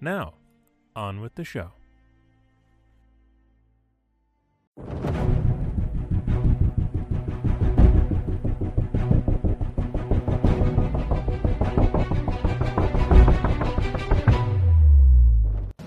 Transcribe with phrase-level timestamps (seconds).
[0.00, 0.34] Now,
[0.94, 1.72] on with the show.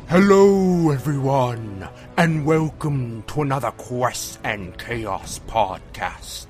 [0.08, 1.88] Hello, everyone,
[2.18, 6.48] and welcome to another Quest and Chaos podcast.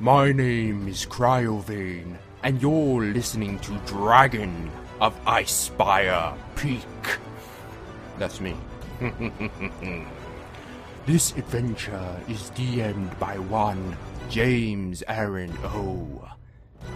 [0.00, 4.70] My name is Cryovane, and you're listening to Dragon
[5.00, 7.18] of Icespire Peak.
[8.18, 8.54] That's me.
[11.06, 13.96] this adventure is DM'd by one
[14.28, 16.28] James Aaron O.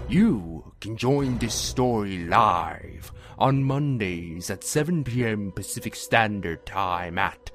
[0.07, 5.51] You can join this story live on Mondays at 7 p.m.
[5.51, 7.51] Pacific Standard Time at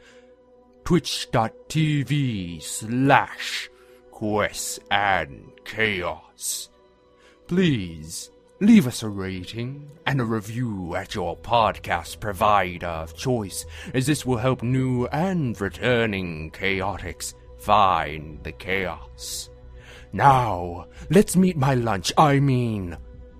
[0.85, 3.69] twitch.tv slash
[4.09, 6.69] quest and chaos.
[7.45, 14.05] Please leave us a rating and a review at your podcast provider of choice, as
[14.05, 19.49] this will help new and returning chaotics find the chaos.
[20.11, 22.97] Now, let's meet my lunch, I mean,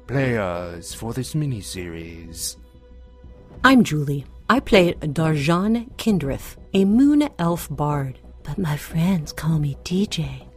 [0.08, 2.56] players for this miniseries.
[3.64, 4.26] I'm Julie.
[4.50, 10.48] I play Darjan Kindrith, a moon elf bard, but my friends call me DJ.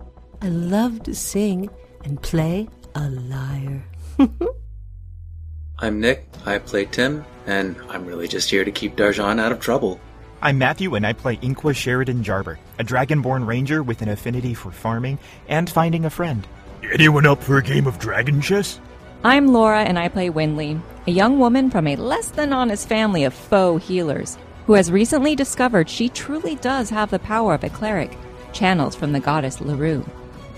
[0.41, 1.69] I love to sing
[2.05, 3.85] and play a lyre.
[5.79, 9.61] I'm Nick, I play Tim, and I'm really just here to keep Darjan out of
[9.61, 10.01] trouble.
[10.41, 14.71] I'm Matthew, and I play Inqua Sheridan Jarber, a dragonborn ranger with an affinity for
[14.71, 16.47] farming and finding a friend.
[16.93, 18.81] Anyone up for a game of dragon chess?
[19.25, 23.25] I'm Laura, and I play Winley, a young woman from a less than honest family
[23.25, 24.37] of faux healers,
[24.67, 28.17] who has recently discovered she truly does have the power of a cleric,
[28.53, 30.09] channeled from the goddess Lurue.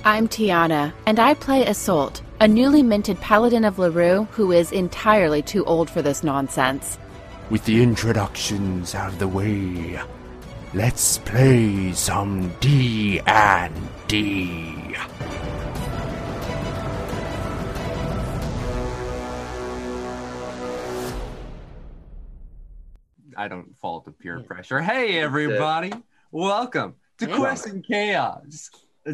[0.06, 5.40] I'm Tiana, and I play Isolt, a newly minted paladin of Lurue who is entirely
[5.40, 6.98] too old for this nonsense.
[7.48, 9.98] With the introductions out of the way,
[10.74, 13.74] let's play some D and
[14.06, 14.94] D.
[23.38, 24.82] I don't fall to peer pressure.
[24.82, 25.94] Hey, everybody,
[26.30, 28.68] welcome to Quest and Chaos.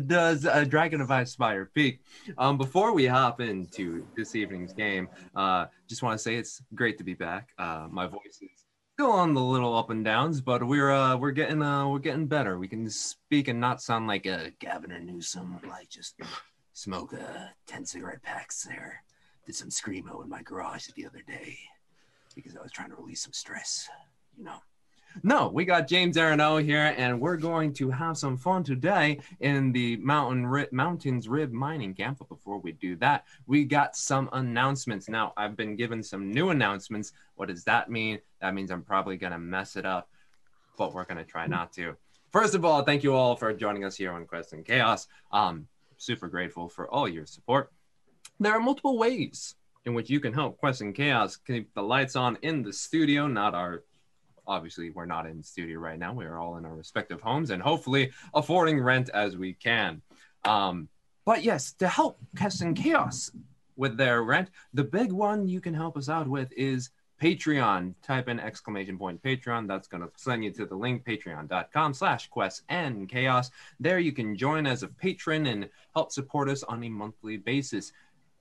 [0.07, 2.01] Does a Dragon of Icespire Peak?
[2.39, 6.97] Um, before we hop into this evening's game, uh, just want to say it's great
[6.99, 7.49] to be back.
[7.59, 8.65] Uh, my voice is
[8.95, 12.27] still on the little up and downs, but we're uh, we're getting uh, we're getting
[12.27, 12.59] better.
[12.59, 16.21] We can speak and not sound like a Gavin or Newsom, like just
[16.73, 19.03] smoke uh, ten cigarette packs there.
[19.47, 21.59] Did some screamo in my garage the other day
[22.37, 23.89] because I was trying to release some stress.
[24.39, 24.59] You know.
[25.23, 29.73] No, we got James Arano here, and we're going to have some fun today in
[29.73, 32.19] the Mountain Ri- Mountains Rib Mining Camp.
[32.19, 35.09] But before we do that, we got some announcements.
[35.09, 37.13] Now, I've been given some new announcements.
[37.35, 38.21] What does that mean?
[38.41, 40.09] That means I'm probably going to mess it up,
[40.77, 41.97] but we're going to try not to.
[42.31, 45.09] First of all, thank you all for joining us here on Quest and Chaos.
[45.33, 45.67] Um,
[45.97, 47.73] super grateful for all your support.
[48.39, 52.17] There are multiple ways in which you can help Quest and Chaos keep the lights
[52.17, 53.83] on in the studio, not our
[54.47, 56.13] obviously we're not in studio right now.
[56.13, 60.03] We are all in our respective homes and hopefully affording rent as we can.
[60.45, 60.89] Um,
[61.25, 62.19] but yes, to help
[62.61, 63.31] and Chaos
[63.77, 66.91] with their rent, the big one you can help us out with is
[67.21, 67.95] Patreon.
[68.03, 69.69] Type in exclamation point Patreon.
[69.69, 73.51] That's going to send you to the link patreon.com slash quest and chaos.
[73.79, 77.93] There you can join as a patron and help support us on a monthly basis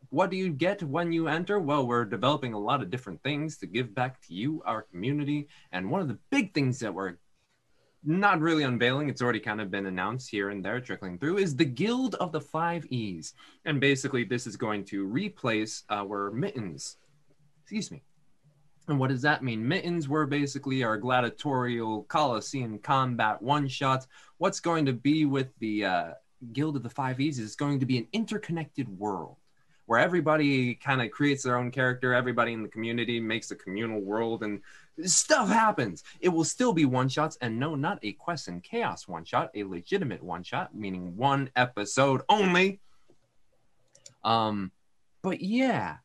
[0.10, 1.60] what do you get when you enter?
[1.60, 5.48] Well, we're developing a lot of different things to give back to you, our community.
[5.72, 7.18] And one of the big things that we're
[8.04, 11.56] not really unveiling, it's already kind of been announced here and there, trickling through, is
[11.56, 13.34] the Guild of the Five E's.
[13.66, 16.98] And basically, this is going to replace our mittens.
[17.64, 18.02] Excuse me.
[18.88, 19.68] And what does that mean?
[19.68, 24.08] Mittens were basically our gladiatorial Coliseum combat one shots.
[24.40, 26.12] What's going to be with the uh,
[26.54, 29.36] Guild of the Five E's is going to be an interconnected world
[29.90, 34.00] where everybody kind of creates their own character, everybody in the community makes a communal
[34.00, 34.62] world, and
[35.04, 36.04] stuff happens.
[36.20, 39.50] It will still be one shots, and no, not a Quest and Chaos one shot,
[39.56, 42.80] a legitimate one shot, meaning one episode only.
[44.24, 44.72] Um,
[45.24, 45.96] but yeah,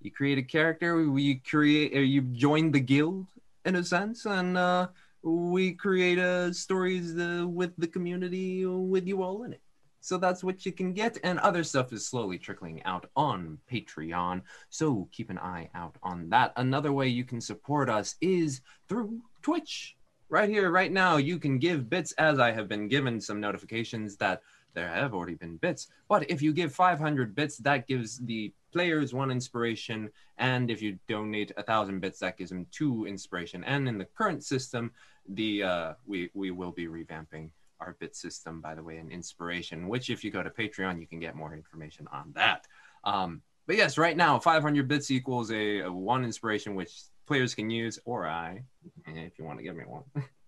[0.00, 3.26] you create a character, you create, you join the guild,
[3.66, 4.88] in a sense, and uh,
[5.22, 9.60] we create uh, stories uh, with the community with you all in it.
[10.06, 14.42] So that's what you can get, and other stuff is slowly trickling out on Patreon.
[14.70, 16.52] So keep an eye out on that.
[16.54, 19.96] Another way you can support us is through Twitch.
[20.28, 24.14] Right here, right now, you can give bits as I have been given some notifications
[24.18, 24.42] that
[24.74, 25.88] there have already been bits.
[26.08, 30.10] But if you give 500 bits, that gives the players one inspiration.
[30.38, 33.64] And if you donate a thousand bits, that gives them two inspiration.
[33.64, 34.92] And in the current system,
[35.28, 37.50] the uh, we we will be revamping
[37.80, 39.88] our bit system, by the way, and inspiration.
[39.88, 42.66] Which, if you go to Patreon, you can get more information on that.
[43.04, 46.92] Um, but yes, right now, 500 bits equals a, a one inspiration, which
[47.26, 48.62] players can use, or I,
[49.06, 50.04] if you want to give me one.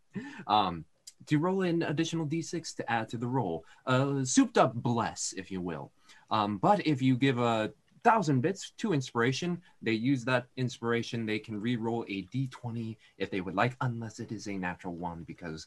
[0.47, 0.85] um,
[1.27, 3.65] to roll in additional d6 to add to the roll.
[3.87, 5.91] Uh, souped up bless, if you will.
[6.31, 7.73] Um, but if you give a
[8.05, 11.27] thousand bits to inspiration, they use that inspiration.
[11.27, 15.25] They can re-roll a d20 if they would like, unless it is a natural one,
[15.25, 15.67] because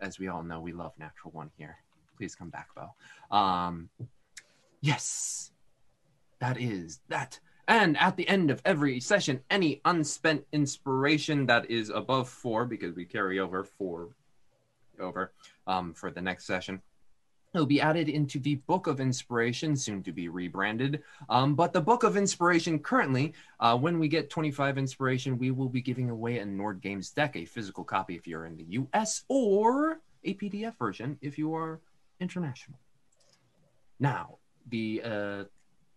[0.00, 1.76] as we all know, we love natural one here.
[2.16, 3.36] Please come back, Bo.
[3.36, 3.90] Um,
[4.80, 5.52] yes,
[6.40, 7.40] that is that.
[7.68, 12.94] And at the end of every session, any unspent inspiration that is above four, because
[12.94, 14.10] we carry over four
[15.00, 15.32] over
[15.66, 16.80] um, for the next session.
[17.56, 21.02] It'll be added into the Book of Inspiration, soon to be rebranded.
[21.30, 25.70] Um, but the Book of Inspiration currently, uh, when we get 25 inspiration, we will
[25.70, 29.22] be giving away a Nord Games deck, a physical copy if you're in the US,
[29.28, 31.80] or a PDF version if you are
[32.20, 32.78] international.
[33.98, 34.36] Now,
[34.68, 35.44] the uh,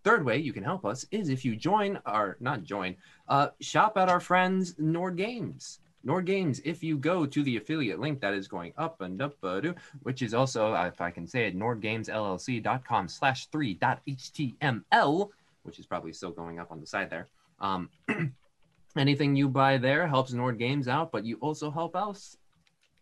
[0.05, 2.95] third way you can help us is if you join our, not join,
[3.27, 5.79] uh, shop at our friends Nord Games.
[6.03, 9.35] Nord Games, if you go to the affiliate link that is going up and up,
[10.03, 15.29] which is also, uh, if I can say it, nordgamesllc.com slash 3.html,
[15.63, 17.27] which is probably still going up on the side there.
[17.59, 17.89] Um,
[18.97, 22.37] anything you buy there helps Nord Games out, but you also help us,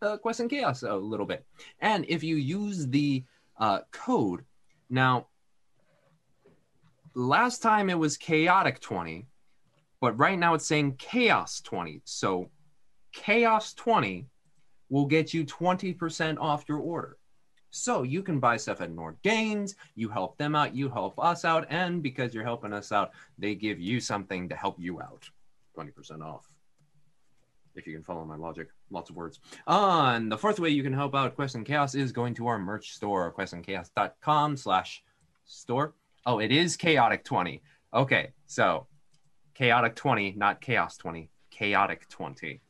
[0.02, 1.44] uh, Quest and Chaos, a little bit.
[1.80, 3.24] And if you use the
[3.58, 4.44] uh, code,
[4.90, 5.26] now,
[7.14, 9.26] last time it was chaotic 20,
[10.00, 12.00] but right now it's saying chaos 20.
[12.04, 12.50] So
[13.18, 14.26] Chaos 20
[14.90, 17.16] will get you 20% off your order.
[17.70, 21.44] So you can buy stuff at Nord Games, you help them out, you help us
[21.44, 25.28] out, and because you're helping us out, they give you something to help you out.
[25.76, 26.46] 20% off.
[27.74, 29.40] If you can follow my logic, lots of words.
[29.66, 32.58] And the fourth way you can help out Quest and Chaos is going to our
[32.58, 35.02] merch store, questandchaos.com slash
[35.44, 35.94] store.
[36.24, 37.62] Oh, it is chaotic 20.
[37.92, 38.86] Okay, so
[39.54, 42.60] chaotic 20, not chaos 20, chaotic 20.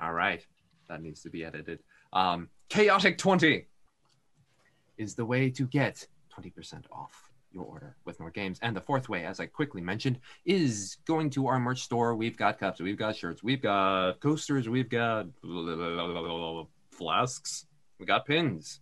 [0.00, 0.44] All right,
[0.88, 1.80] that needs to be edited.
[2.12, 3.66] Um, chaotic 20
[4.96, 6.06] is the way to get
[6.36, 8.58] 20% off your order with Nord Games.
[8.62, 12.14] And the fourth way, as I quickly mentioned, is going to our merch store.
[12.14, 15.26] We've got cups, we've got shirts, we've got coasters, we've got
[16.90, 17.66] flasks,
[17.98, 18.80] we got pins,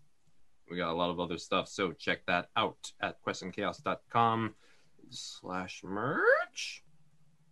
[0.70, 1.68] we got a lot of other stuff.
[1.68, 4.54] So check that out at questandchaos.com
[5.10, 6.82] slash merch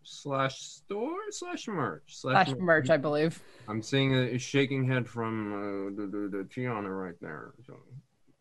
[0.05, 3.41] slash store slash merch slash, slash merch, I believe.
[3.69, 7.53] I'm seeing a, shaking head from uh, the, the, the Tiana right there.
[7.67, 7.75] So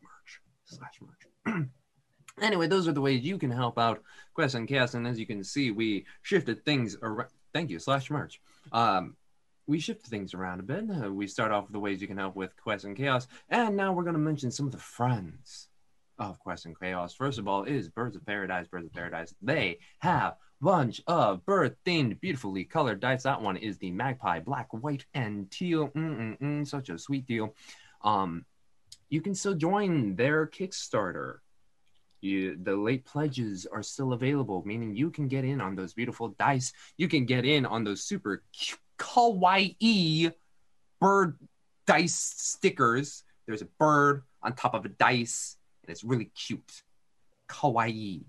[0.01, 1.67] merch slash merch.
[2.41, 4.01] anyway, those are the ways you can help out
[4.33, 4.93] Quest and Chaos.
[4.93, 7.29] And as you can see, we shifted things around.
[7.53, 8.41] Thank you, slash merch.
[8.71, 9.15] Um,
[9.67, 10.85] we shifted things around a bit.
[10.89, 13.27] Uh, we start off with the ways you can help with Quest and Chaos.
[13.49, 15.69] And now we're going to mention some of the friends
[16.19, 17.13] of Quest and Chaos.
[17.13, 18.67] First of all, is Birds of Paradise.
[18.67, 19.33] Birds of Paradise.
[19.41, 23.23] They have bunch of bird themed, beautifully colored dice.
[23.23, 25.89] That one is the Magpie Black, White, and Teal.
[25.89, 27.53] Mm-mm-mm, such a sweet deal.
[28.01, 28.45] Um,
[29.09, 31.39] you can still join their Kickstarter.
[32.21, 36.29] You, the late pledges are still available, meaning you can get in on those beautiful
[36.39, 36.71] dice.
[36.95, 38.43] You can get in on those super
[38.97, 40.31] kawaii
[41.01, 41.37] bird
[41.85, 43.23] dice stickers.
[43.45, 46.83] There's a bird on top of a dice, and it's really cute.
[47.49, 48.23] Kawaii.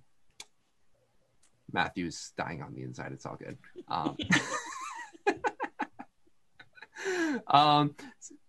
[1.74, 3.12] Matthew's dying on the inside.
[3.12, 3.58] It's all good.
[3.88, 4.16] Um,
[7.48, 7.94] um,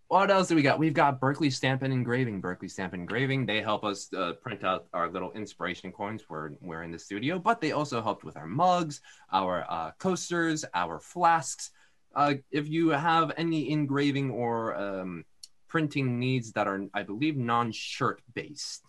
[0.07, 0.77] what else do we got?
[0.77, 2.39] We've got Berkeley Stamp and Engraving.
[2.39, 3.45] Berkeley Stamp and Engraving.
[3.45, 6.23] They help us uh, print out our little inspiration coins.
[6.29, 9.01] We're, we're in the studio, but they also helped with our mugs,
[9.33, 11.71] our uh, coasters, our flasks.
[12.15, 15.25] Uh, if you have any engraving or um,
[15.67, 18.83] printing needs that are, I believe, non-shirt based,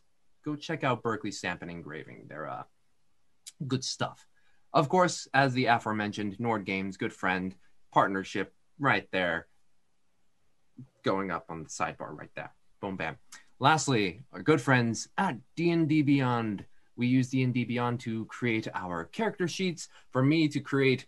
[0.45, 2.27] go check out Berkeley Stamp and Engraving.
[2.29, 2.63] They're uh,
[3.67, 4.27] good stuff.
[4.73, 7.55] Of course, as the aforementioned Nord Games, good friend,
[7.93, 9.47] partnership right there,
[11.03, 12.53] going up on the sidebar right there.
[12.81, 13.17] Boom, bam.
[13.59, 16.65] Lastly, our good friends at D&D Beyond.
[16.97, 19.89] We use D&D Beyond to create our character sheets.
[20.11, 21.07] For me to create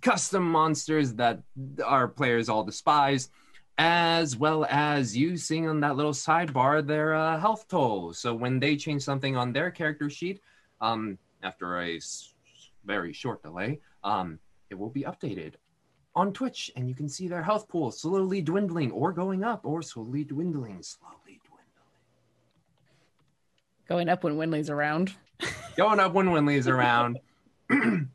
[0.00, 1.42] custom monsters that
[1.84, 3.30] our players all despise,
[3.78, 8.12] as well as you seeing on that little sidebar their uh, health toll.
[8.12, 10.40] So when they change something on their character sheet,
[10.80, 12.34] um, after a s-
[12.84, 14.38] very short delay, um,
[14.70, 15.54] it will be updated
[16.14, 19.82] on Twitch, and you can see their health pool slowly dwindling, or going up, or
[19.82, 21.66] slowly dwindling, slowly dwindling.
[23.88, 25.14] Going up when Winley's around.
[25.76, 27.18] going up when Winley's around.
[27.70, 28.08] and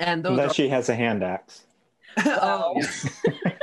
[0.00, 1.64] those Unless are- she has a hand axe.
[2.26, 2.80] oh,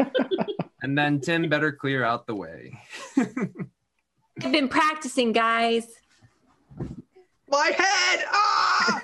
[0.82, 2.80] and then Tim better clear out the way.
[3.18, 5.86] I've been practicing, guys.
[7.50, 8.26] My head!
[8.32, 9.02] Ah!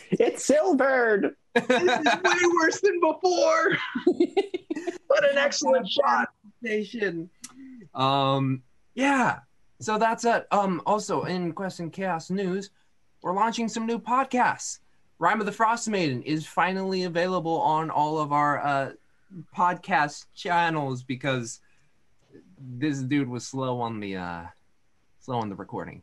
[0.10, 1.36] it's Silvered!
[1.54, 3.76] this is way worse than before.
[5.06, 6.28] what an excellent shot.
[6.62, 7.28] Station.
[7.94, 8.62] Um,
[8.94, 9.40] yeah.
[9.80, 10.46] So that's it.
[10.50, 12.70] Um, also in Quest and Chaos news,
[13.22, 14.78] we're launching some new podcasts.
[15.18, 18.92] Rime of the Frost Maiden is finally available on all of our uh,
[19.56, 21.60] podcast channels because
[22.58, 24.44] this dude was slow on the uh,
[25.20, 26.02] slow on the recording.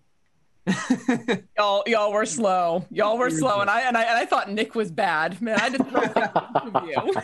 [1.57, 2.85] Y'all, y'all were slow.
[2.91, 5.41] Y'all were slow, and I and I and I thought Nick was bad.
[5.41, 7.21] Man, I just from you.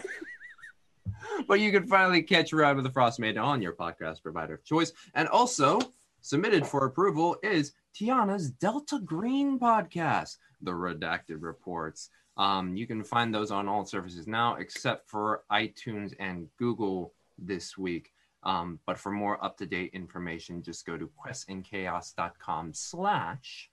[1.48, 4.64] but you can finally catch Ride with the Frost Maiden on your podcast provider of
[4.64, 4.92] choice.
[5.14, 5.80] And also
[6.22, 12.10] submitted for approval is Tiana's Delta Green podcast, The Redacted Reports.
[12.38, 17.78] Um, you can find those on all services now, except for iTunes and Google this
[17.78, 18.12] week.
[18.44, 23.70] Um, but for more up-to-date information, just go to questandchaos.com slash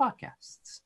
[0.00, 0.80] podcasts.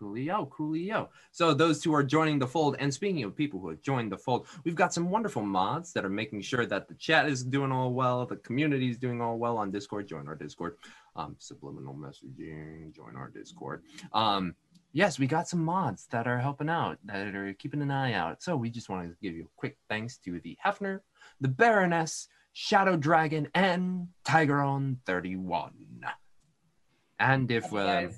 [0.00, 1.08] Coolio, coolio.
[1.32, 2.76] So those two are joining the fold.
[2.78, 6.04] And speaking of people who have joined the fold, we've got some wonderful mods that
[6.04, 9.38] are making sure that the chat is doing all well, the community is doing all
[9.38, 10.06] well on Discord.
[10.06, 10.76] Join our Discord.
[11.16, 12.94] Um, subliminal messaging.
[12.94, 13.82] Join our Discord.
[14.12, 14.54] Um,
[14.92, 18.40] yes, we got some mods that are helping out, that are keeping an eye out.
[18.40, 21.00] So we just want to give you a quick thanks to the Hefner,
[21.40, 25.72] the Baroness, Shadow Dragon, and Tiger on 31.
[27.20, 28.08] And if uh,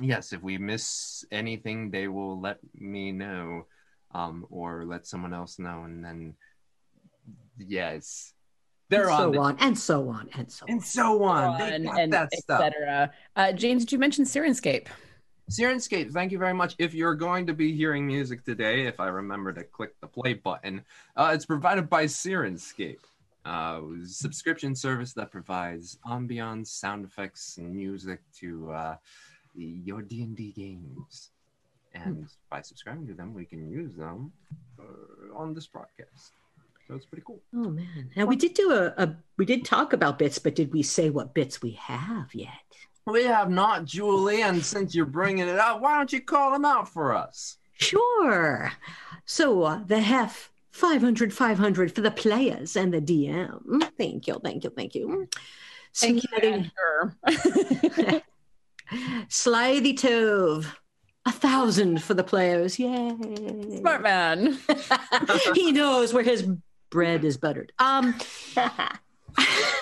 [0.00, 3.66] yes, if we miss anything, they will let me know,
[4.14, 6.34] um, or let someone else know, and then
[7.58, 8.32] yes,
[8.88, 10.70] they're and on, so the- on, and so on, and so on.
[10.70, 11.58] and so on.
[11.58, 12.60] They and, got and that stuff.
[12.60, 13.12] etc.
[13.36, 14.86] Uh, James, did you mention Syrinscape?
[15.50, 16.76] Syrinscape, thank you very much.
[16.78, 20.34] If you're going to be hearing music today, if I remember to click the play
[20.34, 20.84] button,
[21.16, 23.00] uh, it's provided by Syrinscape,
[23.44, 28.96] uh, subscription service that provides ambiance, sound effects, and music to uh,
[29.56, 31.30] your D&D games.
[31.94, 34.30] And by subscribing to them, we can use them
[34.78, 36.30] uh, on this broadcast.
[36.86, 37.40] So it's pretty cool.
[37.54, 38.10] Oh man!
[38.16, 41.08] Now we did do a, a we did talk about bits, but did we say
[41.08, 42.50] what bits we have yet?
[43.10, 46.64] We have not, Julie, and since you're bringing it up, why don't you call them
[46.64, 47.56] out for us?
[47.72, 48.72] Sure.
[49.24, 53.90] So uh, the hef 500 500 for the players and the DM.
[53.98, 55.28] Thank you, thank you, thank you.
[55.94, 56.70] Thank you, Slithy-
[57.26, 58.20] Andrew.
[59.28, 60.66] Slithy Tove.
[61.26, 62.78] A thousand for the players.
[62.78, 63.14] Yay.
[63.78, 64.58] Smart man.
[65.54, 66.48] he knows where his
[66.88, 67.72] bread is buttered.
[67.78, 68.14] Um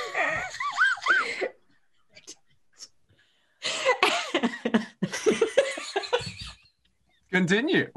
[7.31, 7.91] Continue.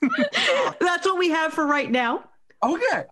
[0.80, 2.24] that's what we have for right now.
[2.62, 3.04] Okay.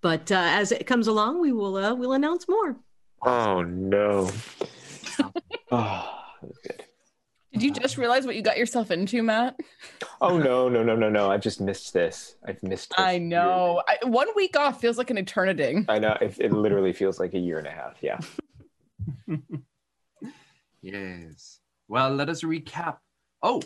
[0.00, 2.76] But uh, as it comes along, we will uh, we'll announce more.
[3.22, 4.30] Oh no.
[5.70, 6.22] oh,
[6.62, 6.84] good.
[7.52, 9.56] Did you just realize what you got yourself into, Matt?
[10.20, 11.30] Oh no, no, no, no, no.
[11.30, 12.36] I've just missed this.
[12.46, 12.98] I've missed this.
[12.98, 13.82] I know.
[13.86, 15.84] I, one week off feels like an eternity.
[15.88, 16.18] I know.
[16.20, 17.96] It, it literally feels like a year and a half.
[18.02, 18.18] Yeah.
[20.84, 21.60] Yes.
[21.88, 22.98] Well, let us recap.
[23.42, 23.62] Oh,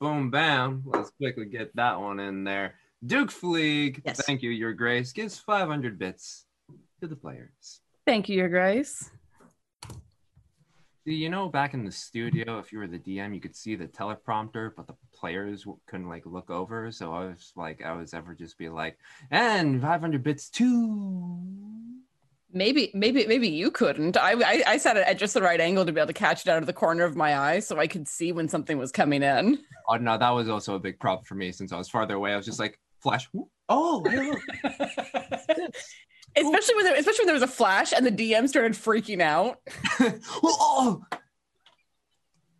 [0.00, 0.82] boom, bam.
[0.84, 2.74] Let's quickly get that one in there.
[3.06, 4.24] Duke Fleeg, Yes.
[4.26, 6.46] thank you, Your Grace, gives 500 bits
[7.00, 7.80] to the players.
[8.06, 9.08] Thank you, Your Grace.
[11.06, 13.76] See, you know, back in the studio, if you were the DM, you could see
[13.76, 16.90] the teleprompter, but the players couldn't like look over.
[16.90, 18.98] So I was like, I was ever just be like,
[19.30, 21.38] and 500 bits too.
[22.50, 24.16] Maybe, maybe, maybe you couldn't.
[24.16, 26.46] I, I, I sat it at just the right angle to be able to catch
[26.46, 28.90] it out of the corner of my eye, so I could see when something was
[28.90, 29.58] coming in.
[29.86, 32.32] Oh no, that was also a big problem for me since I was farther away.
[32.32, 33.28] I was just like, flash.
[33.68, 34.02] Oh.
[36.36, 39.60] Especially when, there, especially when there was a flash and the DM started freaking out.
[40.42, 41.02] oh,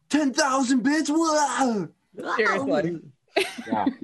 [0.08, 1.10] 10,000 bits.
[1.10, 1.88] Whoa.
[2.36, 3.00] Seriously.
[3.66, 3.86] Yeah.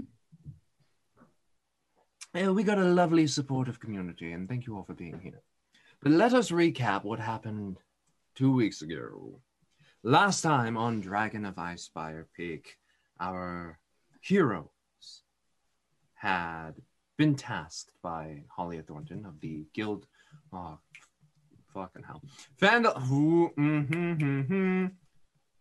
[2.35, 5.41] Yeah, we got a lovely supportive community, and thank you all for being here.
[6.05, 7.79] But let us recap what happened
[8.35, 9.41] two weeks ago.
[10.03, 12.77] Last time on Dragon of Icespire Peak,
[13.19, 13.79] our
[14.21, 14.69] heroes
[16.13, 16.73] had
[17.17, 20.07] been tasked by Halia Thornton of the Guild.
[20.53, 20.79] Oh,
[21.73, 22.21] fucking hell.
[22.61, 22.93] Vandal.
[23.11, 24.93] Ooh, mhm, mhm.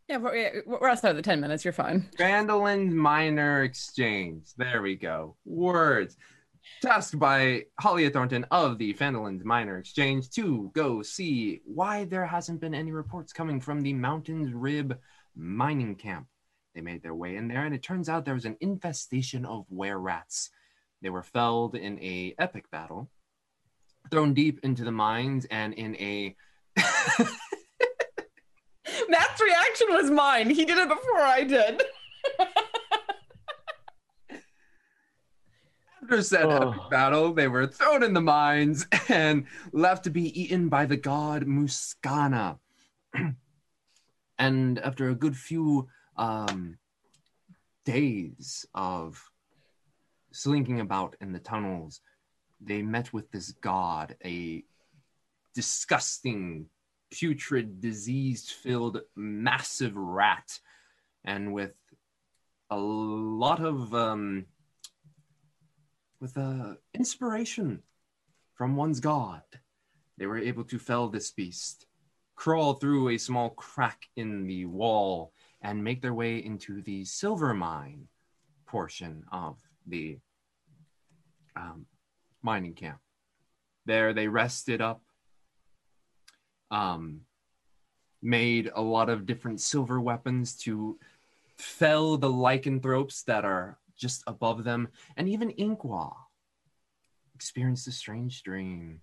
[0.10, 1.64] Yeah, we're, we're outside of the 10 minutes.
[1.64, 2.10] You're fine.
[2.20, 4.48] Phandalin Miner Exchange.
[4.58, 5.38] There we go.
[5.46, 6.18] Words.
[6.82, 12.62] Tasked by Halia Thornton of the Phandalin Miner Exchange to go see why there hasn't
[12.62, 14.98] been any reports coming from the Mountains Rib
[15.36, 16.28] mining camp.
[16.76, 19.66] They made their way in there, and it turns out there was an infestation of
[19.70, 20.50] were rats.
[21.02, 23.10] They were felled in a epic battle,
[24.10, 26.36] thrown deep into the mines, and in a
[29.10, 30.50] Matt's reaction was mine.
[30.50, 31.84] He did it before I did.
[36.04, 40.68] After said epic battle, they were thrown in the mines and left to be eaten
[40.68, 42.60] by the god Muscana.
[44.38, 46.78] and after a good few um,
[47.86, 49.24] days of
[50.34, 52.02] slinking about in the tunnels,
[52.60, 54.62] they met with this god, a
[55.56, 56.66] disgusting,
[57.12, 60.60] putrid, disease filled, massive rat,
[61.24, 61.72] and with
[62.70, 64.48] a lot of um,
[66.24, 67.84] with uh, inspiration
[68.56, 69.42] from one's god,
[70.18, 71.86] they were able to fell this beast,
[72.38, 77.54] crawl through a small crack in the wall, and make their way into the silver
[77.54, 78.08] mine
[78.66, 80.18] portion of the
[81.58, 81.86] um,
[82.42, 83.00] mining camp.
[83.86, 85.02] There, they rested up,
[86.72, 87.20] um,
[88.22, 90.98] made a lot of different silver weapons to
[91.58, 96.14] fell the lycanthropes that are just above them, and even Inkwa
[97.34, 99.00] experienced a strange dream.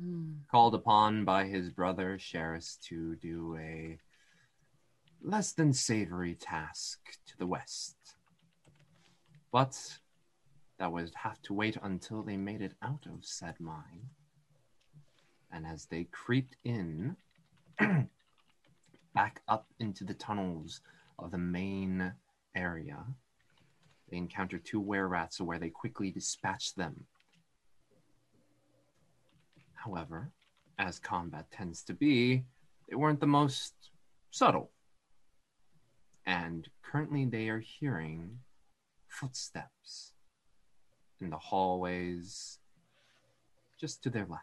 [0.00, 0.34] Hmm.
[0.48, 3.98] Called upon by his brother Sheris to do a
[5.20, 7.96] less than savory task to the west.
[9.50, 9.98] But
[10.78, 14.10] that would have to wait until they made it out of said mine.
[15.50, 17.16] And as they creeped in
[19.14, 20.82] back up into the tunnels
[21.18, 22.12] of the main
[22.54, 23.06] area,
[24.10, 27.04] they encounter two were rats where they quickly dispatch them.
[29.74, 30.30] However,
[30.78, 32.44] as combat tends to be,
[32.88, 33.74] they weren't the most
[34.30, 34.70] subtle.
[36.26, 38.38] And currently they are hearing
[39.08, 40.12] footsteps
[41.20, 42.58] in the hallways
[43.80, 44.42] just to their left.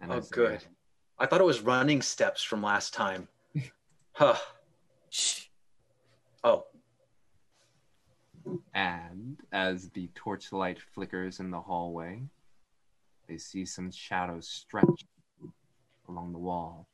[0.00, 0.64] And Oh, as they- good.
[1.18, 3.28] I thought it was running steps from last time.
[4.14, 4.36] Huh.
[6.44, 6.66] Oh,
[8.74, 12.22] And as the torchlight flickers in the hallway,
[13.28, 15.06] they see some shadows stretch
[16.08, 16.88] along the wall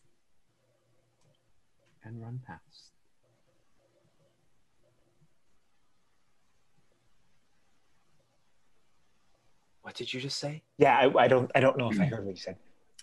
[2.04, 2.92] and run past.
[9.88, 10.62] what did you just say?
[10.76, 12.10] Yeah, I, I don't I don't know if I hmm.
[12.10, 12.56] heard what you said.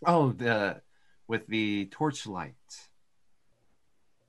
[0.05, 0.81] Oh, the
[1.27, 2.53] with the torchlight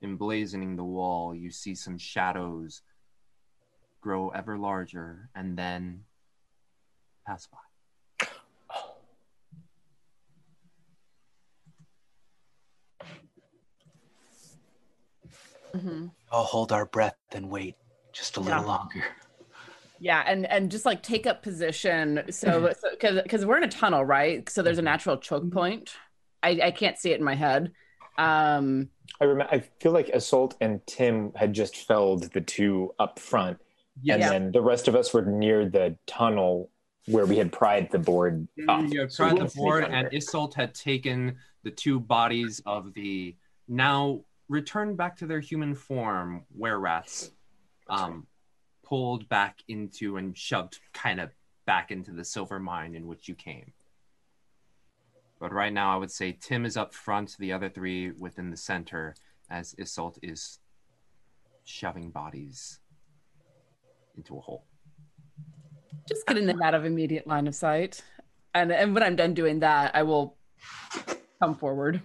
[0.03, 2.81] emblazoning the wall, you see some shadows
[4.01, 6.03] grow ever larger and then
[7.25, 7.57] pass by.
[15.75, 16.07] Mm-hmm.
[16.31, 17.75] I'll hold our breath and wait
[18.13, 18.65] just a little Yeah.
[18.65, 19.03] longer.
[19.99, 22.23] Yeah, and and just like take up position.
[22.29, 22.89] So mm-hmm.
[22.91, 24.47] because because we're in a tunnel, right?
[24.49, 24.85] So there's a mm-hmm.
[24.85, 25.93] natural choke point.
[26.43, 27.71] I I can't see it in my head.
[28.17, 28.89] Um,
[29.21, 29.53] I remember.
[29.53, 33.57] I feel like Isolt and Tim had just felled the two up front,
[33.97, 34.29] and Yes.
[34.29, 36.69] then the rest of us were near the tunnel
[37.07, 38.85] where we had pried the board up.
[38.91, 43.35] You had So the board, and Isolt had taken the two bodies of the
[43.67, 47.31] now returned back to their human form were rats,
[47.87, 48.27] um,
[48.83, 51.31] pulled back into and shoved kind of
[51.65, 53.73] back into the silver mine in which you came.
[55.39, 58.57] But right now, I would say Tim is up front, the other three within the
[58.57, 59.15] center,
[59.49, 60.59] as Isolt is
[61.63, 62.79] shoving bodies
[64.17, 64.65] into a hole.
[66.07, 68.03] just getting them out of immediate line of sight.
[68.53, 70.35] And and when I'm done doing that, I will
[71.39, 72.01] come forward.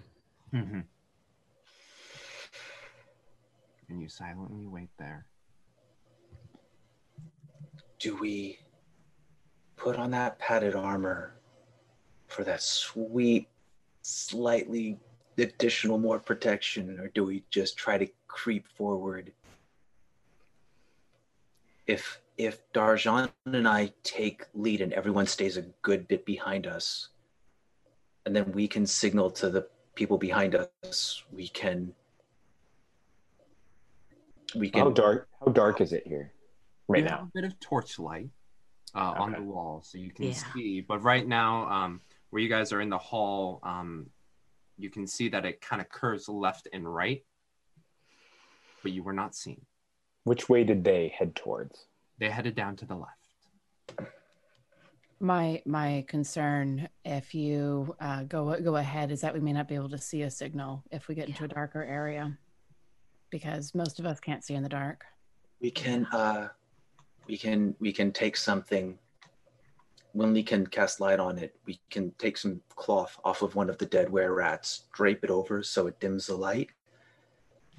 [0.52, 0.80] Mm-hmm.
[3.88, 5.26] And you silently wait there.
[7.98, 8.58] Do we
[9.76, 11.34] put on that padded armor
[12.26, 13.48] for that sweet,
[14.02, 14.98] slightly
[15.38, 19.32] additional more protection, or do we just try to creep forward?
[21.92, 27.10] If if Darjan and I take lead and everyone stays a good bit behind us,
[28.24, 31.92] and then we can signal to the people behind us, we can
[34.56, 35.28] we can How dark?
[35.38, 36.32] How dark is it here
[36.88, 37.28] right now?
[37.28, 38.30] a bit of torchlight
[38.94, 39.46] uh, on the Okay.
[39.46, 40.52] wall, so you can Yeah.
[40.54, 40.80] see.
[40.80, 42.00] But right now, um,
[42.30, 44.08] where you guys are in the hall, um,
[44.78, 47.22] you can see that it kind of curves left and right,
[48.82, 49.60] but you were not seen.
[50.24, 51.86] Which way did they head towards?
[52.18, 54.10] They headed down to the left.
[55.18, 59.74] My my concern, if you uh, go go ahead, is that we may not be
[59.74, 62.36] able to see a signal if we get into a darker area,
[63.30, 65.04] because most of us can't see in the dark.
[65.60, 66.06] We can.
[66.06, 66.48] Uh,
[67.28, 67.74] we can.
[67.78, 68.98] We can take something.
[70.12, 73.70] When we can cast light on it, we can take some cloth off of one
[73.70, 76.70] of the dead were rats, drape it over so it dims the light,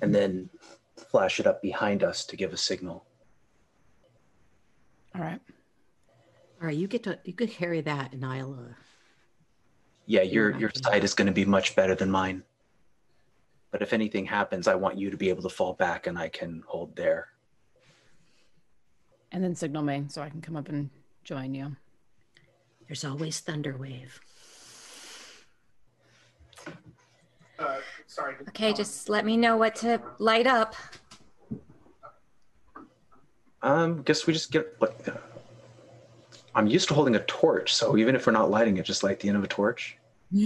[0.02, 0.50] and then
[1.04, 3.06] flash it up behind us to give a signal.
[5.16, 5.39] All right.
[6.62, 8.54] All right, you get to you could carry that, and I'll.
[8.54, 8.74] Uh,
[10.06, 12.44] Yeah, your your sight is going to be much better than mine.
[13.72, 16.30] But if anything happens, I want you to be able to fall back, and I
[16.30, 17.28] can hold there.
[19.32, 20.89] And then signal me so I can come up and
[21.24, 21.76] join you.
[22.88, 24.20] there's always Thunderwave.
[27.60, 28.36] Uh, sorry.
[28.50, 30.76] Okay, just let me know what to light up.
[33.62, 35.00] Um, guess we just get what.
[36.56, 39.20] I'm used to holding a torch, so even if we're not lighting it, just light
[39.20, 39.98] the end of a torch.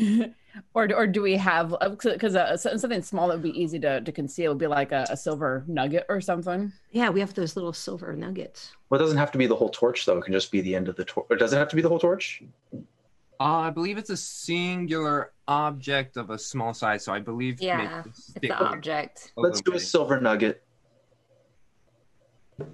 [0.74, 4.02] or or do we have because uh, so- something small that would be easy to,
[4.02, 6.72] to conceal would be like a, a silver nugget or something.
[6.92, 8.72] Yeah, we have those little silver nuggets.
[8.90, 10.18] Well, it doesn't have to be the whole torch, though.
[10.18, 11.28] It can just be the end of the torch.
[11.30, 12.44] Or does it have to be the whole torch?
[13.40, 18.04] Uh, I believe it's a singular object of a small size, so I believe Yeah,
[18.06, 19.32] it's stick the object.
[19.36, 20.64] Let's do a silver nugget.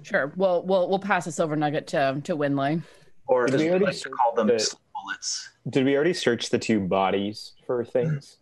[0.02, 0.32] Sure.
[0.36, 2.82] We'll we'll we'll pass a silver nugget to to Winley.
[3.26, 4.74] Or Did we we already like search call them, the-
[5.04, 5.50] bullets.
[5.68, 8.38] Did we already search the two bodies for things?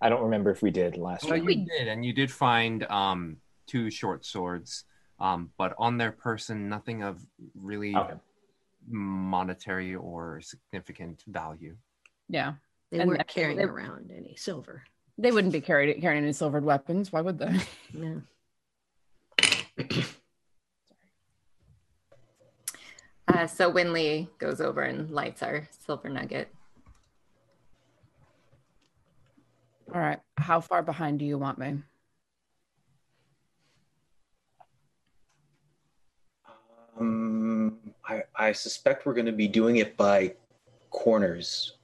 [0.00, 1.48] I don't remember if we did last Well, time.
[1.48, 4.84] you did, and you did find um, two short swords,
[5.18, 7.20] um, but on their person, nothing of
[7.60, 8.14] really Okay.
[8.88, 11.76] Monetary or significant value.
[12.28, 12.54] Yeah.
[12.90, 14.84] They And- weren't carrying they- around any silver.
[15.16, 17.12] They wouldn't be carried carrying any silvered weapons.
[17.12, 17.60] Why would they?
[17.92, 18.20] Yeah.
[23.26, 26.48] Uh, so Winley goes over and lights our silver nugget.
[29.94, 30.20] All right.
[30.36, 31.78] How far behind do you want me?
[36.98, 40.34] Um, I, I suspect we're going to be doing it by
[40.90, 41.76] corners.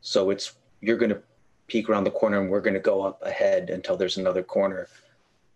[0.00, 1.22] So it's you're going to
[1.66, 4.88] peek around the corner, and we're going to go up ahead until there's another corner.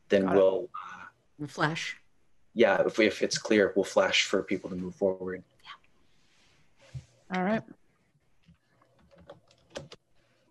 [0.08, 0.38] Then Got it.
[0.38, 0.68] we'll,
[1.48, 1.96] flash.
[2.54, 5.42] yeah, if, if it's clear, we'll flash for people to move forward.
[6.92, 7.00] Yeah.
[7.36, 7.62] All right.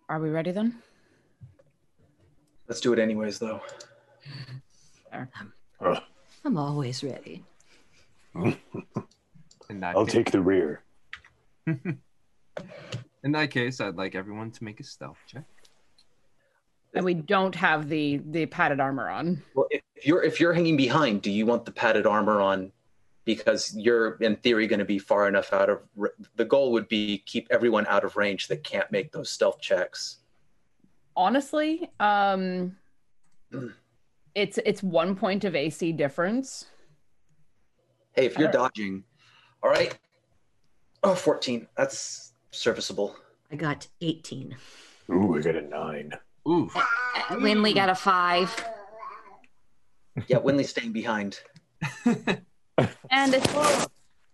[0.08, 0.76] Are we ready then?
[2.68, 3.60] Let's do it anyways, though.
[6.44, 7.42] I'm always ready.
[9.70, 10.82] In that I'll case, take the rear.
[11.66, 11.98] in
[13.24, 15.44] that case, I'd like everyone to make a stealth check.
[16.94, 19.42] And we don't have the the padded armor on.
[19.54, 22.70] Well, if you're if you're hanging behind, do you want the padded armor on?
[23.24, 25.80] Because you're in theory going to be far enough out of.
[26.00, 29.60] r- The goal would be keep everyone out of range that can't make those stealth
[29.60, 30.18] checks.
[31.16, 32.76] Honestly, um
[34.36, 36.66] it's it's one point of AC difference.
[38.16, 38.72] Hey, if you're Alright.
[38.74, 39.04] dodging,
[39.62, 39.96] all right.
[41.02, 41.66] Oh, 14.
[41.76, 43.14] That's serviceable.
[43.52, 44.56] I got 18.
[45.12, 46.12] Ooh, I got a nine.
[46.48, 46.82] Ooh, Uh,
[47.36, 48.54] Winley got a five.
[50.28, 51.40] Yeah, Winley's staying behind.
[53.10, 53.86] And it's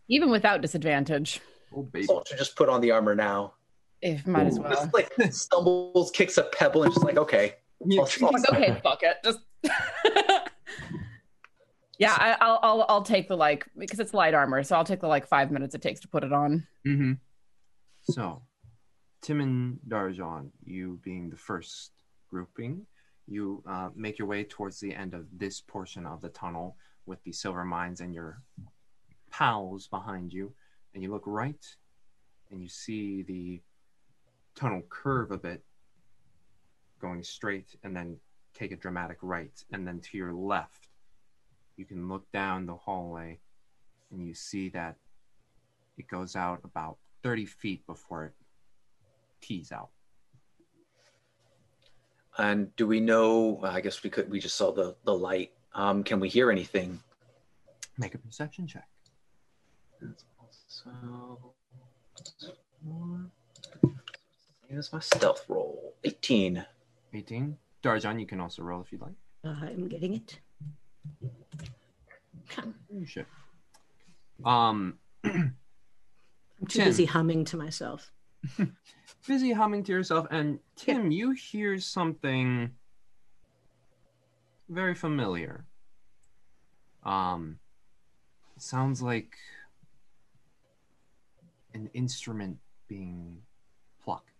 [0.09, 1.41] even without disadvantage.
[1.77, 2.07] oh baby.
[2.07, 3.55] Soldier just put on the armor now.
[4.01, 4.69] If might as well.
[4.71, 7.55] Just like stumbles, kicks a pebble, and just like, okay.
[7.99, 9.19] I'll- I'll- okay, fuck it.
[9.23, 9.39] Just
[12.03, 15.01] Yeah, I, I'll I'll I'll take the like because it's light armor, so I'll take
[15.01, 16.67] the like five minutes it takes to put it on.
[16.87, 17.13] Mm-hmm.
[18.11, 18.43] So,
[19.21, 21.93] Tim and Darjan, you being the first
[22.29, 22.87] grouping,
[23.29, 27.23] you uh, make your way towards the end of this portion of the tunnel with
[27.25, 28.43] the silver mines and your
[29.31, 30.53] pals behind you,
[30.95, 31.65] and you look right,
[32.51, 33.61] and you see the
[34.55, 35.63] tunnel curve a bit,
[37.01, 38.17] going straight, and then
[38.55, 40.89] take a dramatic right, and then to your left,
[41.77, 43.39] you can look down the hallway,
[44.11, 44.97] and you see that
[45.99, 48.33] it goes out about 30 feet before it
[49.41, 49.91] tees out.
[52.39, 53.61] And do we know?
[53.63, 54.31] I guess we could.
[54.31, 55.53] We just saw the the light.
[55.75, 57.01] Um, can we hear anything?
[57.99, 58.89] Make a perception check.
[60.67, 60.91] So,
[64.73, 65.95] same as my stealth roll.
[66.05, 66.65] 18.
[67.13, 67.59] 18.
[67.83, 69.13] Darjan, you can also roll if you'd like.
[69.45, 70.41] Uh, I'm getting it.
[72.59, 73.27] Oh, shit.
[74.45, 75.55] Um, I'm
[76.69, 76.85] too Tim.
[76.87, 78.11] busy humming to myself.
[79.27, 82.71] busy humming to yourself, and Tim, you hear something
[84.69, 85.65] very familiar.
[87.05, 87.59] Um,
[88.57, 89.37] it sounds like
[91.75, 93.39] an instrument being
[94.05, 94.31] plucked.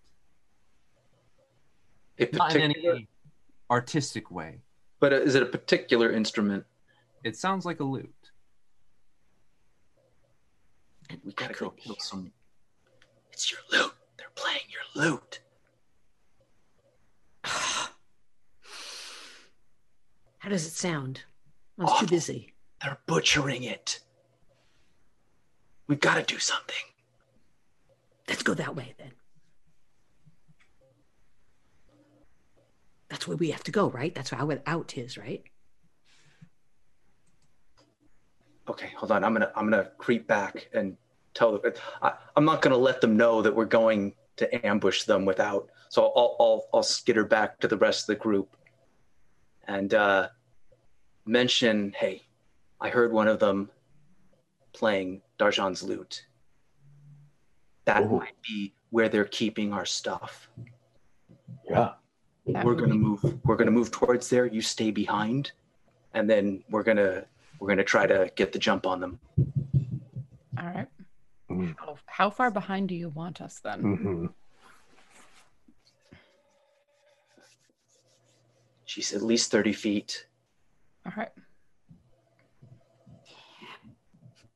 [2.19, 3.09] A Not in particular, any
[3.71, 4.59] artistic way.
[5.01, 6.65] but uh, is it a particular instrument?
[7.25, 8.31] It sounds like a lute.
[11.25, 12.33] We gotta go kill some.
[13.33, 13.93] It's your loot.
[14.17, 15.41] They're playing your loot.
[17.45, 17.91] How
[20.49, 21.23] does it sound?
[21.79, 22.55] I was too busy.
[22.83, 24.01] They're butchering it.
[25.87, 26.75] We've gotta do something.
[28.29, 29.13] Let's go that way then.
[33.09, 34.15] That's where we have to go, right?
[34.15, 35.45] That's where it out is, right?
[38.69, 39.25] Okay, hold on.
[39.25, 40.97] I'm gonna I'm gonna creep back and
[41.35, 41.73] tell them.
[42.01, 45.69] I, I'm not gonna let them know that we're going to ambush them without.
[45.89, 48.57] So I'll I'll I'll skitter back to the rest of the group
[49.67, 50.29] and uh,
[51.25, 52.23] mention, hey,
[52.81, 53.71] I heard one of them
[54.73, 56.27] playing Darjan's lute.
[57.85, 60.49] That might be where they're keeping our stuff.
[61.69, 61.93] Yeah.
[62.45, 63.39] We're gonna move.
[63.45, 64.47] We're gonna move towards there.
[64.47, 65.53] You stay behind,
[66.15, 67.25] and then we're gonna
[67.63, 69.21] we're gonna try to get the jump on them.
[70.59, 70.89] All right.
[71.49, 71.77] Mm.
[71.79, 73.83] How, how far behind do you want us then?
[73.83, 74.27] Mm-hmm.
[78.85, 80.27] She's at least thirty feet.
[81.07, 81.29] All right.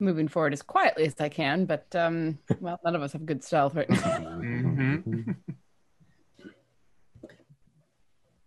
[0.00, 3.44] Moving forward as quietly as I can, but um, well, none of us have good
[3.44, 3.96] stealth right now.
[3.96, 5.30] Mm-hmm.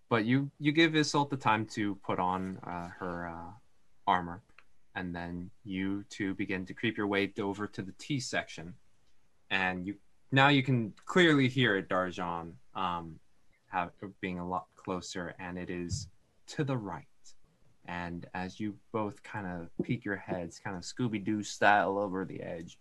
[0.09, 3.51] but you you give Isolt the time to put on uh, her uh,
[4.05, 4.41] armor,
[4.99, 8.73] and then you two begin to creep your way over to the T section,
[9.49, 9.95] and you
[10.29, 13.17] now you can clearly hear Darjan um,
[13.67, 16.09] have, being a lot closer, and it is
[16.47, 17.05] to the right.
[17.85, 22.25] And as you both kind of peek your heads, kind of Scooby Doo style over
[22.25, 22.77] the edge,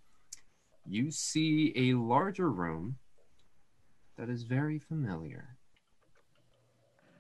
[0.87, 2.97] you see a larger room
[4.17, 5.57] that is very familiar.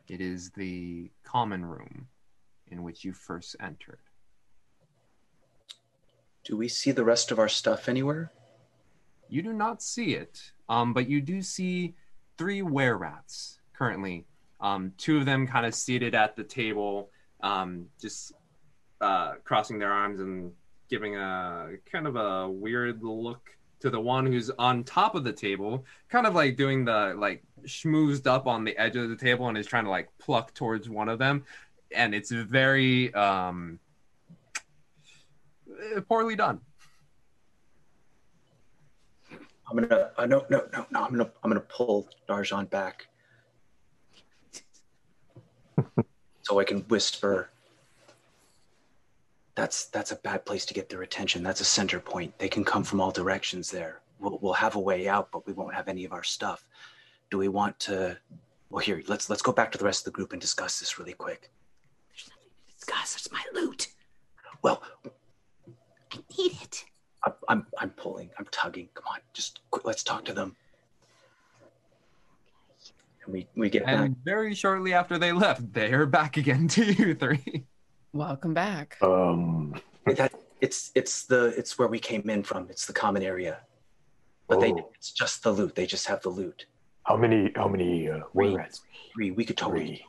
[0.08, 2.08] It is the common room
[2.66, 4.00] in which you first entered.
[6.44, 8.32] Do we see the rest of our stuff anywhere?
[9.28, 11.94] You do not see it, um, but you do see
[12.38, 14.24] three were rats currently.
[14.60, 17.10] Um, two of them kind of seated at the table,
[17.42, 18.32] um, just
[19.00, 20.52] uh, crossing their arms and
[20.88, 25.32] giving a kind of a weird look to the one who's on top of the
[25.32, 29.48] table, kind of like doing the like schmoozed up on the edge of the table
[29.48, 31.44] and is trying to like pluck towards one of them,
[31.94, 33.78] and it's very um,
[36.08, 36.60] poorly done.
[39.70, 40.10] I'm gonna.
[40.16, 41.02] Uh, no, no, no, no.
[41.04, 41.30] I'm gonna.
[41.42, 43.08] I'm gonna pull Darjan back,
[46.42, 47.50] so I can whisper.
[49.54, 51.42] That's that's a bad place to get their attention.
[51.42, 52.38] That's a center point.
[52.38, 54.00] They can come from all directions there.
[54.18, 56.66] We'll we'll have a way out, but we won't have any of our stuff.
[57.30, 58.16] Do we want to?
[58.70, 59.02] Well, here.
[59.06, 61.50] Let's let's go back to the rest of the group and discuss this really quick.
[62.08, 63.16] There's nothing to discuss.
[63.16, 63.88] It's my loot.
[64.62, 65.10] Well, I
[66.38, 66.84] need it.
[67.24, 68.30] I'm I'm, I'm pulling.
[68.38, 68.88] I'm tugging.
[68.94, 70.54] Come on, just quick, let's talk to them.
[73.24, 73.98] And we we get back.
[74.06, 77.64] And very shortly after they left, they are back again to you three.
[78.12, 78.96] Welcome back.
[79.02, 79.74] Um.
[80.06, 82.68] That it's it's the it's where we came in from.
[82.70, 83.58] It's the common area.
[84.48, 84.90] But they Oh.
[84.94, 85.74] it's just the loot.
[85.74, 86.66] They just have the loot.
[87.04, 87.52] How many?
[87.54, 88.80] How many uh, were rats?
[89.14, 89.30] Three.
[89.32, 89.86] We could totally.
[89.86, 90.04] Three.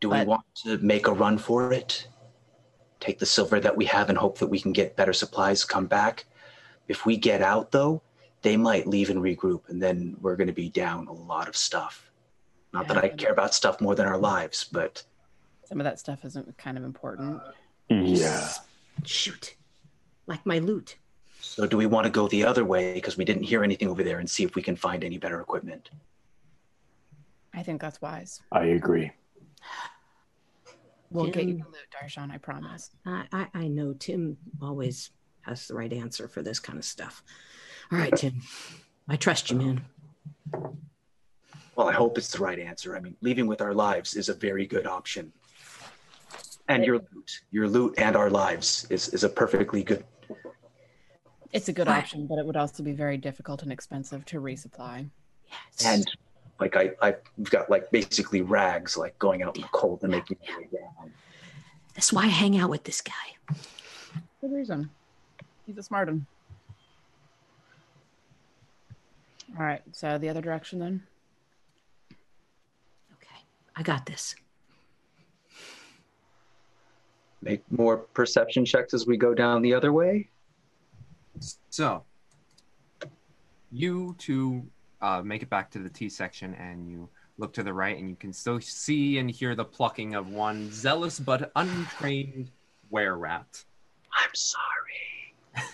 [0.00, 2.08] Do we But- want to make a run for it?
[3.02, 5.64] Take the silver that we have and hope that we can get better supplies.
[5.64, 6.24] Come back.
[6.86, 8.00] If we get out though,
[8.42, 11.56] they might leave and regroup, and then we're going to be down a lot of
[11.56, 12.12] stuff.
[12.72, 15.02] Not that I care about stuff more than our lives, but
[15.64, 17.42] Some of that stuff isn't kind of important.
[17.90, 18.14] Mm-hmm.
[18.14, 18.48] Yeah.
[19.04, 19.56] Shoot.
[20.28, 20.96] Like my loot.
[21.40, 24.04] so do we want to go the other way because we didn't hear anything over
[24.04, 25.90] there and see if we can find any better equipment?
[27.52, 28.40] I think that's wise.
[28.52, 29.10] I agree.
[31.12, 32.90] We'll get you the loot, Darjan, I promise.
[33.04, 35.10] I, I, I know Tim always
[35.42, 37.22] has the right answer for this kind of stuff.
[37.90, 38.40] All right, Tim.
[39.08, 39.84] I trust you, man.
[41.76, 42.96] Well, I hope it's the right answer.
[42.96, 45.32] I mean, leaving with our lives is a very good option.
[46.68, 50.04] And your loot, your loot and our lives is, is a perfectly good.
[51.52, 55.10] It's a good option, but it would also be very difficult and expensive to resupply.
[55.50, 55.84] Yes.
[55.84, 56.04] And
[56.62, 60.36] like I, I've got like basically rags, like going out in the cold and making
[60.46, 61.12] your way down.
[61.94, 63.56] That's why I hang out with this guy.
[64.40, 64.88] Good reason.
[65.66, 66.24] He's a smart one.
[69.58, 69.82] All right.
[69.90, 71.02] So the other direction then.
[73.14, 73.40] Okay,
[73.74, 74.36] I got this.
[77.42, 80.28] Make more perception checks as we go down the other way.
[81.70, 82.04] So,
[83.72, 84.64] you two
[85.02, 88.08] uh, make it back to the T section and you look to the right and
[88.08, 92.50] you can still see and hear the plucking of one zealous but untrained
[92.90, 93.64] were rat.
[94.14, 95.34] I'm sorry.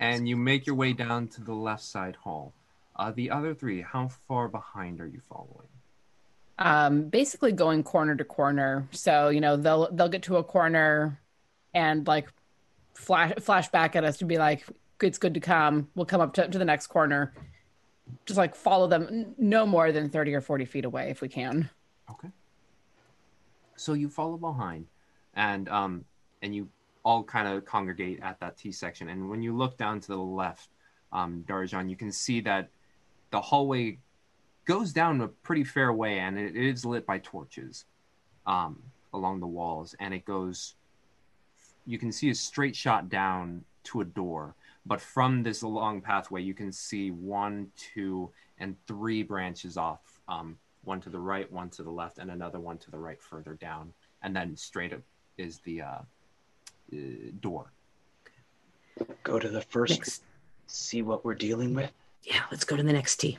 [0.00, 2.54] and you make your way down to the left side hall.
[2.96, 5.68] Uh, the other three, how far behind are you following?
[6.58, 8.86] Um, basically going corner to corner.
[8.92, 11.18] So you know they'll they'll get to a corner,
[11.74, 12.28] and like
[12.94, 14.64] flash flash back at us to be like,
[15.02, 17.34] "It's good to come." We'll come up to, to the next corner.
[18.26, 21.70] Just like follow them, no more than thirty or forty feet away if we can.
[22.10, 22.28] Okay.
[23.76, 24.86] So you follow behind,
[25.34, 26.04] and um,
[26.42, 26.68] and you
[27.04, 29.08] all kind of congregate at that T section.
[29.08, 30.68] And when you look down to the left,
[31.12, 32.68] um, Darjan, you can see that
[33.30, 33.98] the hallway
[34.66, 37.86] goes down a pretty fair way, and it is lit by torches
[38.46, 38.80] um,
[39.12, 39.96] along the walls.
[39.98, 40.74] And it goes,
[41.86, 44.54] you can see a straight shot down to a door.
[44.84, 50.20] But from this long pathway, you can see one, two, and three branches off.
[50.28, 53.20] Um, one to the right, one to the left, and another one to the right
[53.20, 53.92] further down.
[54.22, 55.00] And then straight up
[55.38, 55.98] is the uh,
[56.92, 56.96] uh,
[57.40, 57.70] door.
[59.22, 60.22] Go to the first.
[60.66, 61.92] See what we're dealing with.
[62.24, 63.38] Yeah, let's go to the next T.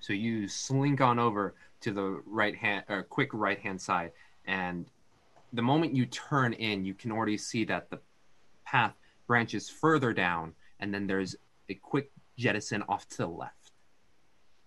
[0.00, 4.10] So you slink on over to the right hand or quick right hand side,
[4.46, 4.86] and
[5.52, 8.00] the moment you turn in, you can already see that the
[8.72, 8.94] path
[9.26, 11.36] branches further down, and then there's
[11.68, 13.72] a quick jettison off to the left,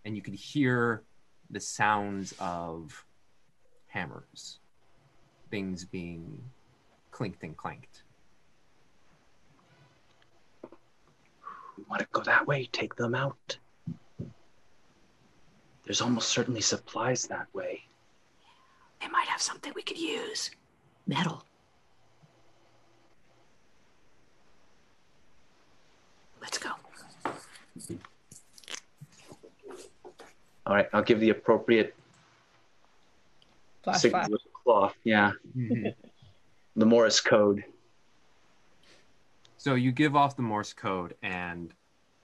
[0.05, 1.03] and you can hear
[1.49, 3.03] the sounds of
[3.87, 4.59] hammers,
[5.49, 6.39] things being
[7.11, 8.03] clinked and clanked.
[11.77, 13.57] We want to go that way, take them out.
[15.83, 17.83] There's almost certainly supplies that way.
[19.01, 20.51] They might have something we could use.
[21.05, 21.43] Metal.
[26.41, 26.69] Let's go.
[30.65, 31.95] All right, I'll give the appropriate
[33.84, 34.30] Flash, signal flash.
[34.32, 34.95] with the cloth.
[35.04, 35.32] Yeah.
[36.75, 37.63] the Morse code.
[39.58, 41.73] So you give off the Morse code, and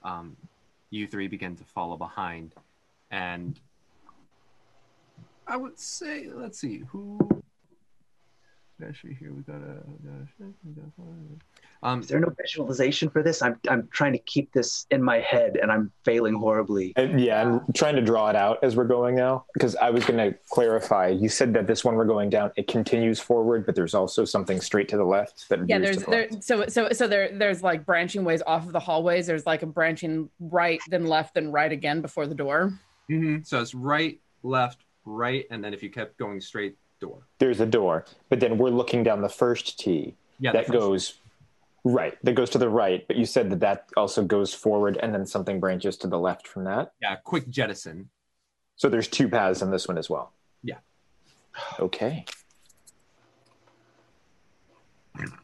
[0.04, 0.36] um,
[0.90, 2.54] you three begin to follow behind.
[3.12, 3.60] And
[5.48, 7.41] I would say, let's see, who?
[8.88, 9.78] Actually, here we got a.
[9.86, 11.04] We got a
[11.84, 13.41] um, Is there no visualization for this?
[13.41, 16.94] I'm I'm trying to keep this in my head, and I'm failing horribly.
[16.96, 20.06] And yeah, I'm trying to draw it out as we're going now because I was
[20.06, 21.08] going to clarify.
[21.08, 24.62] You said that this one we're going down, it continues forward, but there's also something
[24.62, 27.86] straight to the left that Yeah, there's the there so so so there there's like
[27.86, 29.26] branching ways off of the hallways.
[29.26, 32.74] There's like a branching right, then left, then right again before the door.
[33.10, 33.46] mhm.
[33.46, 37.28] So it's right, left, right, and then if you kept going straight, door.
[37.40, 40.16] there's a door, but then we're looking down the first T.
[40.40, 41.14] Yeah, that first- goes
[41.84, 42.18] right.
[42.24, 45.26] That goes to the right, but you said that that also goes forward, and then
[45.26, 46.94] something branches to the left from that.
[47.02, 48.10] Yeah, quick jettison.
[48.78, 50.32] So there's two paths in this one as well.
[50.64, 50.78] Yeah.
[51.80, 52.26] Okay.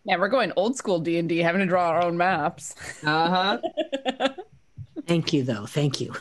[0.06, 2.74] Yeah, we're going old school D and D, having to draw our own maps.
[3.06, 4.30] Uh huh.
[5.08, 5.66] Thank you, though.
[5.66, 6.14] Thank you.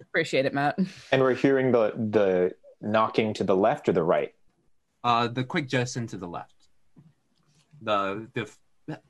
[0.00, 0.78] Appreciate it, Matt.
[1.10, 4.34] And we're hearing the the knocking to the left or the right.
[5.04, 6.54] Uh, the quick jettison to the left.
[7.82, 8.48] The the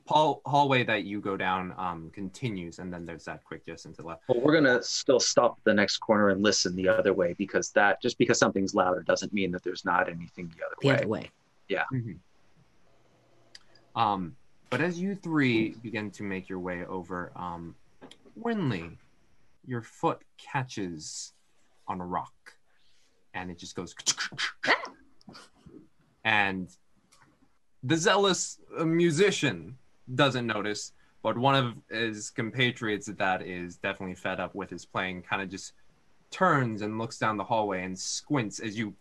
[0.07, 4.03] hall, hallway that you go down um, continues, and then there's that quick jettison to
[4.03, 4.23] the left.
[4.29, 7.71] Well, we're gonna still stop at the next corner and listen the other way because
[7.71, 10.95] that just because something's louder doesn't mean that there's not anything the other the way.
[10.95, 11.31] other way.
[11.69, 11.85] Yeah.
[13.95, 14.37] Um,
[14.71, 17.75] but as you three begin to make your way over, um,
[18.41, 18.97] Winley,
[19.67, 21.33] your foot catches
[21.87, 22.55] on a rock,
[23.35, 23.95] and it just goes.
[26.25, 26.69] And
[27.83, 29.77] the zealous uh, musician
[30.15, 30.93] doesn't notice,
[31.23, 35.49] but one of his compatriots that is definitely fed up with his playing kind of
[35.49, 35.73] just
[36.31, 38.95] turns and looks down the hallway and squints as you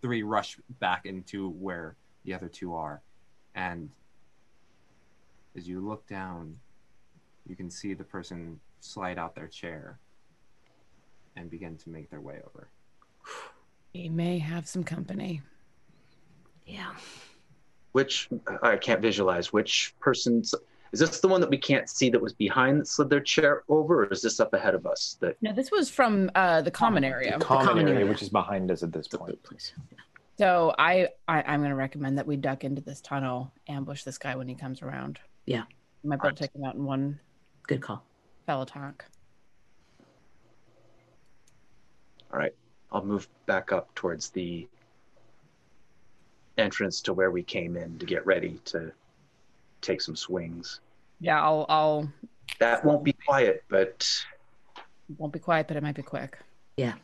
[0.00, 3.02] three rush back into where the other two are.
[3.54, 3.90] And
[5.56, 6.56] as you look down,
[7.48, 9.98] you can see the person slide out their chair
[11.36, 12.68] and begin to make their way over.
[13.92, 15.42] He may have some company.
[16.66, 16.92] Yeah.
[17.92, 18.28] Which
[18.62, 19.52] I can't visualize.
[19.52, 20.54] Which person's
[20.94, 23.64] is this the one that we can't see that was behind that slid their chair
[23.68, 25.16] over, or is this up ahead of us?
[25.18, 27.36] That No, this was from uh, the common area.
[27.36, 29.36] The common, area, which is behind us at this point.
[30.38, 34.18] So I, I I'm going to recommend that we duck into this tunnel, ambush this
[34.18, 35.18] guy when he comes around.
[35.46, 35.64] Yeah.
[36.04, 37.18] You might be able to take him out in one
[37.66, 38.04] Good call.
[38.46, 39.04] fell attack.
[42.32, 42.54] All right.
[42.92, 44.68] I'll move back up towards the
[46.58, 48.92] entrance to where we came in to get ready to
[49.80, 50.80] take some swings.
[51.20, 52.12] Yeah, I'll I'll
[52.58, 54.08] That won't be quiet, but
[55.18, 56.38] won't be quiet, but it might be quick.
[56.76, 56.94] Yeah.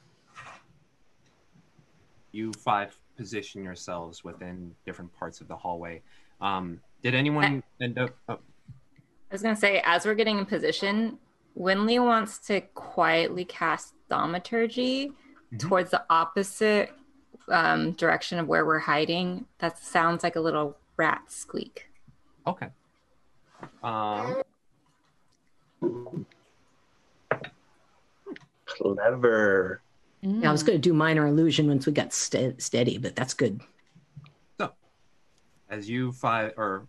[2.33, 6.03] You five position yourselves within different parts of the hallway.
[6.41, 8.15] Um, did anyone end up?
[8.29, 11.19] Oh, I was gonna say, as we're getting in position,
[11.59, 15.13] Winley wants to quietly cast thaumaturgy
[15.59, 16.93] towards the opposite
[17.49, 19.47] um, direction of where we're hiding.
[19.59, 21.87] That sounds like a little rat squeak.
[22.47, 22.69] okay.
[23.83, 24.43] Um,
[28.67, 29.81] clever.
[30.23, 33.35] Yeah, I was going to do minor illusion once we got ste- steady, but that's
[33.35, 33.61] good.
[34.59, 34.73] So,
[35.71, 36.87] as you five, or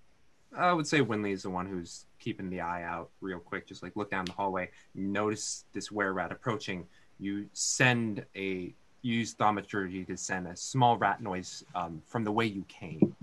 [0.56, 3.84] I would say Winley is the one who's keeping the eye out real quick, just
[3.84, 6.86] like look down the hallway, notice this were rat approaching.
[7.20, 12.32] You send a you use thaumaturgy to send a small rat noise um, from the
[12.32, 13.16] way you came.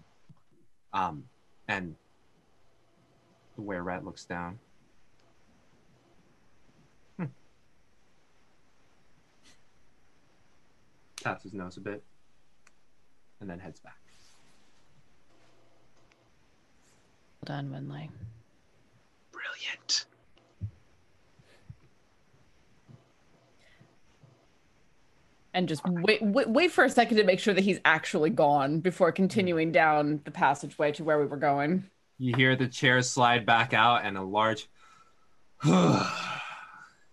[0.92, 1.24] Um,
[1.68, 1.94] and
[3.56, 4.58] the were rat looks down.
[7.16, 7.26] Hmm.
[11.16, 12.02] Taps his nose a bit,
[13.40, 13.98] and then heads back.
[17.42, 18.08] Well done, Winley.
[19.30, 20.06] Brilliant.
[25.58, 28.78] And just wait, wait, wait for a second to make sure that he's actually gone
[28.78, 31.82] before continuing down the passageway to where we were going.
[32.16, 34.68] You hear the chair slide back out and a large.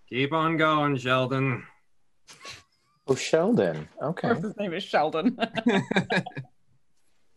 [0.09, 1.63] Keep on going, Sheldon.
[3.07, 3.89] Oh, Sheldon.
[3.99, 4.27] Okay.
[4.27, 5.35] Or his name is Sheldon.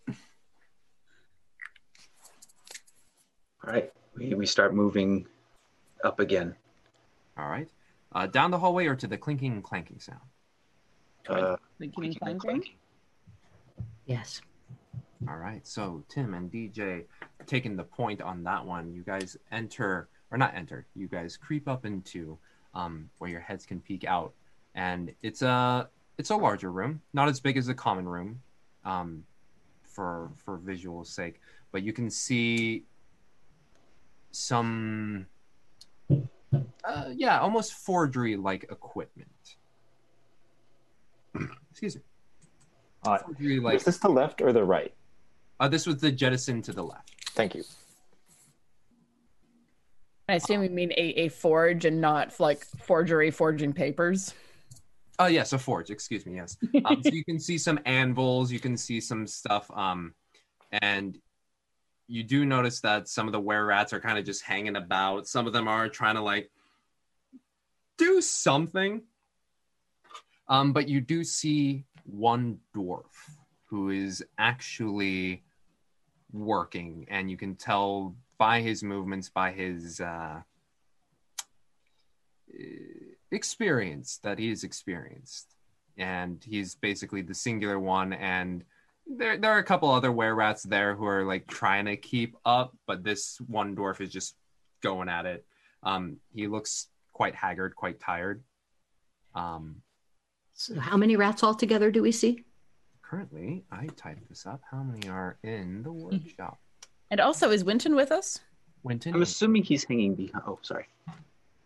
[0.07, 0.15] All
[3.65, 3.91] right.
[4.15, 5.27] We, we start moving
[6.05, 6.55] up again.
[7.39, 7.71] All right.
[8.13, 10.21] Uh, down the hallway or to the clinking and clanking sound?
[11.29, 12.75] Uh, Clinking and clanking?
[14.07, 14.41] Yes.
[15.29, 15.67] All right.
[15.67, 17.05] So Tim and DJ
[17.47, 18.93] taking the point on that one.
[18.93, 20.87] You guys enter or not enter.
[20.95, 22.39] You guys creep up into
[22.75, 24.33] um, where your heads can peek out,
[24.75, 28.41] and it's a it's a larger room, not as big as the common room,
[28.85, 29.25] um,
[29.83, 31.41] for for visual sake,
[31.73, 32.85] but you can see
[34.31, 35.27] some
[36.85, 39.57] uh, yeah, almost forgery like equipment.
[41.81, 42.03] Excuse me.
[43.07, 44.93] Uh, Forgery like is this the left or the right?
[45.61, 47.15] uh, this was the jettison to the left.
[47.31, 47.63] Thank you.
[50.29, 54.35] I assume you mean a, a forge and not like forgery, forging papers.
[55.21, 55.91] Oh yes, a forge.
[55.91, 56.35] Excuse me.
[56.35, 56.57] Yes.
[56.85, 58.51] Um, so you can see some anvils.
[58.51, 59.71] You can see some stuff.
[59.73, 60.15] Um,
[60.83, 61.17] and
[62.09, 65.29] you do notice that some of the were rats are kind of just hanging about.
[65.29, 66.51] Some of them are trying to like
[67.99, 69.03] do something.
[70.49, 73.05] Um, but you do see one dwarf
[73.65, 75.43] who is actually
[76.33, 80.41] working, and you can tell by his movements, by his uh,
[83.31, 85.55] experience that he is experienced.
[85.97, 88.65] And he's basically the singular one and
[89.11, 92.37] there, there are a couple other were rats there who are like trying to keep
[92.45, 94.37] up but this one dwarf is just
[94.83, 95.45] going at it.
[95.83, 98.43] Um he looks quite haggard quite tired.
[99.35, 99.83] Um
[100.61, 102.45] So, how many rats altogether do we see?
[103.01, 106.59] currently i typed this up how many are in the workshop
[107.11, 108.41] And also, is Winton with us?
[108.83, 110.45] winton I'm assuming he's hanging behind.
[110.47, 110.87] Oh, sorry.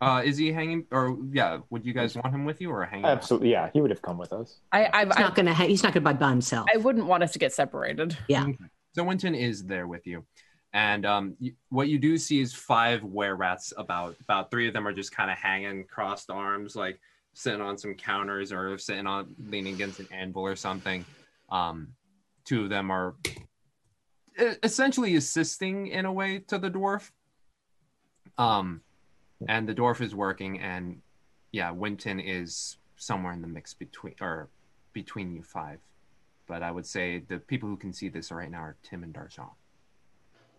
[0.03, 3.07] uh is he hanging or yeah would you guys want him with you or hanging
[3.07, 3.13] out?
[3.17, 3.51] Absolutely.
[3.51, 4.59] Yeah, he would have come with us.
[4.73, 5.55] I, I've, He's I, not going to.
[5.55, 6.69] Ha- he's not going to be by himself.
[6.73, 8.17] I wouldn't want us to get separated.
[8.29, 8.45] Yeah.
[8.45, 8.59] Okay.
[8.95, 10.25] So Winton is there with you,
[10.75, 13.73] and um, you, what you do see is five were rats.
[13.77, 17.01] About about three of them are just kind of hanging, crossed arms, like
[17.35, 21.05] sitting on some counters or sitting on leaning against an anvil or something.
[21.51, 21.89] Um,
[22.45, 23.15] two of them are
[24.63, 27.11] essentially assisting in a way to the dwarf.
[28.39, 28.81] Um,
[29.49, 31.01] and the dwarf is working, and
[31.51, 34.49] yeah, Winton is somewhere in the mix between or
[34.93, 35.81] between you five
[36.53, 39.15] but I would say the people who can see this right now are Tim and
[39.15, 39.49] Darjan.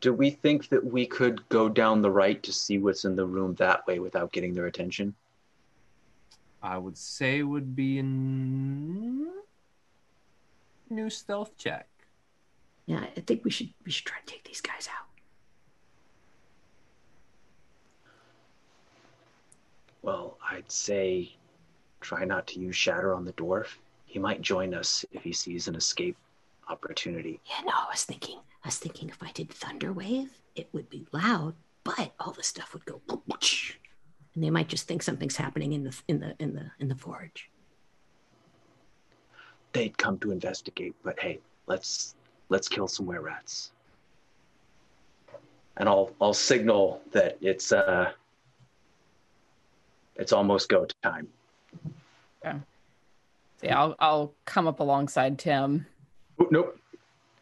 [0.02, 3.28] Do we think that we could go down the right to see what's in the
[3.28, 5.14] room that way without getting their attention?
[6.64, 9.30] I would say would be a n-
[10.90, 11.90] new stealth check.
[12.86, 13.70] Yeah, I think we should.
[13.86, 15.08] We should try to take these guys out.
[20.02, 21.34] Well, I'd say
[22.02, 23.68] try not to use shatter on the dwarf.
[24.06, 26.18] He might join us if he sees an escape
[26.70, 27.40] opportunity.
[27.46, 30.90] Yeah, no, I was thinking, I was thinking if I did thunder wave, it would
[30.90, 33.02] be loud, but all the stuff would go,
[34.36, 36.96] and they might just think something's happening in the in the in the in the
[36.96, 37.50] forge.
[39.74, 42.16] They'd come to investigate, but hey, let's
[42.50, 43.72] let's kill some were rats.
[45.78, 48.12] And I'll I'll signal that it's uh
[50.16, 51.28] it's almost go time.
[52.44, 52.60] Yeah.
[53.62, 55.86] So yeah, I'll I'll come up alongside Tim.
[56.52, 56.80] nope.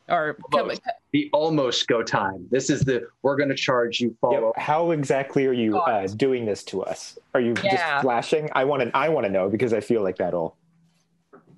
[0.10, 0.82] Or come, Almost.
[1.14, 2.48] The almost go time.
[2.52, 4.54] This is the we're gonna charge you follow.
[4.56, 7.18] How exactly are you uh, doing this to us?
[7.34, 7.72] Are you Yeah.
[7.72, 8.50] just flashing?
[8.54, 8.96] I want to.
[8.98, 10.56] I want to know because I feel like that'll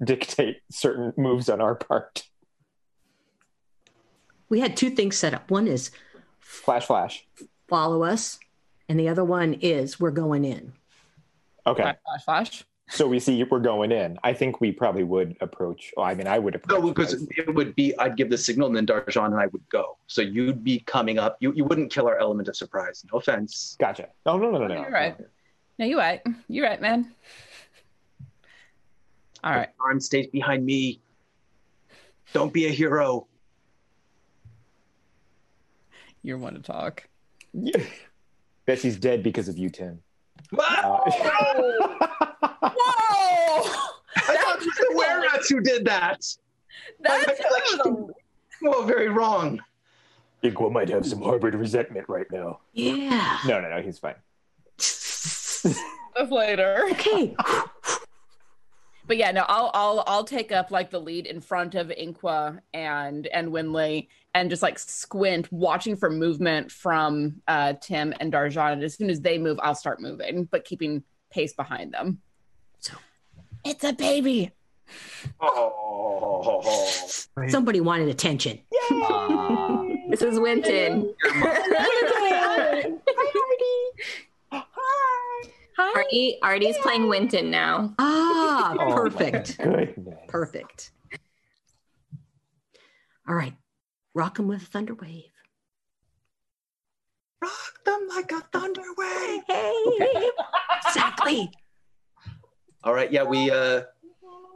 [0.03, 2.23] dictate certain moves on our part.
[4.49, 5.49] We had two things set up.
[5.51, 5.91] One is
[6.39, 7.25] Flash, flash.
[7.67, 8.39] follow us,
[8.89, 10.73] and the other one is we're going in.
[11.65, 11.93] Okay.
[12.05, 12.63] Flash, flash.
[12.89, 14.17] So we see we're going in.
[14.23, 15.91] I think we probably would approach.
[15.95, 16.81] Well, I mean, I would approach.
[16.81, 19.67] No, because it would be I'd give the signal and then Darjan and I would
[19.69, 19.97] go.
[20.07, 21.37] So you'd be coming up.
[21.39, 23.03] You you wouldn't kill our element of surprise.
[23.11, 23.77] No offense.
[23.79, 24.09] Gotcha.
[24.25, 24.81] No, no, no, no, no.
[24.81, 25.15] You're right.
[25.79, 26.21] No, you're right.
[26.49, 27.11] You're right, man.
[29.43, 29.69] All right.
[29.79, 31.01] Arm stays behind me.
[32.33, 33.27] Don't be a hero.
[36.21, 37.07] You're one to talk?
[37.55, 37.83] Yeah.
[38.65, 39.99] Bessie's dead because of you, Tim.
[43.61, 43.89] Whoa!
[44.15, 46.25] I thought it was the were rats who did that.
[46.99, 47.41] That's
[48.61, 49.59] well, very wrong.
[50.43, 52.59] Igwa might have some harbored resentment right now.
[52.73, 53.39] Yeah.
[53.47, 53.81] No, no, no.
[53.81, 54.15] He's fine.
[56.29, 56.87] Later.
[56.91, 57.35] Okay.
[59.05, 62.59] But yeah, no, I'll I'll I'll take up like the lead in front of Inqua
[62.73, 68.73] and and Winley and just like squint, watching for movement from uh Tim and Darjan.
[68.73, 72.21] And as soon as they move, I'll start moving, but keeping pace behind them.
[72.79, 72.93] So
[73.65, 74.51] it's a baby.
[75.41, 76.61] Oh.
[77.49, 78.59] Somebody wanted attention.
[80.09, 81.13] This is Winton.
[81.23, 82.83] Hi,
[84.51, 84.65] Artie,
[85.77, 85.91] Hi.
[85.95, 87.95] Artie, Artie's playing Winton now.
[87.97, 89.57] Ah, Oh, perfect.
[89.57, 90.19] goodness.
[90.27, 90.91] Perfect.
[93.27, 93.53] All right.
[94.13, 95.23] Rock him with a thunder wave.
[97.41, 99.41] Rock them like a thunder wave.
[99.47, 100.29] Hey.
[100.85, 101.51] exactly.
[102.83, 103.83] All right, yeah, we uh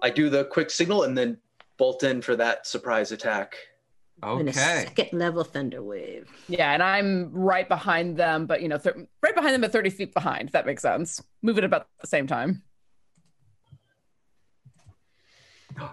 [0.02, 1.38] I do the quick signal and then
[1.78, 3.56] bolt in for that surprise attack.
[4.24, 6.28] And a second level thunder wave.
[6.48, 9.92] Yeah, and I'm right behind them, but you know, thir- right behind them, but 30
[9.92, 10.50] feet behind.
[10.50, 11.20] If that makes sense.
[11.44, 12.64] Move Moving about the same time.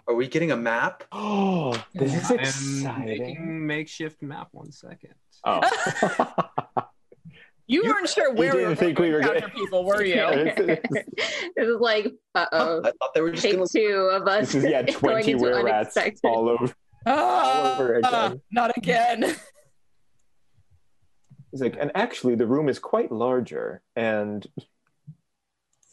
[0.09, 1.05] Are we getting a map?
[1.13, 3.19] Oh, this is I'm exciting.
[3.19, 4.49] making makeshift map.
[4.53, 5.15] One second.
[5.45, 5.61] Oh.
[7.67, 9.85] You weren't sure where we didn't were think going we were to encounter gonna- people,
[9.85, 10.15] were you?
[11.57, 12.79] It was like, uh oh.
[12.81, 14.53] I thought they were just Take gonna two of us.
[14.53, 16.29] This is yeah, going twenty into were rats unexpected.
[16.29, 16.75] all over.
[17.07, 18.41] Ah, over again.
[18.51, 19.37] Not again.
[21.53, 24.45] It's like, and actually, the room is quite larger, and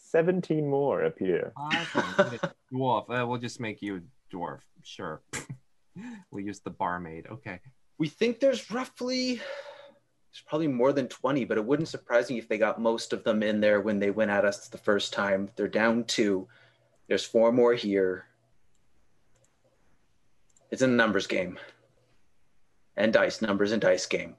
[0.05, 1.53] seventeen more appear.
[2.19, 2.39] Okay,
[2.74, 3.03] dwarf.
[3.09, 4.59] Uh, we'll just make you a dwarf.
[4.84, 5.22] Sure.
[6.32, 7.28] we'll use the barmaid.
[7.32, 7.59] Okay.
[7.99, 9.39] We think there's roughly
[10.32, 13.23] there's probably more than 20, but it wouldn't surprise me if they got most of
[13.25, 15.49] them in there when they went at us the first time.
[15.55, 16.47] They're down two.
[17.09, 18.27] There's four more here.
[20.69, 21.59] It's a numbers game.
[22.95, 24.36] And dice, numbers and dice game.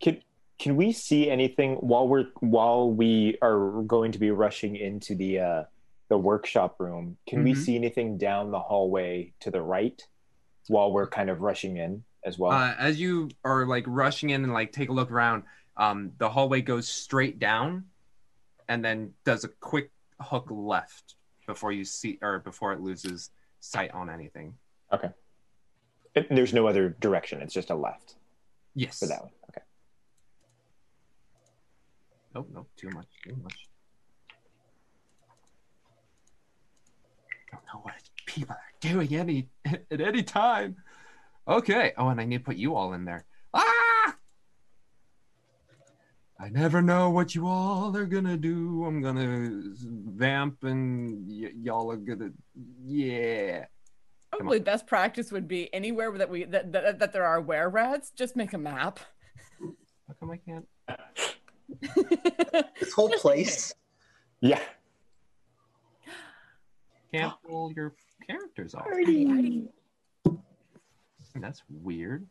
[0.00, 0.20] Can
[0.58, 5.38] can we see anything while we're while we are going to be rushing into the
[5.40, 5.64] uh,
[6.10, 7.16] the workshop room?
[7.26, 7.56] Can we Mhm.
[7.56, 10.00] see anything down the hallway to the right
[10.68, 12.52] while we're kind of rushing in as well?
[12.52, 15.42] Uh, as you are like rushing in and like take a look around,
[15.76, 17.84] um, the hallway goes straight down,
[18.68, 21.16] and then does a quick hook left
[21.46, 24.54] before you see or before it loses sight on anything.
[24.92, 25.08] okay.
[26.16, 27.42] And there's no other direction.
[27.42, 28.14] It's just a left
[28.76, 29.00] Yes.
[29.00, 29.32] for that one.
[29.50, 29.62] Okay.
[32.34, 32.48] Nope.
[32.54, 32.68] Nope.
[32.76, 33.06] Too much.
[33.24, 33.68] Too much.
[37.50, 37.94] Don't know what
[38.26, 39.48] people are doing any
[39.90, 40.76] at any time.
[41.46, 41.92] Okay.
[41.96, 43.24] Oh, and I need to put you all in there.
[43.52, 44.16] Ah!
[46.40, 48.84] I never know what you all are gonna do.
[48.84, 52.30] I'm gonna vamp, and y- y'all are gonna,
[52.84, 53.66] yeah.
[54.32, 58.10] Probably best practice would be anywhere that we that, that, that there are were rats,
[58.10, 58.98] just make a map.
[59.60, 60.66] How come I can't?
[62.80, 63.72] This whole place.
[64.40, 64.60] Yeah.
[67.12, 67.94] Can't pull your
[68.26, 68.86] characters off.
[71.34, 72.26] That's weird.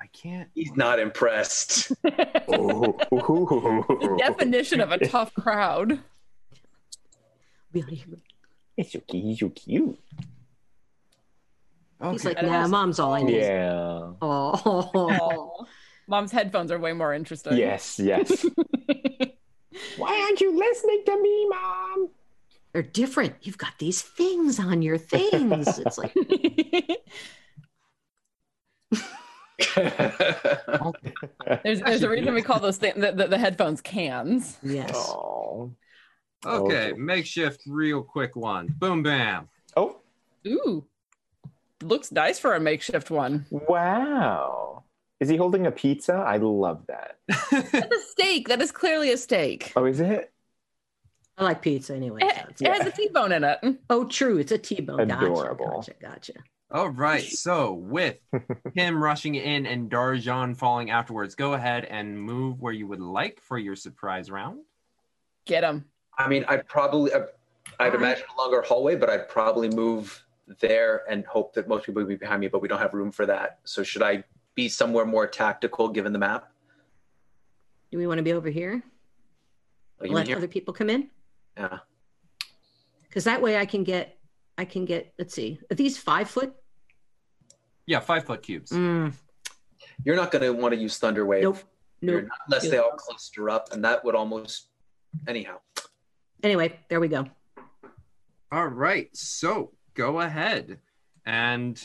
[0.00, 0.48] I can't.
[0.54, 1.92] He's not impressed.
[2.46, 2.96] Oh.
[3.10, 6.00] The definition of a tough crowd.
[7.72, 8.18] It's out.
[8.76, 9.24] He's so cute.
[9.24, 9.98] He's so cute.
[12.10, 13.36] He's like, nah, mom's all I need.
[13.36, 14.12] Yeah.
[14.20, 15.66] Oh.
[16.06, 17.56] Mom's headphones are way more interesting.
[17.56, 18.44] Yes, yes.
[19.96, 22.08] Why aren't you listening to me, mom?
[22.74, 23.36] They're different.
[23.42, 25.78] You've got these things on your things.
[25.78, 26.12] It's like,
[31.62, 34.58] There's there's a reason we call those things the, the, the headphones cans.
[34.62, 34.90] yes.
[34.94, 35.72] Oh.
[36.46, 36.92] Okay, Okay.
[36.98, 38.66] makeshift, real quick one.
[38.78, 39.48] Boom, bam.
[39.76, 40.00] Oh,
[40.46, 40.84] Ooh.
[41.82, 43.46] Looks nice for a makeshift one.
[43.50, 44.82] wow.
[45.20, 46.12] Is he holding a pizza?
[46.14, 47.16] I love that.
[47.50, 48.48] That's a steak.
[48.48, 49.72] That is clearly a steak.
[49.76, 50.33] Oh, is it?
[51.36, 52.20] I like pizza anyway.
[52.22, 53.58] It, so it's- it has a T-bone in it.
[53.90, 54.38] Oh, true.
[54.38, 55.08] It's a T-bone.
[55.08, 55.70] Gotcha, Adorable.
[55.76, 55.94] Gotcha.
[56.00, 56.32] Gotcha.
[56.70, 58.16] All right, so with
[58.74, 63.40] him rushing in and Darjan falling afterwards, go ahead and move where you would like
[63.40, 64.60] for your surprise round.
[65.44, 65.84] Get him.
[66.18, 67.26] I mean, I'd probably, I'd,
[67.78, 70.24] I'd imagine a longer hallway, but I'd probably move
[70.60, 73.12] there and hope that most people would be behind me, but we don't have room
[73.12, 73.58] for that.
[73.64, 74.24] So should I
[74.54, 76.50] be somewhere more tactical given the map?
[77.92, 78.82] Do we want to be over here?
[80.00, 80.36] Oh, you mean Let here?
[80.38, 81.08] other people come in?
[81.56, 81.78] Yeah.
[83.02, 84.18] Because that way I can get,
[84.58, 86.54] I can get, let's see, are these five foot?
[87.86, 88.70] Yeah, five foot cubes.
[88.72, 89.12] Mm,
[90.04, 91.42] You're not going to want to use Thunder Wave.
[91.44, 91.58] nope.
[92.00, 92.28] You're Nope.
[92.28, 94.68] not- unless they all cluster up, and that would almost,
[95.28, 95.58] anyhow.
[96.42, 97.26] Anyway, there we go.
[98.52, 100.78] All right, so go ahead
[101.24, 101.82] and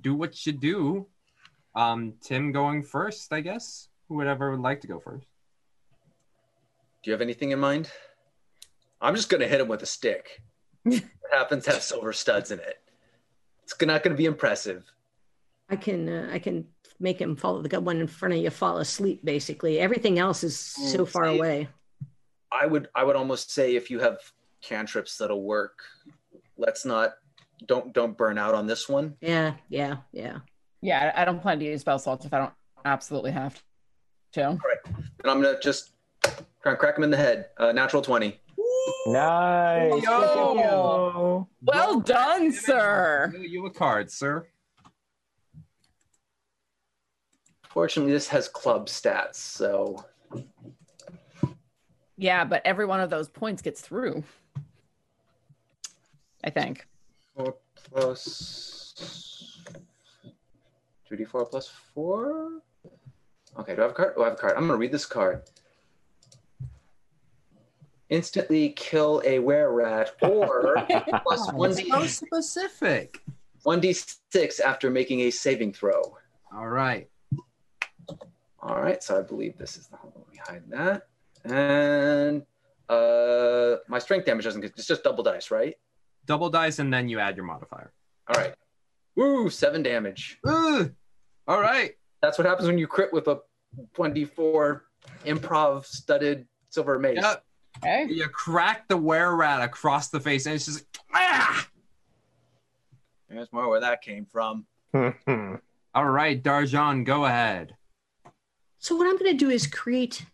[0.00, 1.06] do what you do.
[1.74, 3.88] Um, Tim going first, I guess.
[4.08, 5.26] Whoever would like to go first.
[7.02, 7.90] Do you have anything in mind?
[9.02, 10.40] I'm just going to hit him with a stick.
[10.84, 12.78] it happens to have silver studs in it.
[13.64, 14.84] It's not going to be impressive.
[15.68, 16.66] I can, uh, I can
[17.00, 19.24] make him follow the good one in front of you, fall asleep.
[19.24, 21.36] Basically, everything else is so Mm, far see?
[21.38, 21.68] away.
[22.52, 24.18] I would I would almost say if you have
[24.60, 25.78] cantrips that'll work,
[26.58, 27.14] let's not
[27.64, 29.16] don't don't burn out on this one.
[29.22, 30.40] Yeah, yeah, yeah.
[30.82, 32.52] Yeah, I I don't plan to use spell slots if I don't
[32.84, 33.62] absolutely have
[34.34, 34.48] to.
[34.48, 35.92] All right, And I'm gonna just
[36.62, 37.46] try and crack him in the head.
[37.56, 38.38] Uh, natural twenty.
[39.06, 40.02] Nice.
[40.02, 41.48] Yo.
[41.62, 43.32] Well done, sir.
[43.38, 44.46] You a card, sir.
[47.68, 50.04] Fortunately, this has club stats, so
[52.16, 54.22] Yeah, but every one of those points gets through.
[56.44, 56.86] I think.
[57.34, 59.60] four plus
[61.08, 62.60] two d four plus four.
[63.58, 64.14] Okay, do I have a card?
[64.16, 64.54] Oh, I have a card.
[64.56, 65.42] I'm gonna read this card.
[68.12, 70.74] Instantly kill a were rat or
[71.22, 73.22] plus one d So specific.
[73.62, 73.94] one d
[74.30, 76.02] six after making a saving throw.
[76.54, 77.08] All right.
[78.60, 81.08] All right, so I believe this is the hold on, let me hide that.
[81.56, 82.42] And
[82.90, 85.76] uh my strength damage doesn't get it's just double dice, right?
[86.26, 87.94] Double dice, and then you add your modifier.
[88.28, 88.54] All right.
[89.16, 90.38] Woo, seven damage.
[90.46, 90.92] Ugh.
[91.48, 91.94] All right.
[92.20, 93.40] That's what happens when you crit with a
[93.96, 94.82] 1d4
[95.24, 97.18] improv studded silver mace.
[97.22, 97.42] Yep.
[97.78, 98.06] Okay.
[98.08, 101.68] You crack the were rat across the face, and it's just ah.
[103.28, 104.66] That's more where that came from.
[104.94, 107.74] All right, Darjan, go ahead.
[108.78, 110.24] So what I'm going to do is create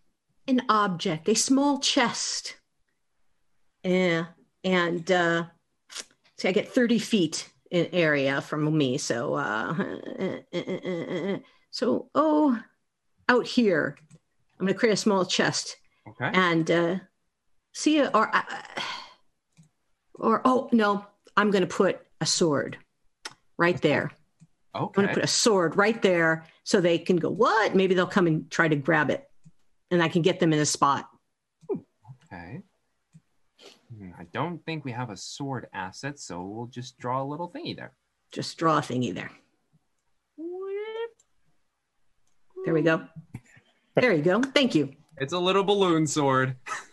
[0.49, 2.57] an object, a small chest.
[3.85, 4.27] Yeah,
[4.65, 5.45] and uh,
[6.37, 8.99] see, I get 30 feet in area from me.
[8.99, 9.75] So, uh,
[11.71, 12.59] so oh,
[13.29, 13.97] out here,
[14.59, 15.77] I'm going to create a small chest
[16.09, 16.31] Okay.
[16.33, 17.01] and
[17.79, 18.43] see, or uh,
[20.15, 21.07] or oh no,
[21.37, 22.77] I'm going to put a sword
[23.57, 24.11] right there.
[24.75, 27.75] I'm going to put a sword right there so they can go, what?
[27.75, 29.29] Maybe they'll come and try to grab it
[29.91, 31.09] and I can get them in a spot.
[31.71, 32.61] Okay.
[33.97, 37.51] Hmm, I don't think we have a sword asset, so we'll just draw a little
[37.51, 37.93] thingy there.
[38.31, 39.31] Just draw a thingy there.
[42.65, 43.07] There we go.
[43.97, 44.43] There you go.
[44.43, 44.93] Thank you.
[45.17, 46.57] It's a little balloon sword.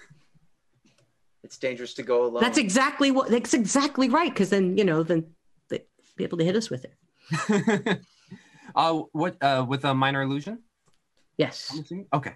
[1.46, 2.42] It's dangerous to go alone.
[2.42, 4.36] That's exactly what, that's exactly right.
[4.36, 5.28] Cause then, you know, then
[5.70, 5.80] they'll
[6.18, 8.00] be able to hit us with it.
[8.76, 10.64] uh, what uh, with a minor illusion?
[11.38, 11.80] Yes.
[12.12, 12.34] Okay.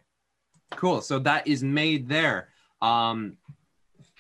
[0.76, 1.02] Cool.
[1.02, 2.50] So that is made there.
[2.84, 3.38] Um,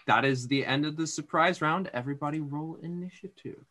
[0.07, 1.91] that is the end of the surprise round.
[1.93, 3.63] Everybody roll initiative.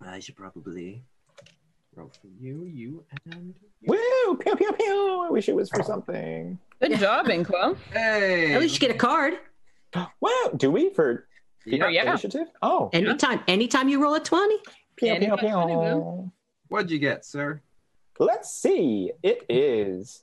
[0.00, 1.02] I should probably
[1.96, 3.54] roll for you, you, and
[3.86, 4.36] Woo!
[4.36, 5.24] Pew pew pew!
[5.26, 6.58] I wish it was for something.
[6.80, 7.76] Good job, Inqua.
[7.92, 8.54] hey.
[8.54, 9.34] At least you get a card.
[10.20, 10.50] Wow!
[10.56, 11.26] Do we for
[11.64, 11.88] Yeah.
[11.88, 12.02] Yeah.
[12.10, 12.48] initiative?
[12.62, 14.58] Oh, Anytime, anytime you roll a 20.
[14.58, 14.64] pew
[14.96, 16.32] pew Anybody, anybody, pew.
[16.68, 17.62] What'd you get, sir?
[18.18, 19.12] Let's see.
[19.22, 20.22] It is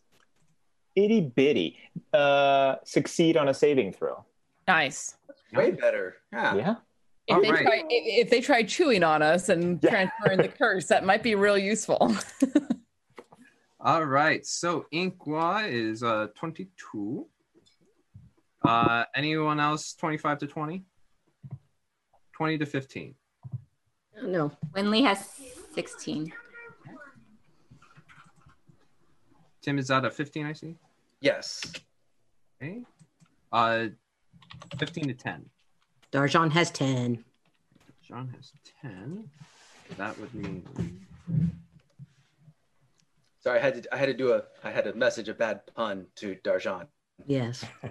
[0.96, 1.78] itty bitty.
[2.14, 4.24] Uh, succeed on a saving throw.
[4.68, 5.16] Nice.
[5.54, 6.18] Way better.
[6.32, 6.56] Yeah.
[6.56, 6.76] Yeah.
[7.28, 7.64] If All they, right.
[7.64, 11.36] try, if if they try chewing on us and transferring the curse, that might be
[11.36, 12.14] real useful.
[13.80, 14.46] All right.
[14.46, 17.26] So Inkwa is uh 22.
[18.66, 20.84] Uh anyone else 25 to 20?
[22.34, 23.16] 20 to 15.
[24.24, 24.52] No.
[24.76, 25.30] Winley has
[25.76, 26.32] 16.
[29.62, 30.76] Tim is that a 15 I see?
[31.22, 31.62] Yes.
[32.62, 32.84] Okay.
[33.52, 33.88] Uh
[34.78, 35.46] 15 to 10.
[36.14, 37.24] Darjan has 10.
[38.08, 38.52] John has
[38.82, 39.28] 10.
[39.98, 40.64] That would mean
[43.40, 45.66] Sorry, I had to I had to do a I had to message a bad
[45.76, 46.86] pun to Darjan.
[47.26, 47.66] Yes.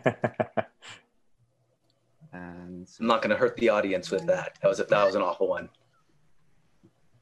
[2.33, 4.57] and I'm not gonna hurt the audience with that.
[4.63, 5.69] That was a, that was an awful one.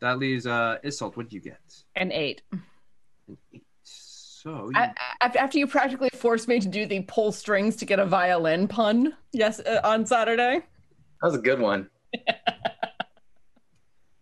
[0.01, 1.17] that leaves uh Isolt.
[1.17, 1.61] What did you get?
[1.97, 2.43] An eight.
[3.93, 7.99] So I, after, after you practically forced me to do the pull strings to get
[7.99, 10.63] a violin pun, yes, uh, on Saturday.
[11.21, 11.89] That was a good one.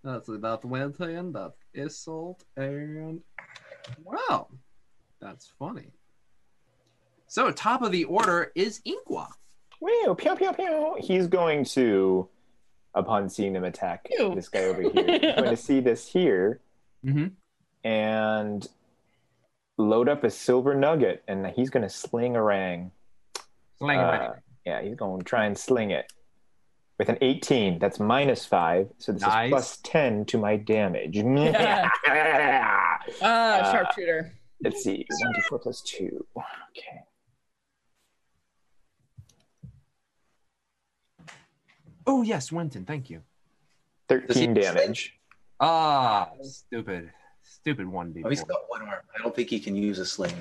[0.04, 1.32] That's that went in.
[1.32, 3.20] That's Isolt and
[4.04, 4.48] wow,
[5.20, 5.88] that's funny.
[7.26, 9.26] So top of the order is Inkwa.
[9.80, 10.96] Wow, pew pew pew.
[11.00, 12.28] He's going to,
[12.94, 16.60] upon seeing them attack this guy over here, he's going to see this here
[17.04, 17.32] Mhm.
[17.84, 18.66] and
[19.76, 22.90] load up a silver nugget, and he's going to sling a rang.
[23.78, 24.30] Sling a Uh, rang.
[24.64, 26.10] Yeah, he's going to try and sling it
[26.98, 27.78] with an 18.
[27.78, 29.46] That's minus five, so this Nice.
[29.46, 31.16] is plus 10 to my damage.
[31.16, 31.88] Yeah.
[33.22, 34.32] Ah, Uh, sharpshooter.
[34.62, 36.26] Let's see, 1d4 plus 2.
[36.36, 37.00] Okay.
[42.06, 42.84] Oh yes, Winton.
[42.84, 43.22] Thank you.
[44.08, 45.14] 13 damage.
[45.60, 47.10] Ah, stupid,
[47.42, 48.22] stupid one d.
[48.24, 49.02] Oh, he's got one arm.
[49.14, 50.34] I don't think he can use a sling.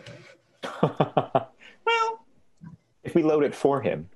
[1.86, 2.26] Well,
[3.03, 4.10] if we load it for him.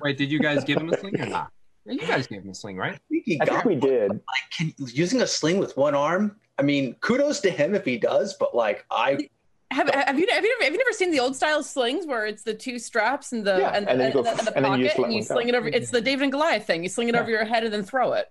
[0.00, 1.52] Wait, did you guys give him a sling or not?
[1.84, 2.98] Yeah, you guys gave him a sling, right?
[3.08, 4.10] He I think got we did.
[4.10, 4.22] Like
[4.56, 6.36] can, using a sling with one arm.
[6.58, 9.28] I mean, kudos to him if he does, but like I
[9.72, 12.26] Have, have you have you never have you never seen the old style slings where
[12.26, 14.46] it's the two straps and the Yeah, and, and then you and go- the, and
[14.46, 15.68] the and then you pocket just and you sling it over?
[15.68, 16.82] It's the David and Goliath thing.
[16.82, 18.28] You sling it over your head and then throw it.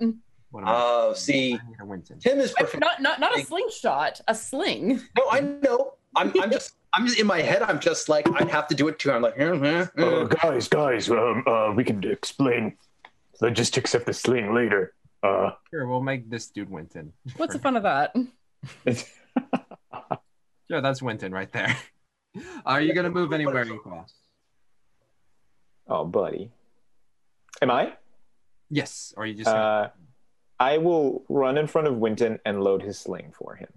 [0.54, 1.58] Oh, see,
[2.20, 2.80] Tim is perfect.
[2.82, 5.02] Not not not a slingshot, a sling.
[5.18, 5.94] No, I know.
[6.16, 7.62] I'm, I'm just, I'm just in my head.
[7.62, 9.12] I'm just like, I'd have to do it too.
[9.12, 9.64] I'm like, hmm.
[9.98, 12.76] Uh, guys, guys, um, uh, we can explain
[13.40, 14.94] logistics of the sling later.
[15.24, 17.14] Uh, Sure, we'll make this dude Winton.
[17.38, 18.16] What's the fun of that?
[20.70, 21.76] Sure, that's Winton right there.
[22.66, 24.06] Are you gonna move anywhere, Inkwa?
[25.86, 26.50] Oh, buddy.
[27.62, 27.92] Am I?
[28.70, 29.14] Yes.
[29.18, 29.50] Or are you just?
[29.50, 29.90] Uh,
[30.62, 33.68] I will run in front of Winton and load his sling for him.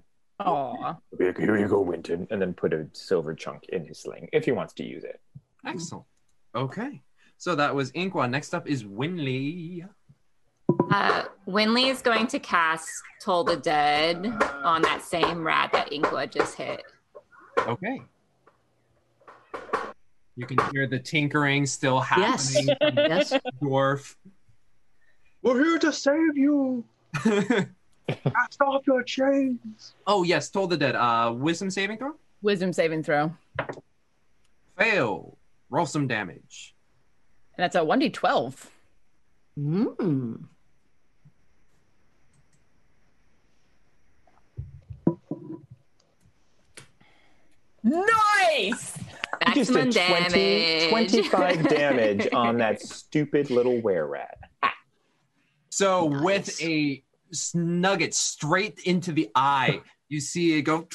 [0.41, 0.97] Aw.
[1.19, 2.27] Here you go, Winton.
[2.31, 5.21] And then put a silver chunk in his sling if he wants to use it.
[5.67, 6.05] Excellent.
[6.55, 7.03] Okay.
[7.39, 8.29] So that was Inkwa.
[8.31, 9.89] Next up is Winley.
[10.91, 12.89] Uh, Winley is going to cast
[13.23, 14.27] Toll the Dead
[14.65, 16.83] on that same rat that Inkwa just hit.
[17.61, 18.03] Okay.
[20.37, 22.55] You can hear the tinkering still Yes.
[22.55, 22.77] happening.
[22.81, 23.33] from Yes.
[23.63, 24.17] Dwarf.
[25.43, 26.85] We're here to save you.
[28.09, 29.95] Cast off your chains.
[30.07, 30.95] Oh yes, Toll the Dead.
[30.95, 32.13] Uh, wisdom saving throw.
[32.43, 33.33] Wisdom saving throw.
[34.79, 35.37] Fail.
[35.71, 36.75] Roll some damage.
[37.57, 38.71] And that's a one d twelve.
[39.57, 40.35] Hmm.
[47.83, 48.97] Nice.
[49.55, 50.89] Just a Maximum 20, damage.
[50.91, 54.39] 25 damage on that stupid little were rat.
[55.71, 56.23] So Nice.
[56.23, 57.03] with a
[57.35, 60.89] s- nugget straight into the eye, you see it go,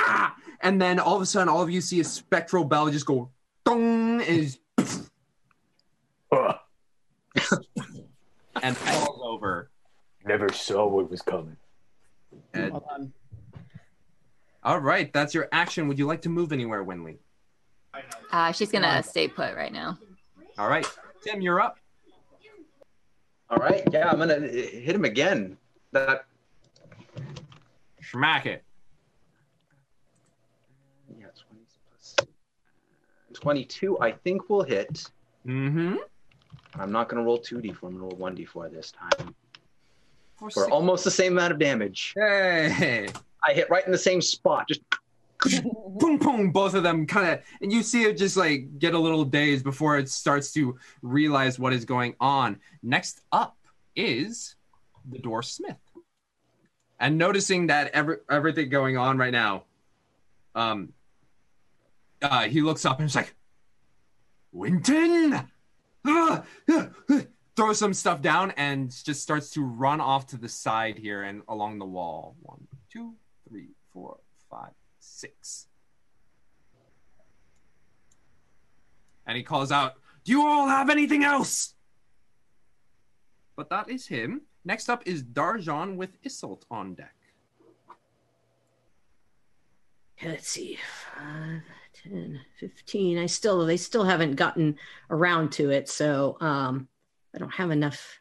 [0.00, 3.06] "Ah!" and then all of a sudden, all of you see a spectral bell just
[3.06, 3.30] go,
[3.64, 4.58] dong, and, is-
[8.62, 9.70] and falls over.
[10.24, 11.56] never saw what was coming.
[12.54, 13.12] And- Hold on.
[14.62, 15.88] all right, that's your action.
[15.88, 17.18] Would you like to move anywhere, Winley?
[18.30, 19.98] Uh, she's gonna stay put right now.
[20.58, 20.86] All right,
[21.22, 21.78] Tim, you're up.
[23.50, 25.58] All right, yeah, I'm gonna hit him again.
[25.92, 26.24] That
[28.02, 28.64] Smack it.
[31.18, 32.16] yeah, 20 plus
[33.32, 33.98] 22.
[34.00, 35.10] I think will hit.
[35.46, 35.96] Mm-hmm.
[36.74, 37.82] I'm not gonna roll 2d4.
[37.84, 39.34] I'm gonna roll 1d4 this time
[40.36, 42.12] For for almost the same amount of damage.
[42.16, 43.08] Hey.
[43.46, 44.68] I hit right in the same spot.
[44.68, 44.82] Just
[45.64, 48.98] boom, boom, both of them kind of, and you see it just like get a
[48.98, 52.60] little dazed before it starts to realize what is going on.
[52.82, 53.56] Next up
[53.96, 54.54] is
[55.10, 55.76] the dwarf smith.
[57.02, 59.64] And noticing that every, everything going on right now,
[60.54, 60.92] um,
[62.22, 63.34] uh, he looks up and he's like,
[64.52, 65.48] Winton!
[66.06, 67.20] Ah, ah, ah,"
[67.56, 71.42] Throws some stuff down and just starts to run off to the side here and
[71.48, 72.36] along the wall.
[72.40, 73.14] One, two,
[73.48, 75.66] three, four, five, six.
[79.26, 79.94] And he calls out,
[80.24, 81.74] Do you all have anything else?
[83.56, 84.42] But that is him.
[84.64, 87.14] Next up is Darjan with Isolt on deck.
[90.24, 90.78] Let's see,
[91.16, 91.62] 5,
[92.04, 93.18] 10, 15.
[93.18, 94.76] I still, they still haven't gotten
[95.10, 95.88] around to it.
[95.88, 96.86] So um,
[97.34, 98.20] I don't have enough.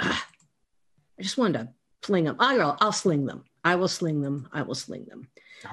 [0.00, 0.26] Ah,
[1.18, 1.68] I just wanted to
[2.02, 2.36] fling them.
[2.38, 3.44] I'll, I'll sling them.
[3.62, 4.48] I will sling them.
[4.52, 5.28] I will sling them.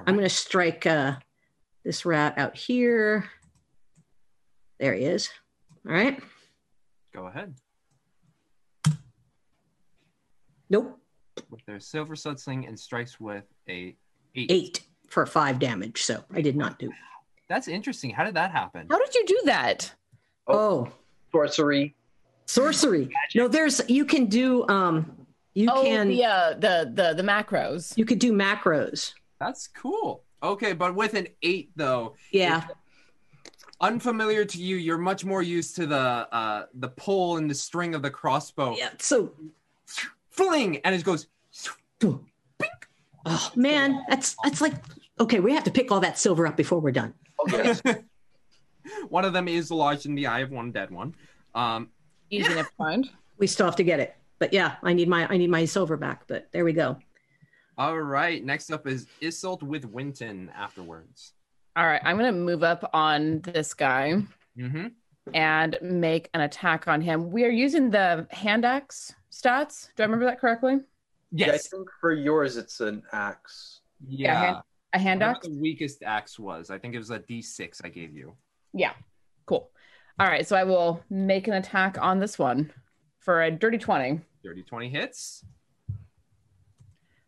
[0.06, 1.16] I'm going to strike uh,
[1.86, 3.30] this rat out here.
[4.80, 5.30] There he is.
[5.88, 6.22] All right.
[7.14, 7.54] Go ahead.
[10.74, 11.00] Nope.
[11.52, 13.96] With their silver stud sling and strikes with a
[14.36, 14.52] eight.
[14.52, 16.02] Eight for five damage.
[16.02, 16.92] So I did not do.
[17.48, 18.10] That's interesting.
[18.10, 18.88] How did that happen?
[18.90, 19.94] How did you do that?
[20.48, 20.92] Oh,
[21.32, 21.96] sorcery.
[22.48, 23.10] Sorcery.
[23.36, 25.16] No, there's you can do um
[25.54, 27.96] you oh, can the, uh, the the the macros.
[27.96, 29.14] you could do macros.
[29.40, 30.24] That's cool.
[30.42, 32.66] Okay, but with an eight though, Yeah.
[33.80, 37.94] unfamiliar to you, you're much more used to the uh the pull and the string
[37.94, 38.76] of the crossbow.
[38.76, 38.90] Yeah.
[38.98, 39.34] So
[40.34, 41.28] fling and it goes
[43.26, 44.74] Oh man, that's that's like
[45.20, 47.14] okay, we have to pick all that silver up before we're done.
[47.40, 47.74] Okay.
[49.10, 51.16] one of them is lodged in the eye of one dead one.
[51.56, 51.90] Um
[52.30, 53.10] Easy enough to find.
[53.38, 54.16] We still have to get it.
[54.40, 56.98] But yeah, I need my I need my silver back, but there we go.
[57.78, 61.32] all right, next up is Isolt with Winton afterwards.
[61.78, 64.22] All right, I'm gonna move up on this guy
[64.58, 64.88] Mm-hmm.
[65.34, 67.32] and make an attack on him.
[67.32, 69.90] We are using the hand axe stats.
[69.96, 70.80] Do I remember that correctly?
[71.32, 73.82] Yeah, I think for yours it's an axe.
[74.08, 74.40] Yeah.
[74.40, 74.58] hand-
[74.96, 75.48] a hand Whatever axe?
[75.48, 76.70] The weakest axe was.
[76.70, 78.36] I think it was a D6 I gave you.
[78.74, 78.94] Yeah.
[79.48, 79.72] Cool.
[80.20, 82.72] All right, so I will make an attack on this one
[83.18, 84.22] for a dirty 20.
[84.44, 85.44] Dirty 20 hits.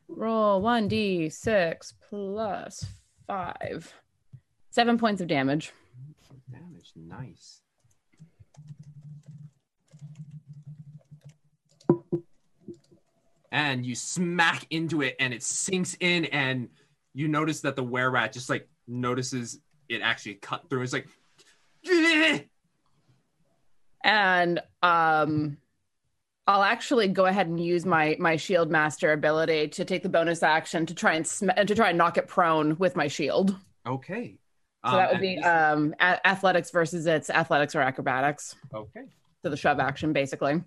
[0.08, 2.86] Roll 1d6 plus
[3.26, 3.94] 5.
[4.70, 5.72] 7 points of damage.
[6.52, 7.62] Damage, nice.
[13.56, 16.68] And you smack into it and it sinks in and
[17.14, 20.82] you notice that the were rat just like notices it actually cut through.
[20.82, 21.08] It's like
[24.04, 25.56] and um
[26.48, 30.44] I'll actually go ahead and use my my shield master ability to take the bonus
[30.44, 33.56] action to try and sm- to try and knock it prone with my shield.
[33.88, 34.38] Okay.
[34.86, 38.54] So Um, that would be um a- athletics versus its athletics or acrobatics.
[38.74, 39.06] Okay.
[39.44, 40.62] So the shove action basically.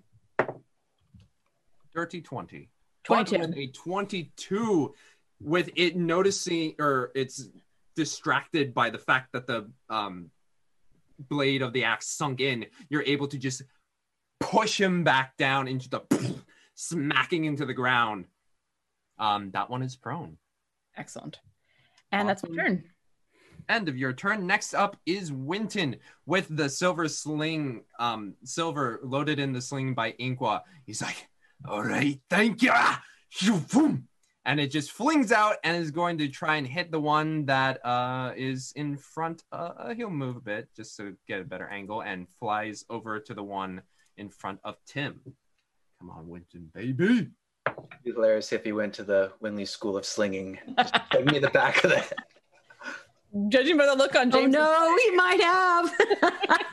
[1.93, 2.67] Dirty 20.
[3.03, 3.37] 22.
[3.37, 4.95] But with a 22
[5.41, 7.47] with it noticing or it's
[7.95, 10.29] distracted by the fact that the um
[11.17, 13.61] blade of the axe sunk in, you're able to just
[14.39, 16.01] push him back down into the
[16.75, 18.25] smacking into the ground.
[19.17, 20.37] Um that one is prone.
[20.97, 21.39] Excellent.
[22.11, 22.83] And that's my turn.
[23.67, 24.47] End of your turn.
[24.47, 30.13] Next up is Winton with the silver sling, um, silver loaded in the sling by
[30.13, 30.61] Inqua.
[30.87, 31.27] He's like,
[31.67, 32.71] all right, thank you.
[32.73, 34.07] Ah, shoo, boom.
[34.45, 37.85] And it just flings out and is going to try and hit the one that
[37.85, 39.43] uh, is in front.
[39.51, 43.33] Uh, he'll move a bit just to get a better angle and flies over to
[43.33, 43.81] the one
[44.17, 45.19] in front of Tim.
[45.99, 47.29] Come on, Winton, baby.
[47.67, 50.57] It'd be hilarious if he went to the Winley School of Slinging.
[50.77, 52.13] Just put me in the back of the head.
[53.49, 54.53] Judging by the look on Oh James.
[54.53, 55.93] no, he might have.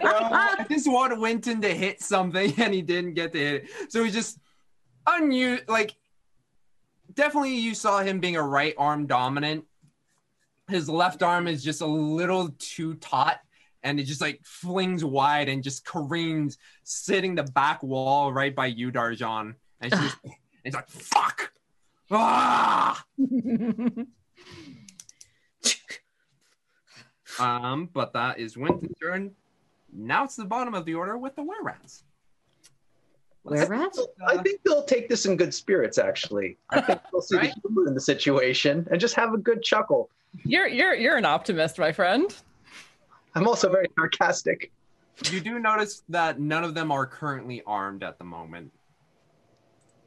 [0.01, 3.93] I just wanted Winton to hit something and he didn't get to hit it.
[3.93, 4.39] So he just
[5.07, 5.95] unused like
[7.15, 9.65] definitely you saw him being a right arm dominant.
[10.69, 13.39] His left arm is just a little too taut
[13.87, 18.67] and it just like flings wide and just careens, sitting the back wall right by
[18.67, 19.55] you, Darjan.
[19.81, 20.17] And it's just
[20.65, 21.53] it's like fuck.
[22.11, 23.05] Ah!
[27.39, 29.33] um, but that is Winton's turn.
[29.93, 32.03] Now it's the bottom of the order with the were rats.
[33.47, 34.01] Were rats?
[34.27, 35.99] I think they'll take this in good spirits.
[35.99, 39.63] Actually, I think they'll see the humor in the situation and just have a good
[39.63, 40.11] chuckle.
[40.45, 42.35] You're you're you're an optimist, my friend.
[43.35, 44.73] I'm also very sarcastic.
[45.31, 48.73] You do notice that none of them are currently armed at the moment.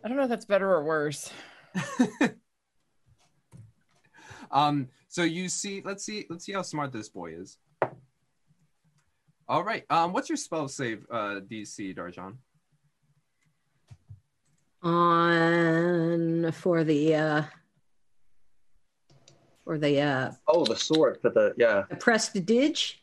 [0.03, 1.31] I don't know if that's better or worse.
[4.51, 7.57] Um, so you see, let's see, let's see how smart this boy is.
[9.47, 9.83] All right.
[9.89, 12.35] Um, what's your spell save uh DC, Darjan?
[14.81, 17.43] On for the uh
[19.65, 21.83] for the uh Oh, the sword for the yeah.
[21.89, 22.93] the prestige.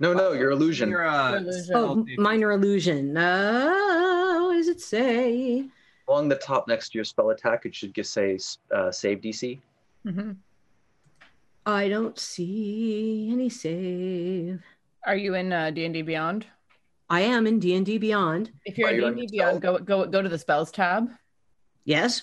[0.00, 0.90] No, no, your illusion.
[0.90, 1.40] Your, uh,
[1.72, 3.16] Oh, minor illusion.
[3.16, 5.66] Uh, what does it say?
[6.08, 8.38] Along the top next to your spell attack, it should just say
[8.74, 9.60] uh, save DC.
[10.04, 10.32] Mm-hmm.
[11.64, 14.60] I don't see any save.
[15.06, 16.46] Are you in uh, D&D Beyond?
[17.10, 18.50] I am in D and D Beyond.
[18.64, 21.10] If you're Are in you D&D Beyond, go go go to the spells tab.
[21.84, 22.22] Yes.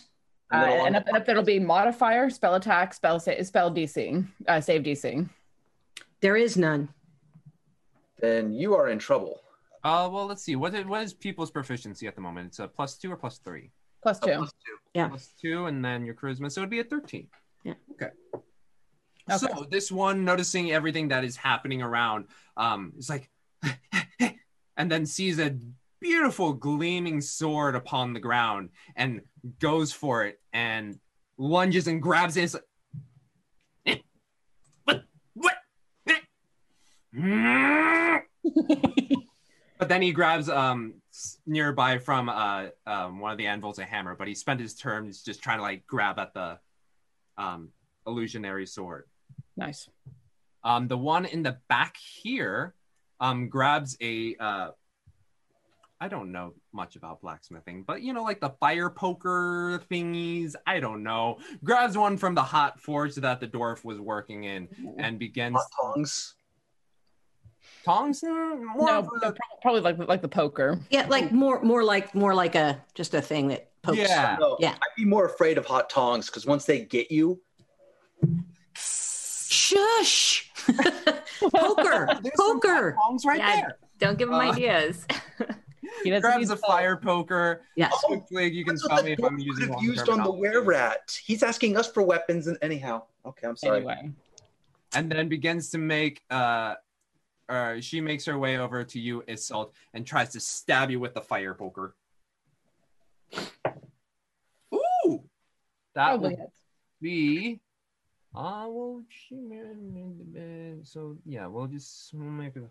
[0.51, 0.55] Uh,
[0.86, 4.84] and up, and up there'll be modifier, spell attack, spell sa- spell DC, uh, save
[4.84, 5.29] DC.
[6.19, 6.89] There is none.
[8.19, 9.41] Then you are in trouble.
[9.84, 10.55] Uh, well, let's see.
[10.55, 12.47] What is, what is people's proficiency at the moment?
[12.47, 13.71] It's a plus two or plus three?
[14.03, 14.47] Plus Oh, two.
[14.93, 15.07] Yeah.
[15.07, 17.27] Plus two, and then your charisma, so it'd be a thirteen.
[17.63, 17.75] Yeah.
[17.93, 18.09] Okay.
[19.38, 22.25] So this one, noticing everything that is happening around,
[22.57, 23.29] um, is like,
[24.82, 25.55] and then sees a
[25.99, 29.21] beautiful gleaming sword upon the ground and
[29.59, 30.97] goes for it and
[31.38, 32.51] lunges and grabs it.
[32.51, 32.63] Like,
[33.86, 33.97] "Eh,
[34.86, 35.03] what?
[35.36, 35.53] What?
[36.07, 36.15] Eh."
[39.77, 40.95] but then he grabs um
[41.45, 45.21] nearby from uh um one of the anvils a hammer, but he spent his turns
[45.21, 46.57] just trying to like grab at the
[47.38, 47.69] um
[48.07, 49.05] illusionary sword.
[49.55, 49.88] Nice.
[50.63, 52.73] Um, the one in the back here
[53.22, 54.36] um, grabs a.
[54.38, 54.72] Uh,
[56.03, 60.55] I don't know much about blacksmithing, but you know, like the fire poker thingies.
[60.65, 61.38] I don't know.
[61.63, 64.67] Grabs one from the hot forge that the dwarf was working in
[64.97, 65.59] and begins.
[65.80, 66.34] tongs.
[67.86, 68.22] Tongs?
[68.22, 70.80] Mm, More no, of a- no, probably like like the poker.
[70.89, 73.97] Yeah, like more more like more like a just a thing that pokes.
[74.39, 74.72] No, Yeah.
[74.72, 77.39] I'd be more afraid of hot tongs because once they get you,
[79.52, 80.49] Shush.
[81.54, 82.08] poker.
[82.38, 82.95] poker.
[82.97, 83.78] Tongs right Yeah, there.
[83.99, 85.06] Don't give him Uh, ideas.
[86.22, 87.62] grabs a fire poker.
[87.76, 87.93] Yes.
[88.06, 90.58] Quickly, you can tell me if I'm using have used on the terminology.
[90.58, 91.20] were rat.
[91.26, 93.78] He's asking us for weapons, and anyhow, okay, I'm sorry.
[93.80, 94.12] Anyway.
[94.93, 96.76] and then begins to make uh
[97.49, 101.14] uh she makes her way over to you Isolt and tries to stab you with
[101.14, 101.95] the fire poker
[104.74, 105.24] ooh
[105.95, 106.47] that Probably would
[107.02, 107.60] be
[108.34, 109.36] uh well she
[110.84, 112.63] so yeah we'll just we'll make it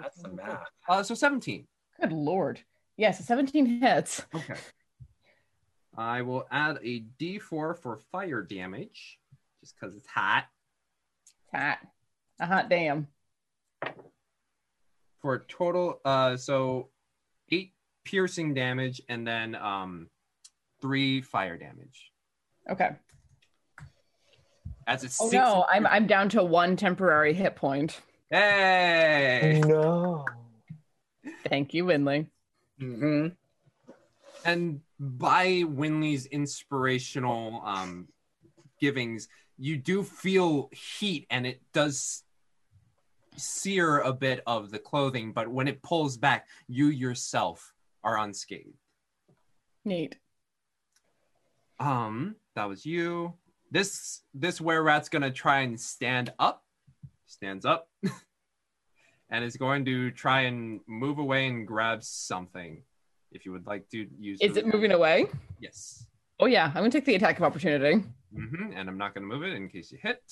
[0.00, 0.64] That's the math.
[0.88, 1.66] uh so 17
[2.00, 2.60] Good lord.
[2.98, 4.24] Yes, 17 hits.
[4.34, 4.54] okay
[5.98, 9.18] i will add a d4 for fire damage
[9.60, 10.44] just because it's hot
[11.54, 11.78] Hot.
[12.40, 13.06] A hot damn.
[15.22, 16.88] for a total uh so
[17.50, 17.72] eight
[18.04, 20.08] piercing damage and then um
[20.86, 22.12] three fire damage
[22.70, 22.90] Okay.
[24.86, 28.00] as it Oh no, I'm I'm down to one temporary hit point.
[28.30, 30.24] hey No.
[31.48, 32.28] Thank you, Winley.
[32.80, 33.28] Mm-hmm.
[34.44, 38.06] and by winley's inspirational um
[38.80, 39.28] givings
[39.58, 42.22] you do feel heat and it does
[43.36, 47.72] sear a bit of the clothing but when it pulls back you yourself
[48.04, 48.76] are unscathed
[49.86, 50.16] Neat.
[51.78, 53.34] Um, that was you.
[53.70, 56.64] This this were rat's gonna try and stand up.
[57.26, 57.88] Stands up.
[59.30, 62.82] and is going to try and move away and grab something.
[63.32, 65.26] If you would like to use Is it moving away?
[65.60, 66.06] Yes.
[66.38, 68.04] Oh yeah, I'm gonna take the attack of opportunity.
[68.34, 70.22] hmm And I'm not gonna move it in case you hit.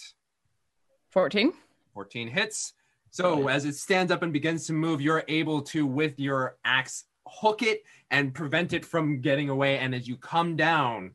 [1.10, 1.52] 14.
[1.92, 2.74] 14 hits.
[3.10, 7.04] So as it stands up and begins to move, you're able to, with your axe,
[7.28, 9.78] hook it and prevent it from getting away.
[9.78, 11.12] And as you come down,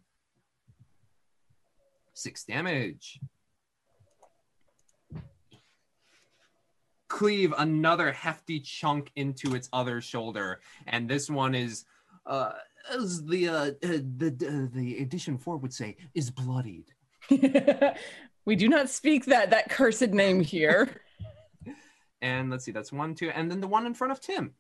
[2.20, 3.20] six damage.
[7.08, 11.86] Cleave another hefty chunk into its other shoulder, and this one is,
[12.28, 12.52] uh,
[12.94, 16.86] as the uh, uh, the uh, the edition four would say, is bloodied.
[18.50, 20.90] We do not speak that that cursed name here.
[22.24, 24.54] and let's see that's one two and then the one in front of tim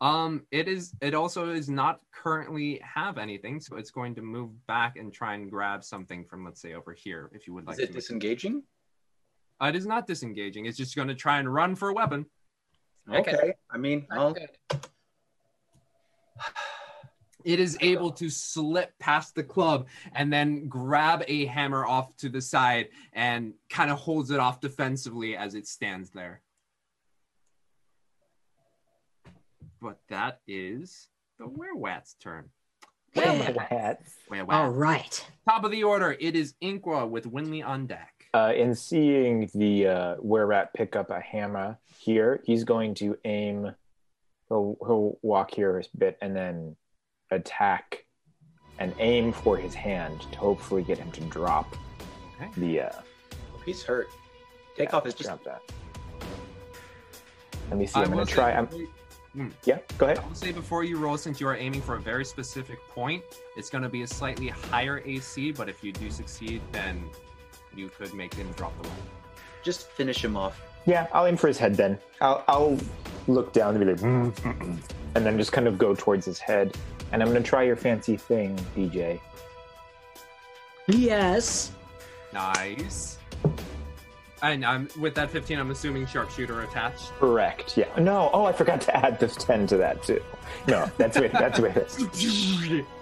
[0.00, 4.50] um it is it also is not currently have anything so it's going to move
[4.66, 7.74] back and try and grab something from let's say over here if you would like
[7.74, 8.62] Is it to disengaging?
[9.62, 12.26] uh, it is not disengaging it's just going to try and run for a weapon
[13.12, 13.54] Okay.
[13.70, 14.34] I mean, I'll,
[17.44, 22.28] it is able to slip past the club and then grab a hammer off to
[22.28, 26.40] the side and kind of holds it off defensively as it stands there.
[29.84, 31.08] But that is
[31.38, 32.48] the werewat's turn.
[33.14, 33.98] Werewats.
[34.30, 34.48] Werewat.
[34.48, 35.26] All right.
[35.46, 38.24] Top of the order, it is Inqua with Winley on deck.
[38.32, 43.18] Uh, in seeing the uh, were rat pick up a hammer here, he's going to
[43.26, 43.72] aim
[44.48, 46.74] he'll he'll walk here a bit and then
[47.30, 48.06] attack
[48.78, 51.76] and aim for his hand to hopefully get him to drop
[52.36, 52.50] Okay.
[52.56, 53.00] the uh
[53.66, 54.08] He's hurt.
[54.78, 55.60] Take yeah, off his just drop that.
[57.68, 58.00] Let me see.
[58.00, 58.52] I I'm gonna try.
[58.52, 58.68] I'm
[59.34, 59.52] before Hmm.
[59.64, 59.78] yeah.
[59.98, 60.18] Go ahead.
[60.18, 63.22] I will say before you roll, since you are aiming for a very specific point,
[63.56, 65.52] it's going to be a slightly higher AC.
[65.52, 67.04] But if you do succeed, then
[67.74, 69.04] you could make him drop the weapon.
[69.64, 70.60] just finish him off.
[70.86, 71.98] Yeah, I'll aim for his head then.
[72.20, 72.78] I'll I'll
[73.26, 74.78] look down and be like, "Mm, mm, mm,"
[75.14, 76.76] and then just kind of go towards his head.
[77.10, 79.18] And I'm gonna try your fancy thing, DJ.
[80.86, 81.72] Yes.
[82.34, 83.16] Nice.
[84.52, 85.58] And I'm with that 15.
[85.58, 87.12] I'm assuming sharpshooter attached.
[87.18, 87.78] Correct.
[87.78, 87.86] Yeah.
[87.98, 88.28] No.
[88.34, 90.22] Oh, I forgot to add this ten to that too.
[90.68, 91.88] No, that's with that's with it.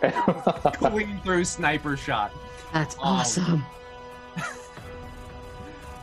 [0.74, 2.32] Clean through sniper shot.
[2.72, 3.64] That's Um, awesome.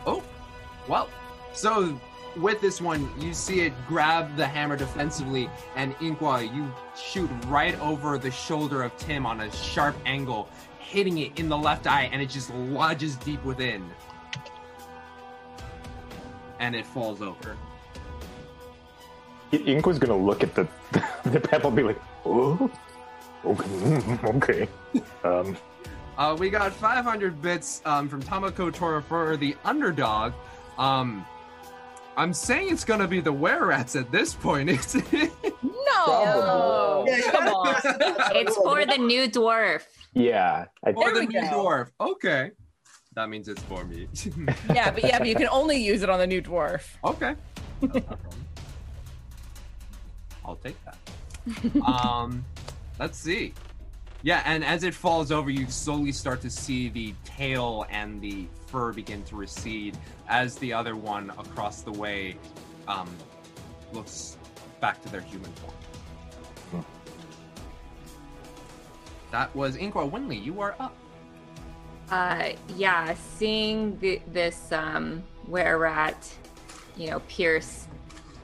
[0.05, 0.23] Oh,
[0.87, 1.09] well.
[1.53, 1.99] So
[2.37, 6.71] with this one, you see it grab the hammer defensively, and Inqua, you
[7.01, 11.57] shoot right over the shoulder of Tim on a sharp angle, hitting it in the
[11.57, 13.89] left eye, and it just lodges deep within.
[16.59, 17.55] And it falls over.
[19.51, 20.67] Ink was gonna look at the
[21.25, 22.69] the pebble and be like, "Oh,
[23.45, 24.67] okay, okay."
[25.23, 25.57] Um,
[26.17, 30.33] Uh, we got 500 bits um, from Tamako Tora for the underdog.
[30.77, 31.25] Um,
[32.17, 35.31] I'm saying it's gonna be the were rats at this point, isn't it?
[35.63, 37.75] No, come on.
[38.35, 39.83] It's for the new dwarf.
[40.13, 41.63] yeah, I, Or the we new go.
[41.63, 41.87] dwarf.
[42.01, 42.51] Okay.
[43.19, 44.07] That means it's for me.
[44.73, 46.83] Yeah, but yeah, but you can only use it on the new dwarf.
[47.03, 47.35] okay.
[47.81, 48.45] That's not a problem.
[50.45, 51.83] I'll take that.
[51.85, 52.45] um,
[52.99, 53.53] let's see.
[54.21, 58.47] Yeah, and as it falls over, you slowly start to see the tail and the
[58.67, 59.97] fur begin to recede
[60.29, 62.37] as the other one across the way
[62.87, 63.09] um,
[63.91, 64.37] looks
[64.79, 66.85] back to their human form.
[69.31, 70.41] That was Inqua Winley.
[70.41, 70.95] You are up.
[72.11, 76.31] Uh, yeah, seeing the, this um, were rat,
[76.97, 77.87] you know, pierce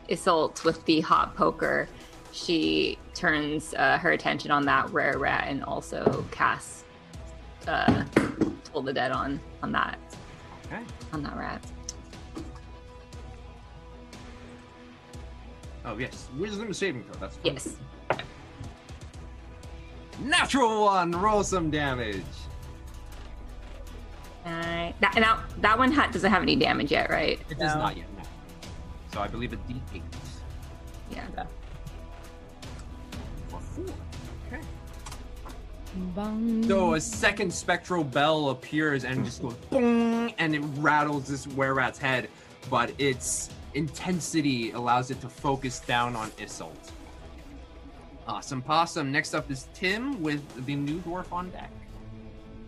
[0.09, 1.87] Isolt with the hot poker,
[2.31, 6.83] she turns uh, her attention on that rare rat and also casts
[7.67, 8.03] uh,
[8.65, 9.97] Toll the Dead on on that
[10.65, 10.81] Okay.
[11.13, 11.63] on that rat.
[15.85, 17.13] Oh yes, wisdom saving throw.
[17.19, 17.53] That's fine.
[17.53, 17.75] Yes.
[20.21, 21.11] Natural one.
[21.11, 22.23] Roll some damage.
[24.45, 27.39] Uh, that, now that one ha- doesn't have any damage yet, right?
[27.49, 28.05] It does not yet.
[28.15, 28.23] No.
[29.11, 30.01] So I believe a D8.
[31.11, 31.25] Yeah.
[33.47, 33.85] For four.
[34.47, 34.61] Okay.
[36.67, 41.73] So a second spectral bell appears and just goes boom, and it rattles this were
[41.73, 42.29] rat's head,
[42.69, 46.91] but its intensity allows it to focus down on Isolt.
[48.27, 49.11] Awesome possum.
[49.11, 51.71] Next up is Tim with the new dwarf on deck.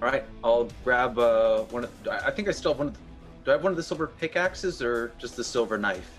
[0.02, 1.92] All right, I'll grab uh, one of.
[2.10, 2.88] I I think I still have one.
[2.90, 3.00] Of the,
[3.46, 6.10] do I have one of the silver pickaxes or just the silver knife?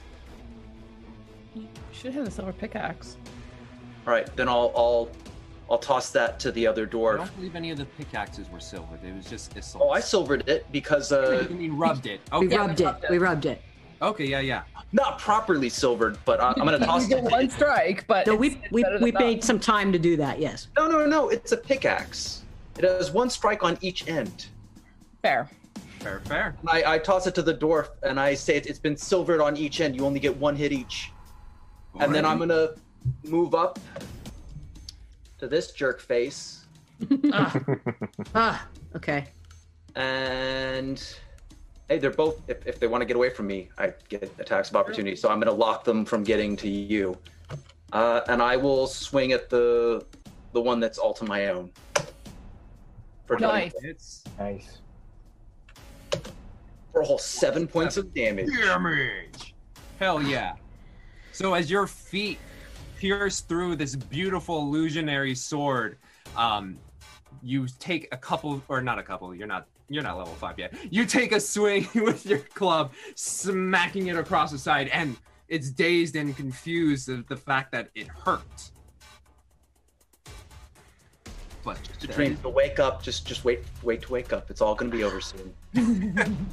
[1.54, 3.16] You Should have the silver pickaxe.
[4.06, 5.08] All right, then I'll I'll
[5.70, 7.14] I'll toss that to the other door.
[7.14, 8.98] I don't believe any of the pickaxes were silvered.
[9.04, 9.78] It was just Isolt.
[9.80, 12.20] Oh, I silvered it because uh, You mean rubbed it?
[12.32, 12.56] we Okay.
[12.56, 12.94] rubbed it.
[13.10, 13.62] We rubbed it.
[14.00, 14.62] Okay, yeah, yeah.
[14.92, 17.24] not properly silvered, but I, I'm gonna toss you it.
[17.24, 19.22] one strike, but No, it's- we it's we we none.
[19.22, 20.40] made some time to do that.
[20.40, 20.66] Yes.
[20.76, 22.42] No, no, no, it's a pickaxe.
[22.78, 24.46] It has one strike on each end.
[25.22, 25.50] fair.
[26.00, 26.56] Fair, fair.
[26.68, 29.56] I, I toss it to the dwarf and I say it, it's been silvered on
[29.56, 29.96] each end.
[29.96, 31.10] You only get one hit each.
[31.98, 32.74] And then I'm gonna
[33.24, 33.80] move up
[35.38, 36.66] to this jerk face
[38.34, 38.64] Ah.
[38.94, 39.26] Okay.
[39.96, 41.02] and
[41.88, 42.40] hey, they're both.
[42.48, 45.16] If, if they want to get away from me, I get attacks of opportunity.
[45.16, 47.16] So I'm gonna lock them from getting to you,
[47.92, 50.04] uh, and I will swing at the
[50.52, 51.70] the one that's all to my own.
[53.28, 53.74] For Nice.
[53.82, 54.78] It's nice.
[56.92, 58.48] for a whole seven points of damage.
[58.56, 59.54] damage.
[59.98, 60.54] Hell yeah.
[61.32, 62.38] So as your feet
[62.98, 65.98] pierce through this beautiful illusionary sword,
[66.38, 66.78] um,
[67.42, 69.34] you take a couple, or not a couple.
[69.34, 69.66] You're not.
[69.90, 70.74] You're not level five yet.
[70.90, 75.16] You take a swing with your club, smacking it across the side, and
[75.48, 78.70] it's dazed and confused at the fact that it hurt.
[81.68, 84.50] But To train to wake up, just just wait, wait to wake up.
[84.50, 85.54] It's all gonna be over soon.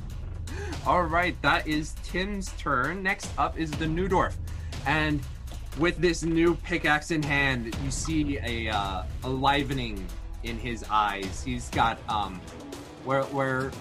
[0.85, 3.01] All right, that is Tim's turn.
[3.01, 4.33] Next up is the new dwarf,
[4.85, 5.21] and
[5.79, 10.05] with this new pickaxe in hand, you see a uh, a livening
[10.43, 11.41] in his eyes.
[11.43, 12.41] He's got um,
[13.05, 13.71] where where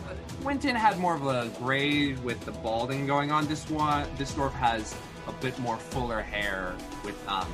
[0.43, 3.47] Winton had more of a gray with the balding going on.
[3.47, 4.95] This one, this dwarf has
[5.27, 6.75] a bit more fuller hair
[7.05, 7.49] with um,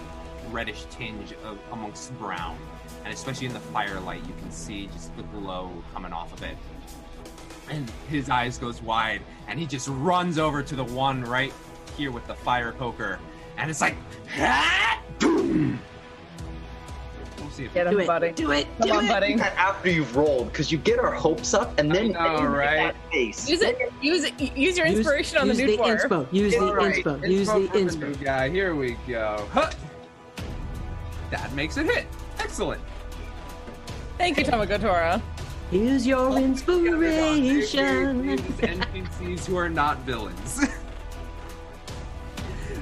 [0.50, 2.56] reddish tinge of, amongst brown,
[3.04, 6.56] and especially in the firelight, you can see just the glow coming off of it.
[7.70, 11.52] And his eyes goes wide, and he just runs over to the one right
[11.96, 13.18] here with the fire poker,
[13.56, 13.96] and it's like,
[14.38, 15.00] "Ah!"
[17.68, 17.72] Boom.
[17.72, 18.06] We'll see if Get him, Do it.
[18.06, 18.32] buddy.
[18.32, 18.66] Do it.
[18.78, 19.08] Come do on, it.
[19.08, 19.36] buddy.
[19.36, 22.38] That after you've rolled, because you get our hopes up, and then I know, you
[22.40, 22.76] get right?
[22.94, 23.48] that face.
[23.48, 23.92] Use it.
[24.00, 24.40] Use it.
[24.56, 26.00] Use your Use- inspiration on the use nude the dwarf.
[26.08, 26.32] inspo.
[26.32, 27.28] Use the All right, inspo.
[27.28, 28.00] Use the for inspo.
[28.00, 28.48] new guy.
[28.48, 29.46] Here we go.
[29.52, 29.70] Huh.
[31.30, 32.06] That makes it hit.
[32.38, 32.80] Excellent.
[34.18, 35.22] Thank you, Tamagotora.
[35.70, 38.24] Use your oh, inspiration.
[38.24, 40.60] Use NPCs who are not villains.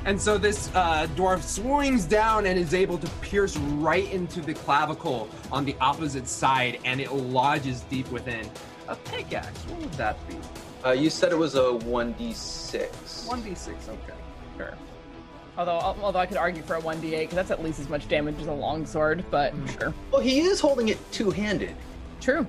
[0.05, 4.55] and so this uh, dwarf swings down and is able to pierce right into the
[4.55, 8.49] clavicle on the opposite side, and it lodges deep within
[8.89, 9.59] a pickaxe.
[9.65, 10.37] What would that be?
[10.85, 13.27] Uh, you said it was a one d six.
[13.27, 13.89] One d six.
[13.89, 14.19] Okay.
[14.57, 14.75] Sure.
[15.57, 18.07] Although, although I could argue for a one d8 because that's at least as much
[18.09, 19.25] damage as a longsword.
[19.31, 19.93] But sure.
[20.13, 21.75] Well, he is holding it two handed.
[22.21, 22.47] True.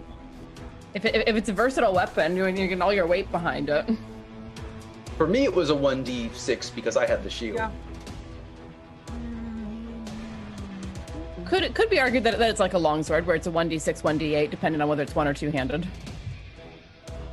[0.93, 3.85] If, it, if it's a versatile weapon, you you get all your weight behind it.
[5.19, 7.57] For me, it was a one d six because I had the shield.
[7.57, 7.71] Yeah.
[11.45, 13.67] Could it could be argued that, that it's like a longsword, where it's a one
[13.67, 15.85] d six, one d eight, depending on whether it's one or two handed.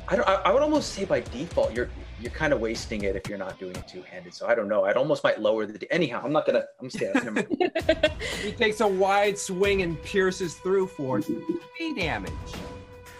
[0.09, 0.27] I don't.
[0.27, 1.89] I, I would almost say by default, you're
[2.19, 4.33] you're kind of wasting it if you're not doing it two handed.
[4.33, 4.83] So I don't know.
[4.83, 5.89] I'd almost might lower the.
[5.89, 6.65] Anyhow, I'm not gonna.
[6.81, 7.13] I'm staying.
[7.13, 7.47] never mind.
[8.43, 12.33] He takes a wide swing and pierces through for three damage.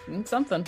[0.06, 0.66] Mm, Something.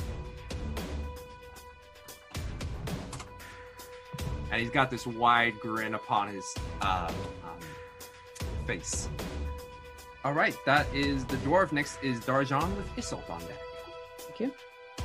[4.50, 7.12] And he's got this wide grin upon his uh,
[7.44, 7.58] um,
[8.66, 9.08] face.
[10.24, 11.72] All right, that is the dwarf.
[11.72, 13.58] Next is Darjan with Isolt on deck.
[14.18, 14.52] Thank you.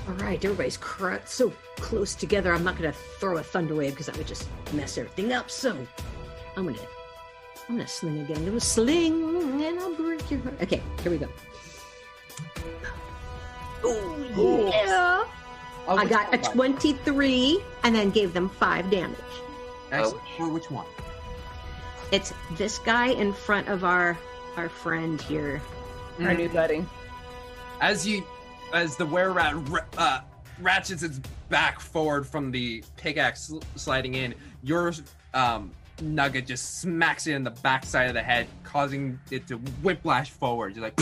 [0.08, 2.54] All right, everybody's cr- so close together.
[2.54, 5.50] I'm not gonna throw a thunder wave because that would just mess everything up.
[5.50, 5.72] So
[6.58, 6.78] I'm gonna,
[7.70, 8.38] I'm gonna sling again.
[8.38, 10.62] A little sling, and I'll break your heart.
[10.62, 11.30] Okay, here we go.
[13.84, 15.24] Oh yeah!
[15.88, 19.20] Oh, I got a 23, and then gave them five damage.
[19.92, 20.24] Excellent.
[20.38, 20.86] For which one?
[22.12, 24.18] It's this guy in front of our
[24.58, 25.62] our friend here.
[26.22, 26.86] Our new buddy.
[27.82, 28.24] As you,
[28.74, 29.56] as the were rat
[29.98, 30.22] uh,
[30.62, 34.34] ratchets its back forward from the pickaxe sliding in,
[34.64, 34.94] your
[35.34, 35.72] um,
[36.02, 40.76] nugget just smacks it in the backside of the head, causing it to whiplash forward.
[40.76, 41.00] You're like.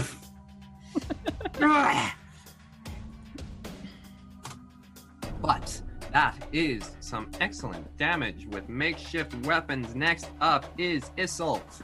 [5.44, 5.82] But
[6.14, 9.94] that is some excellent damage with makeshift weapons.
[9.94, 11.82] Next up is Isolt.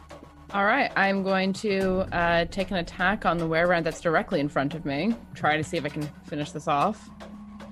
[0.51, 4.47] All right, I'm going to uh, take an attack on the were that's directly in
[4.47, 5.13] front of me.
[5.35, 7.09] Try to see if I can finish this off.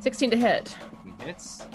[0.02, 0.76] 16 to hit
[1.24, 1.66] hits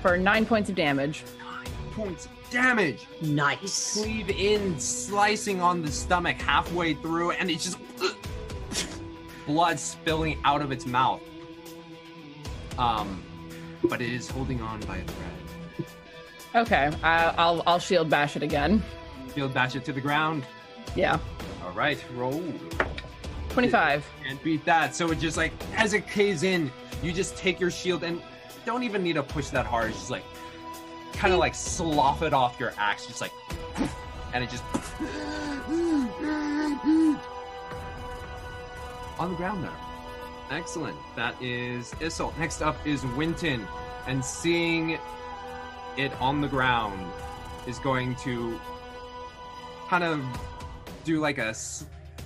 [0.00, 1.24] for nine points of damage.
[1.38, 3.06] Nine points of damage.
[3.20, 3.94] Nice.
[3.94, 7.78] Cleave in, slicing on the stomach halfway through, and it's just
[9.46, 11.20] blood spilling out of its mouth.
[12.78, 13.22] Um,
[13.84, 15.86] but it is holding on by a thread.
[16.54, 18.82] Okay, I, I'll I'll shield bash it again.
[19.34, 20.44] Shield bash it to the ground.
[20.96, 21.18] Yeah,
[21.64, 22.42] All right, roll.
[23.50, 24.06] 25.
[24.24, 24.94] Can't beat that.
[24.94, 26.70] So it just like as it caves in,
[27.02, 28.22] you just take your shield and
[28.64, 29.90] don't even need to push that hard.
[29.90, 30.24] It's just like
[31.12, 33.32] kind of like slough it off your axe, just like,
[34.32, 34.64] and it just
[39.18, 39.87] on the ground there.
[40.50, 40.96] Excellent.
[41.14, 42.36] That is Isolt.
[42.38, 43.66] Next up is Winton,
[44.06, 44.98] and seeing
[45.96, 47.10] it on the ground
[47.66, 48.58] is going to
[49.88, 50.24] kind of
[51.04, 51.54] do like a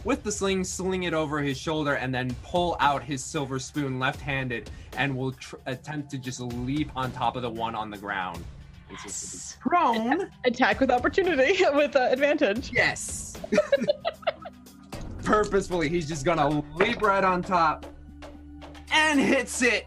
[0.04, 3.98] with the sling, sling it over his shoulder, and then pull out his silver spoon
[3.98, 7.96] left-handed, and will tr- attempt to just leap on top of the one on the
[7.96, 8.44] ground.
[8.90, 10.28] It's prone.
[10.44, 12.72] Attack with opportunity with uh, advantage.
[12.72, 13.38] Yes.
[15.24, 17.86] Purposefully, he's just gonna leap right on top
[18.93, 19.86] and hits it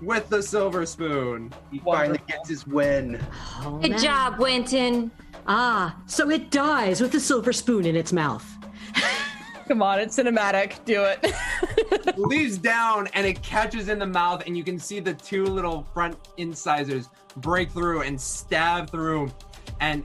[0.00, 1.52] with the silver spoon.
[1.70, 3.20] He finally gets his win.
[3.62, 4.00] Oh, Good man.
[4.00, 5.10] job, Winton.
[5.46, 8.46] Ah, so it dies with the silver spoon in its mouth.
[9.68, 10.84] Come on, it's cinematic.
[10.84, 11.32] Do it.
[12.16, 15.86] leaves down and it catches in the mouth and you can see the two little
[15.94, 19.30] front incisors break through and stab through
[19.80, 20.04] and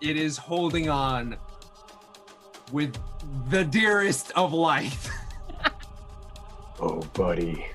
[0.00, 1.36] it is holding on
[2.72, 2.96] with
[3.48, 5.08] the dearest of life
[6.80, 7.66] Oh, buddy.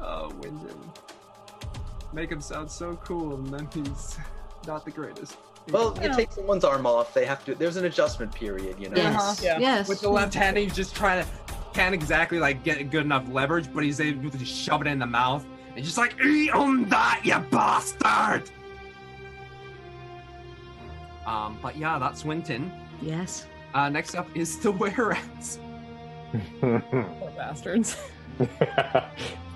[0.00, 0.92] oh wyndham
[2.12, 4.18] make him sound so cool and then he's
[4.66, 5.36] not the greatest
[5.70, 7.14] Well, you take someone's arm off.
[7.14, 7.54] They have to.
[7.54, 8.96] There's an adjustment period, you know.
[8.96, 9.40] Yes.
[9.42, 9.58] Yeah.
[9.58, 9.88] Yes.
[9.88, 11.30] with the left hand he's just trying to
[11.72, 14.98] can't exactly like get good enough leverage but he's able to just shove it in
[14.98, 15.44] the mouth
[15.74, 18.48] and just like eat on that you bastard
[21.26, 22.70] Um, but yeah, that's Winton.
[23.00, 23.46] Yes.
[23.74, 25.58] Uh, next up is the Were-Rats.
[26.60, 26.80] Poor
[27.36, 27.96] bastards.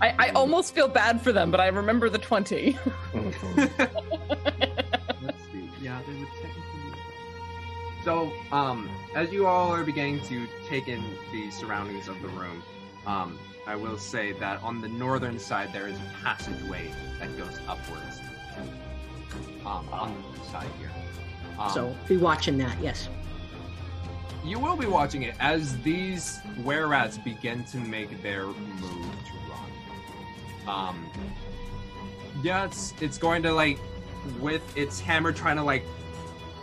[0.01, 2.77] I, I almost feel bad for them, but I remember the 20.
[3.15, 3.37] Let's
[5.53, 5.71] see.
[5.81, 6.93] Yeah, they would technically
[8.05, 12.61] So, um, as you all are beginning to take in the surroundings of the room,
[13.07, 13.39] um,
[13.69, 16.91] I will say that on the northern side there is a passageway
[17.21, 18.21] that goes upwards.
[19.65, 20.91] Um, on the side here.
[21.59, 22.81] Um, so be watching that.
[22.81, 23.09] Yes.
[24.45, 30.69] You will be watching it as these were-rats begin to make their move to run.
[30.69, 31.11] Um,
[32.43, 33.79] yeah, it's it's going to like
[34.41, 35.85] with its hammer trying to like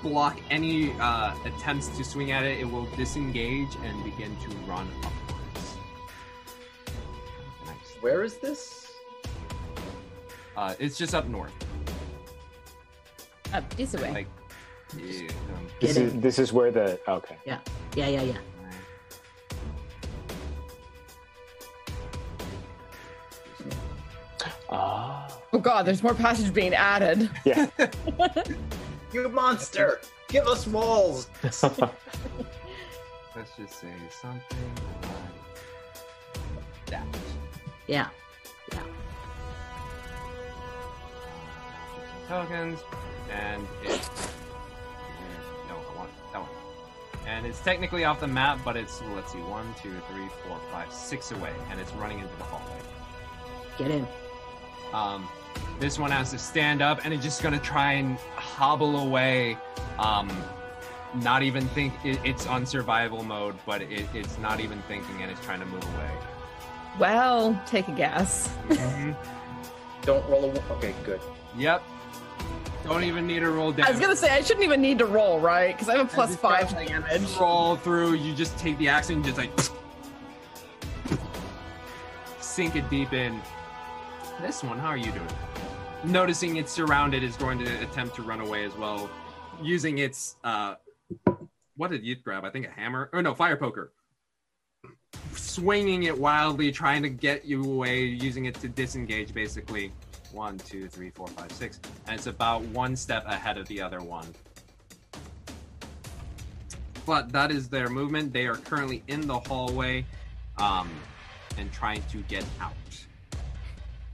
[0.02, 2.60] block any uh, attempts to swing at it.
[2.60, 5.76] It will disengage and begin to run upwards.
[7.66, 7.96] Nice.
[8.02, 8.94] Where is this?
[10.56, 11.52] Uh, it's just up north.
[13.54, 14.12] Up this way.
[14.12, 14.28] Like,
[14.94, 15.30] yeah,
[15.80, 17.38] This is this is where the okay.
[17.46, 17.60] Yeah.
[17.96, 18.08] Yeah.
[18.08, 18.22] Yeah.
[18.22, 18.38] Yeah.
[24.70, 25.28] Ah.
[25.54, 27.30] Oh god, there's more passage being added.
[27.46, 27.68] Yeah.
[29.14, 30.02] You monster!
[30.28, 31.30] Give us walls!
[31.42, 31.78] let's just
[33.80, 34.42] say something
[36.54, 37.06] like that.
[37.88, 38.10] Yeah.
[38.74, 38.84] Yeah.
[42.28, 42.80] tokens,
[43.32, 44.10] and it.
[47.28, 50.92] And it's technically off the map, but it's let's see, one, two, three, four, five,
[50.94, 52.80] six away, and it's running into the hallway.
[53.78, 54.08] Get in.
[54.94, 55.28] Um,
[55.80, 59.58] this one has to stand up, and it's just gonna try and hobble away.
[59.98, 60.30] Um,
[61.16, 65.32] not even think it, it's on survival mode, but it, it's not even thinking, and
[65.32, 66.12] it's trying to move away.
[67.00, 68.54] Well, take a guess.
[70.04, 70.74] Don't roll a.
[70.74, 71.20] Okay, good.
[71.58, 71.84] Yep.
[72.86, 73.88] Don't even need to roll down.
[73.88, 75.76] I was gonna say I shouldn't even need to roll, right?
[75.76, 77.36] Because I have a five gotta, like, damage.
[77.40, 78.14] Roll through.
[78.14, 79.52] You just take the axe and just like
[82.40, 83.42] sink it deep in.
[84.40, 85.28] This one, how are you doing?
[86.04, 89.10] Noticing it's surrounded, is going to attempt to run away as well,
[89.62, 90.76] using its uh,
[91.78, 92.46] what did you grab?
[92.46, 93.92] I think a hammer or no fire poker.
[95.34, 99.34] Swinging it wildly, trying to get you away, using it to disengage.
[99.34, 99.92] Basically,
[100.36, 104.02] one, two, three, four, five, six, and it's about one step ahead of the other
[104.02, 104.28] one.
[107.06, 108.34] But that is their movement.
[108.34, 110.06] They are currently in the hallway
[110.58, 110.90] um,
[111.58, 112.74] and trying to get out.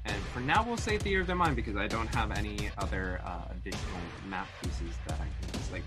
[0.05, 3.21] And for now, we'll say Theater of the Mind because I don't have any other
[3.23, 5.83] uh, additional map pieces that I can just like.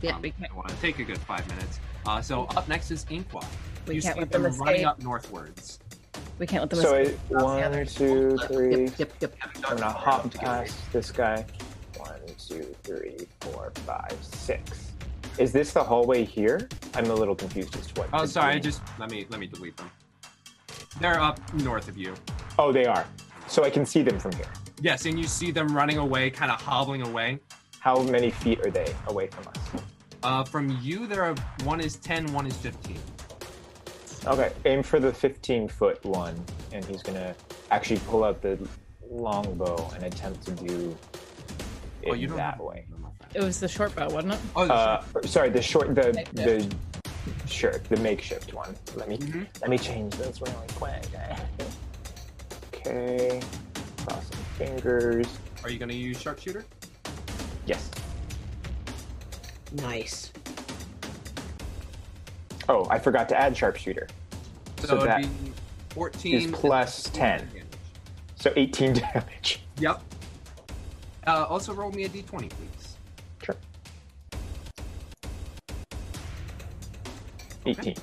[0.00, 1.80] Yeah, um, I want to take a good five minutes.
[2.06, 3.44] Uh, so up next is Inqua.
[3.86, 4.86] We you can't see let them them running escape.
[4.88, 5.78] up northwards.
[6.38, 7.18] We can't let them So escape.
[7.30, 8.88] it, one, two, three.
[8.98, 9.12] Yep.
[9.20, 9.36] Yep.
[9.42, 11.44] I'm gonna hop past this guy.
[11.96, 14.92] One, two, three, four, five, six.
[15.38, 16.68] Is this the hallway here?
[16.94, 18.08] I'm a little confused as to what.
[18.12, 18.54] Oh, the sorry.
[18.54, 19.90] I just let me let me delete them.
[21.00, 22.14] They're up north of you.
[22.58, 23.04] Oh, they are.
[23.48, 24.46] So I can see them from here.
[24.80, 27.38] Yes, and you see them running away, kind of hobbling away.
[27.80, 29.82] How many feet are they away from us?
[30.22, 31.34] Uh, from you, there are
[31.64, 32.96] one is 10, one is 15.
[34.26, 36.42] Okay, aim for the 15 foot one,
[36.72, 37.34] and he's gonna
[37.70, 38.58] actually pull out the
[39.10, 40.96] longbow and attempt to do
[42.02, 42.86] it Oh, you don't that way.
[43.34, 44.40] It was the short bow, wasn't it?
[44.56, 46.34] Oh, Uh, sorry, the short, the Makeshift.
[46.36, 48.74] the shirt, the makeshift one.
[48.96, 49.42] Let me Mm-hmm.
[49.60, 51.04] let me change this really quick.
[52.86, 53.40] Okay,
[54.06, 55.26] crossing fingers.
[55.62, 56.66] are you going to use sharpshooter?
[57.64, 57.90] Yes.
[59.72, 60.30] Nice.
[62.68, 64.08] Oh, I forgot to add sharpshooter.
[64.80, 65.28] So, So that be
[65.90, 67.48] 14 is plus 10.
[68.36, 69.60] So 18 damage.
[69.78, 70.02] Yep.
[71.26, 72.96] Uh, also, roll me a d20, please.
[73.42, 73.56] Sure.
[77.66, 77.94] 18.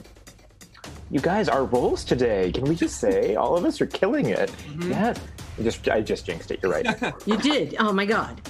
[1.12, 2.52] You guys, our rolls today.
[2.52, 4.50] Can we just say all of us are killing it?
[4.50, 4.92] Mm-hmm.
[4.92, 5.20] Yes.
[5.60, 6.60] I just I just jinxed it.
[6.64, 6.88] You're right.
[7.28, 7.76] You did.
[7.78, 8.42] Oh my god.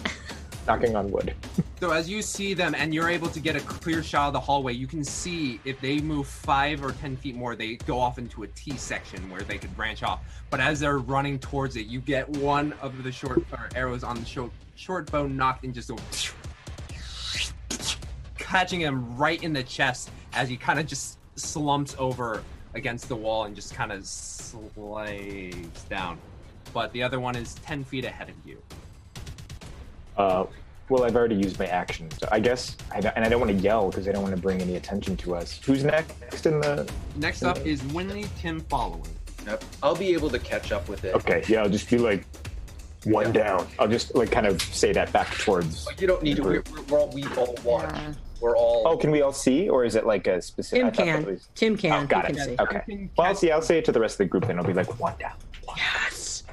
[0.68, 1.34] Knocking on wood.
[1.82, 4.40] So as you see them and you're able to get a clear shot of the
[4.40, 8.20] hallway, you can see if they move five or ten feet more, they go off
[8.20, 10.20] into a T section where they could branch off.
[10.52, 14.16] But as they're running towards it, you get one of the short or arrows on
[14.20, 15.98] the short short bow knocked and just go
[18.38, 22.44] catching him right in the chest as he kind of just slumps over
[22.76, 26.20] against the wall and just kind of slides down.
[26.74, 28.62] But the other one is ten feet ahead of you.
[30.18, 30.46] Uh,
[30.90, 33.52] well, I've already used my action, so I guess, I don't, and I don't want
[33.58, 35.60] to yell because I don't want to bring any attention to us.
[35.66, 36.92] Who's next in the?
[37.16, 39.08] Next up is Winley Tim following.
[39.46, 39.64] Yep.
[39.82, 41.16] I'll be able to catch up with it.
[41.16, 42.26] Okay, yeah, I'll just be like,
[43.06, 43.68] One down.
[43.80, 45.88] I'll just like kind of say that back towards.
[45.98, 46.44] You don't need to.
[46.44, 47.96] We're, we're, we're all, we all watch.
[48.42, 48.84] We're all.
[48.86, 50.94] Oh, can we all see, or is it like a specific?
[50.94, 51.24] Tim I can.
[51.24, 52.04] that was- Tim can.
[52.04, 52.58] Oh, got He it.
[52.58, 52.68] can.
[52.68, 53.10] Okay.
[53.18, 53.50] Well, I'll see.
[53.50, 55.34] I'll say it to the rest of the group, then I'll be like one down.
[55.78, 56.44] Yes.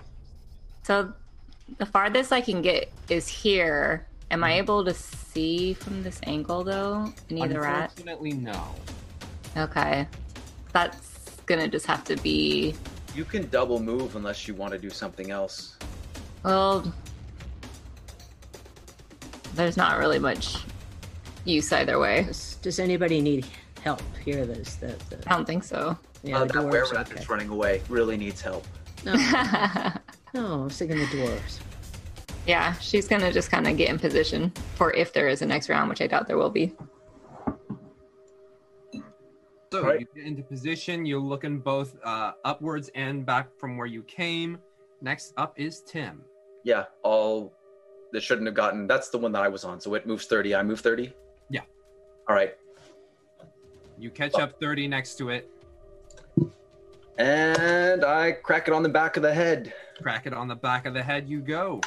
[0.85, 1.12] So
[1.77, 4.07] the farthest I can get is here.
[4.31, 7.12] Am I able to see from this angle though?
[7.31, 7.90] Any of the rat?
[7.97, 8.74] Unfortunately, no.
[9.57, 10.07] Okay.
[10.73, 12.74] That's gonna just have to be
[13.15, 15.77] You can double move unless you want to do something else.
[16.45, 16.93] well
[19.55, 20.57] there's not really much
[21.45, 22.24] use either way.
[22.24, 23.47] Does, does anybody need
[23.82, 24.47] help here?
[24.47, 25.99] There's the, the I don't think so.
[26.23, 27.15] Yeah, uh, that dwarves, were rat okay.
[27.15, 28.66] that's running away really needs help.
[29.05, 29.15] No,
[30.34, 31.60] no, I was thinking the dwarves.
[32.46, 35.68] Yeah, she's gonna just kind of get in position for if there is a next
[35.68, 36.74] round, which I doubt there will be.
[39.70, 41.05] So you get into position.
[41.05, 44.59] You're looking both uh, upwards and back from where you came.
[45.02, 46.22] Next up is Tim.
[46.64, 47.52] Yeah, all.
[48.12, 48.86] That shouldn't have gotten.
[48.86, 49.80] That's the one that I was on.
[49.80, 50.55] So it moves thirty.
[50.55, 51.12] I move thirty.
[51.50, 51.60] Yeah.
[52.26, 52.56] All right.
[53.98, 55.50] You catch up 30 next to it,
[57.18, 59.74] And I crack it on the back of the head.
[60.02, 61.28] Crack it on the back of the head.
[61.28, 61.80] You go.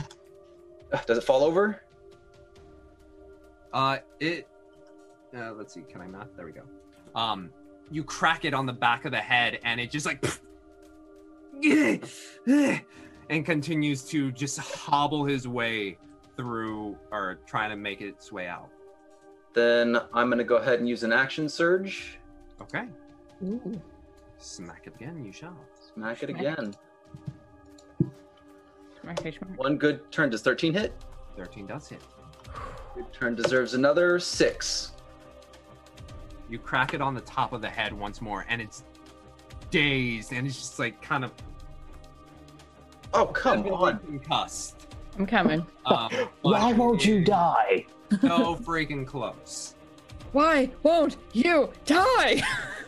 [1.05, 1.81] Does it fall over?
[3.73, 4.47] Uh, it.
[5.35, 5.81] Uh, let's see.
[5.81, 6.35] Can I math?
[6.35, 6.63] There we go.
[7.15, 7.49] Um,
[7.89, 10.23] you crack it on the back of the head, and it just like,
[13.29, 15.97] and continues to just hobble his way
[16.35, 18.69] through, or trying to make its way out.
[19.53, 22.17] Then I'm gonna go ahead and use an action surge.
[22.61, 22.85] Okay.
[23.43, 23.81] Ooh.
[24.37, 25.23] Smack it again.
[25.23, 25.57] You shall.
[25.93, 26.41] Smack it Smack.
[26.41, 26.73] again.
[29.09, 29.57] Okay, smart.
[29.57, 30.29] One good turn.
[30.29, 30.93] Does 13 hit?
[31.37, 32.01] 13 does hit.
[32.95, 34.91] Good turn deserves another six.
[36.49, 38.83] You crack it on the top of the head once more, and it's
[39.69, 41.31] dazed, and it's just like kind of
[43.13, 43.99] Oh come heavily on!
[43.99, 44.87] concussed.
[45.17, 45.65] I'm coming.
[45.85, 46.09] Um,
[46.41, 47.85] Why won't you die?
[48.19, 49.75] So freaking close.
[50.33, 52.41] Why won't you die?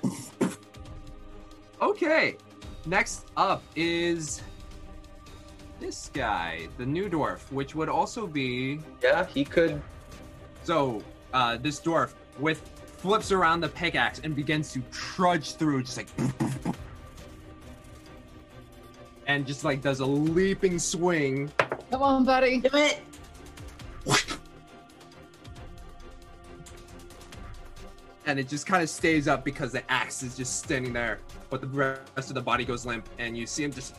[1.82, 2.38] Okay.
[2.86, 4.42] Next up is
[5.80, 9.82] this guy, the new dwarf, which would also be Yeah, he could.
[10.64, 11.02] so.
[11.34, 12.62] Uh, this dwarf with
[12.98, 16.08] flips around the pickaxe and begins to trudge through, just like,
[19.26, 21.52] and just like does a leaping swing.
[21.90, 22.60] Come on, buddy.
[22.60, 23.02] Do it.
[28.26, 31.20] and it just kind of stays up because the axe is just standing there,
[31.50, 33.96] but the rest of the body goes limp, and you see him just.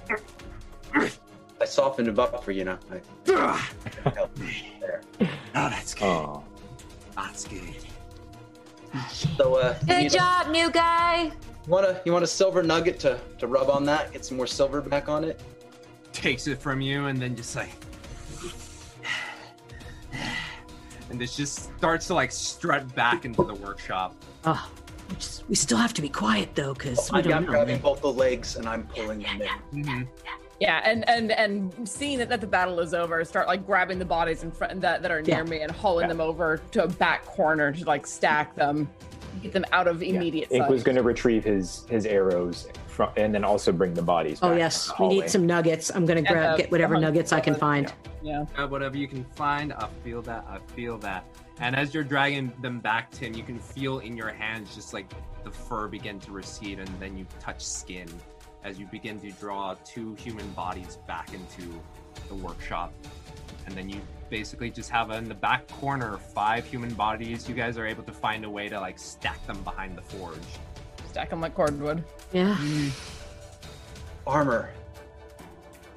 [1.61, 2.79] I softened him up for you now.
[3.27, 3.69] I,
[4.15, 4.31] help
[4.81, 5.03] there.
[5.57, 6.05] Oh, that's good.
[6.05, 6.43] Oh.
[7.17, 7.63] That's good.
[9.11, 11.25] So uh, Good need a- job, new guy.
[11.25, 11.33] You
[11.73, 14.13] want a you want a silver nugget to to rub on that?
[14.13, 15.41] Get some more silver back on it.
[16.13, 17.71] Takes it from you, and then just like.
[21.11, 24.15] And this just starts to like strut back into the workshop.
[24.45, 24.69] Oh,
[25.09, 27.51] we, just, we still have to be quiet though, because we I'm don't know.
[27.51, 29.41] grabbing both the legs and I'm pulling them
[29.73, 29.85] in.
[29.85, 30.03] Mm-hmm.
[30.61, 34.05] Yeah, and and and seeing that, that the battle is over, start like grabbing the
[34.05, 35.43] bodies in front that, that are near Yeah.
[35.43, 38.89] me and hauling them over to a back corner to like stack them,
[39.43, 40.71] get them out of immediate Ink sight.
[40.71, 44.39] was going to retrieve his his arrows from, and then also bring the bodies.
[44.43, 45.91] Oh back yes, we need some nuggets.
[45.93, 47.93] I'm gonna grab uh, get whatever nuggets I can find.
[48.23, 48.45] Yeah.
[48.69, 50.47] Whatever you can find, I feel that.
[50.49, 51.27] I feel that.
[51.59, 55.13] And as you're dragging them back, Tim, you can feel in your hands just like
[55.43, 58.09] the fur begin to recede, and then you touch skin
[58.65, 61.81] as you begin to draw two human bodies back into
[62.29, 62.93] the workshop.
[63.67, 64.01] And then you
[64.31, 67.49] basically just have in the back corner five human bodies.
[67.49, 70.39] You guys are able to find a way to like stack them behind the forge.
[71.09, 72.03] Stack them like cordwood.
[72.33, 72.57] Yeah.
[72.59, 72.91] Mm.
[74.27, 74.71] Armor.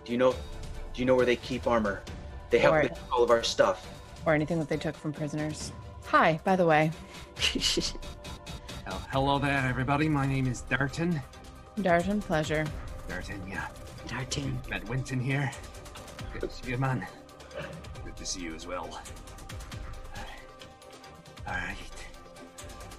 [0.05, 0.31] Do you know?
[0.31, 2.01] Do you know where they keep armor?
[2.49, 3.87] They have Or- all of our stuff.
[4.25, 5.71] Or anything that they took from prisoners.
[6.05, 6.91] Hi, by the way.
[8.89, 10.07] Oh, hello there, everybody.
[10.07, 11.21] My name is Darton.
[11.81, 12.65] Darton, pleasure.
[13.07, 13.67] Darton, yeah.
[14.07, 14.59] Darton.
[14.69, 15.51] Met Winton here.
[16.33, 17.05] Good to see you, man.
[18.03, 19.01] Good to see you as well.
[21.47, 21.77] Alright.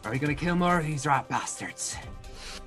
[0.05, 1.97] Are we gonna kill more of these rat bastards?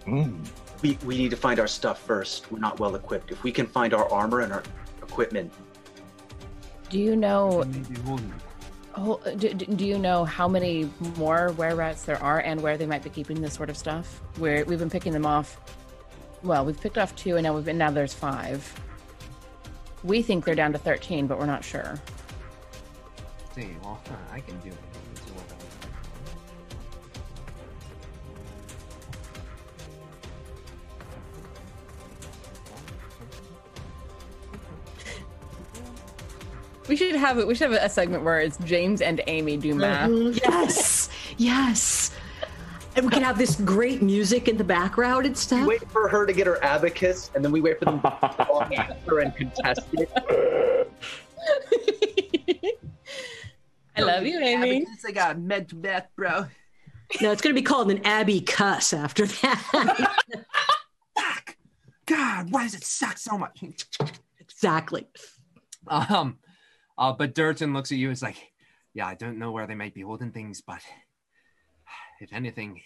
[0.06, 0.44] Hmm.
[0.82, 2.52] We we need to find our stuff first.
[2.52, 3.32] We're not well equipped.
[3.32, 4.64] If we can find our armor and our
[5.02, 5.52] equipment,
[6.90, 7.64] Do you know?
[8.96, 12.78] Oh, do, do do you know how many more were rats there are, and where
[12.78, 14.22] they might be keeping this sort of stuff?
[14.38, 15.60] Where we've been picking them off.
[16.44, 18.74] Well, we've picked off two, and now we've been now there's five.
[20.04, 22.00] We think they're down to thirteen, but we're not sure.
[23.56, 24.02] See, well,
[24.32, 24.78] I can do it.
[36.88, 40.10] We should have we should have a segment where it's James and Amy do math.
[40.10, 40.40] Mhm.
[40.44, 42.11] Yes, yes.
[42.96, 45.66] And we can have this great music in the background and stuff.
[45.66, 48.08] Wait for her to get her abacus, and then we wait for them to
[48.50, 50.12] walk after and contest it.
[53.96, 54.86] I love you, Amy.
[55.08, 56.46] I got a med to math, bro.
[57.22, 60.16] No, it's going to be called an Abby cuss after that.
[62.06, 63.64] God, why does it suck so much?
[64.40, 65.08] exactly.
[65.88, 66.40] Um,
[66.98, 68.08] uh, but Durton looks at you.
[68.08, 68.52] And it's like,
[68.94, 70.82] yeah, I don't know where they might be holding things, but
[72.22, 72.80] if anything,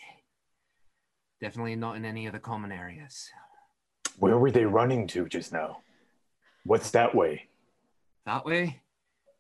[1.42, 3.30] definitely not in any of the common areas.
[4.18, 5.80] Where were they running to just now?
[6.64, 7.48] What's that way?
[8.26, 8.82] That way,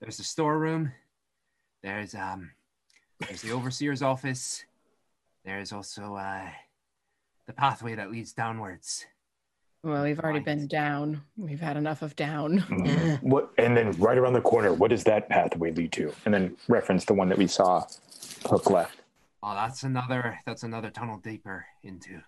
[0.02, 0.92] there's the storeroom.
[1.82, 2.52] There's um,
[3.22, 4.66] there's the overseer's office.
[5.46, 6.50] There's also uh,
[7.48, 9.06] the pathway that leads downwards.
[9.82, 11.22] Well, we've already been down.
[11.38, 12.60] We've had enough of down.
[13.22, 13.52] What?
[13.58, 16.14] And then right around the corner, what does that pathway lead to?
[16.26, 17.86] And then reference the one that we saw
[18.46, 19.00] hook left.
[19.48, 22.20] Oh, that's another that's another tunnel deeper into.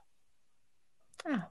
[1.25, 1.41] Nope,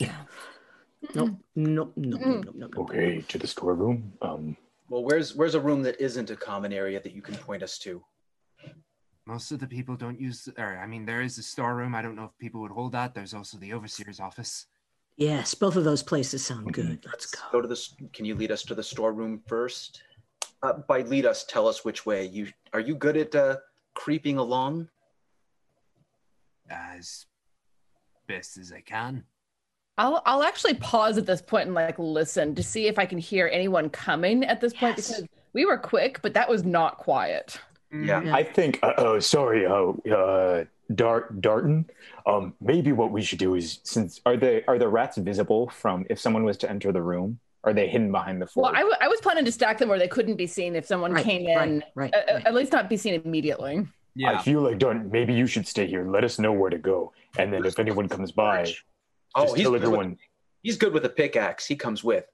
[1.12, 2.78] nope, nope, nope, nope, nope.
[2.78, 4.12] Okay, to the storeroom.
[4.22, 4.56] Um,
[4.88, 7.78] Well, where's where's a room that isn't a common area that you can point us
[7.78, 8.04] to?
[9.26, 11.96] Most of the people don't use, or I mean, there is the storeroom.
[11.96, 13.12] I don't know if people would hold that.
[13.12, 14.66] There's also the overseer's office.
[15.16, 17.04] Yes, both of those places sound good.
[17.04, 17.40] Let's go.
[17.50, 17.88] Go to the.
[18.12, 20.00] Can you lead us to the storeroom first?
[20.62, 22.24] Uh, by lead us, tell us which way.
[22.24, 23.56] You are you good at uh,
[23.94, 24.88] creeping along?
[26.70, 27.26] As
[28.28, 29.24] best as I can.
[29.98, 33.18] I'll I'll actually pause at this point and like listen to see if I can
[33.18, 37.58] hear anyone coming at this point because we were quick, but that was not quiet.
[37.92, 38.34] Yeah.
[38.34, 38.78] I think.
[38.82, 39.64] Uh, oh, sorry.
[39.64, 40.64] Uh, uh,
[40.94, 41.88] Dart Darton.
[42.26, 46.04] Um, maybe what we should do is since Are the are the rats visible from
[46.10, 47.38] if someone was to enter the room?
[47.64, 48.64] Are they hidden behind the floor?
[48.66, 50.86] Well, I, w- I was planning to stack them where they couldn't be seen if
[50.86, 51.56] someone Right, came in.
[51.56, 53.86] right, right, a- a- At least not be seen immediately.
[54.24, 55.10] I feel like Darton.
[55.10, 56.08] Maybe you should stay here.
[56.08, 58.72] Let us know where to go, and then if anyone comes by,
[59.34, 60.18] Oh, just he's tell good with- everyone.
[60.62, 61.66] He's good with a pickaxe.
[61.66, 62.24] He comes with.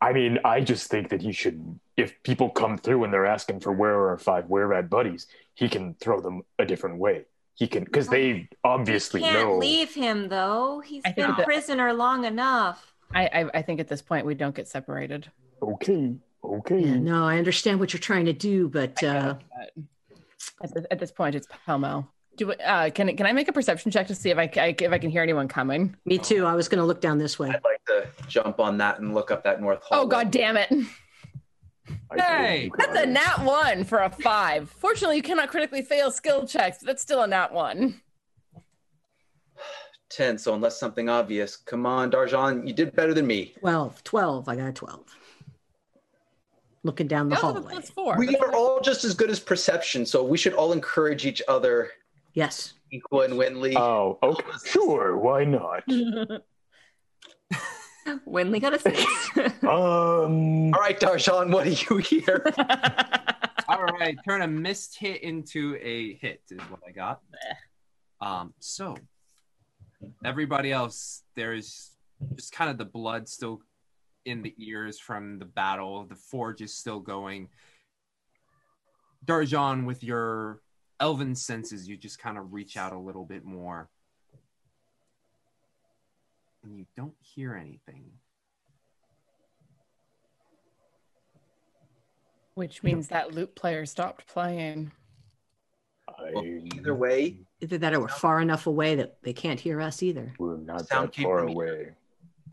[0.00, 1.78] I mean, I just think that he should.
[1.96, 5.26] If people come through and they're asking for where are our five where rat buddies,
[5.54, 7.24] he can throw them a different way.
[7.54, 9.58] He can because they obviously Can't know.
[9.58, 10.80] leave him though.
[10.80, 12.92] He's I been that- prisoner long enough.
[13.14, 15.30] I, I I think at this point we don't get separated.
[15.62, 16.80] Okay, okay.
[16.80, 19.36] Yeah, no, I understand what you're trying to do, but uh,
[20.62, 22.10] At this, at this point, it's pell mell.
[22.36, 24.74] Do it- uh, can can I make a perception check to see if I, ca-
[24.78, 25.94] if I can hear anyone coming?
[26.04, 26.44] me too.
[26.46, 27.48] I was going to look down this way.
[27.50, 30.02] I'd like to jump on that and look up that north hall.
[30.02, 30.68] Oh god damn it!
[32.16, 34.70] Hey, That's a nat one for a five.
[34.70, 36.78] Fortunately, you cannot critically fail skill checks.
[36.80, 38.00] But that's still a nat one.
[40.10, 40.38] Ten.
[40.38, 43.54] So unless something obvious, come on, Darjan, you did better than me.
[43.60, 44.48] 12, 12.
[44.48, 45.00] I got a 12.
[46.84, 47.74] Looking down the You also have a hallway.
[47.74, 48.16] plus four.
[48.18, 51.90] We are all just as good as perception, so we should all encourage each other.
[52.34, 52.74] Yes.
[52.92, 53.74] Equal and Winley.
[53.76, 55.16] Oh, okay, sure.
[55.16, 55.82] Why not?
[58.28, 59.02] Winley got a six.
[59.64, 60.72] Um.
[60.74, 62.44] All right, Darjan, what do you hear?
[63.68, 67.22] All right, turn a missed hit into a hit is what I got.
[68.20, 68.94] Um, so
[70.22, 71.92] everybody else, there's
[72.36, 73.62] just kind of the blood still
[74.24, 76.04] in the ears from the battle.
[76.04, 77.48] The forge is still going.
[79.24, 80.60] Darjan, with your
[81.00, 83.88] elven senses, you just kind of reach out a little bit more.
[86.62, 88.04] And you don't hear anything.
[92.54, 94.92] Which means that loop player stopped playing.
[96.36, 100.32] Either way, Either that or we're far enough away that they can't hear us either.
[100.38, 101.56] We're not sound that far from here.
[101.56, 101.90] away.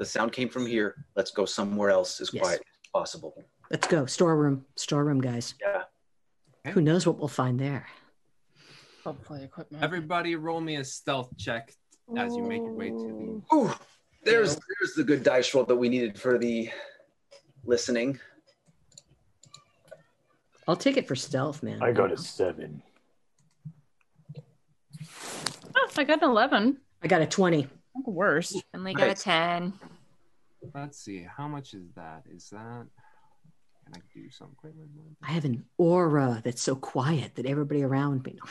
[0.02, 1.06] The sound came from here.
[1.15, 2.41] Let's go somewhere else as Yes.
[2.41, 3.36] quiet as possible.
[3.69, 4.07] Let's go.
[4.07, 4.65] Storeroom.
[4.76, 5.53] Storeroom, guys.
[5.61, 5.84] Yeah.
[6.73, 7.86] Who knows what we'll find there?
[9.03, 9.84] Hopefully, equipment.
[9.84, 11.76] Everybody, roll me a stealth check
[12.18, 13.72] as you make your way to the Ooh,
[14.23, 16.72] there's there's the good dice roll that we needed for the
[17.64, 18.19] listening.
[20.68, 21.84] I'll take it for stealth, man.
[21.84, 22.82] I got a seven.
[25.76, 26.78] Oh, I got an eleven.
[27.03, 27.68] I got a 20.
[28.06, 28.60] Worse.
[28.73, 29.73] Winley got a ten.
[30.74, 31.26] Let's see.
[31.38, 32.24] How much is that?
[32.30, 32.86] Is that?
[33.86, 34.74] Can I do something quick?
[35.24, 38.40] I have an aura that's so quiet that everybody around me.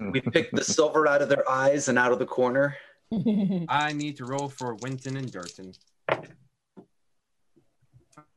[0.00, 2.76] We picked the silver out of their eyes and out of the corner.
[3.68, 5.76] I need to roll for Winton and Durton.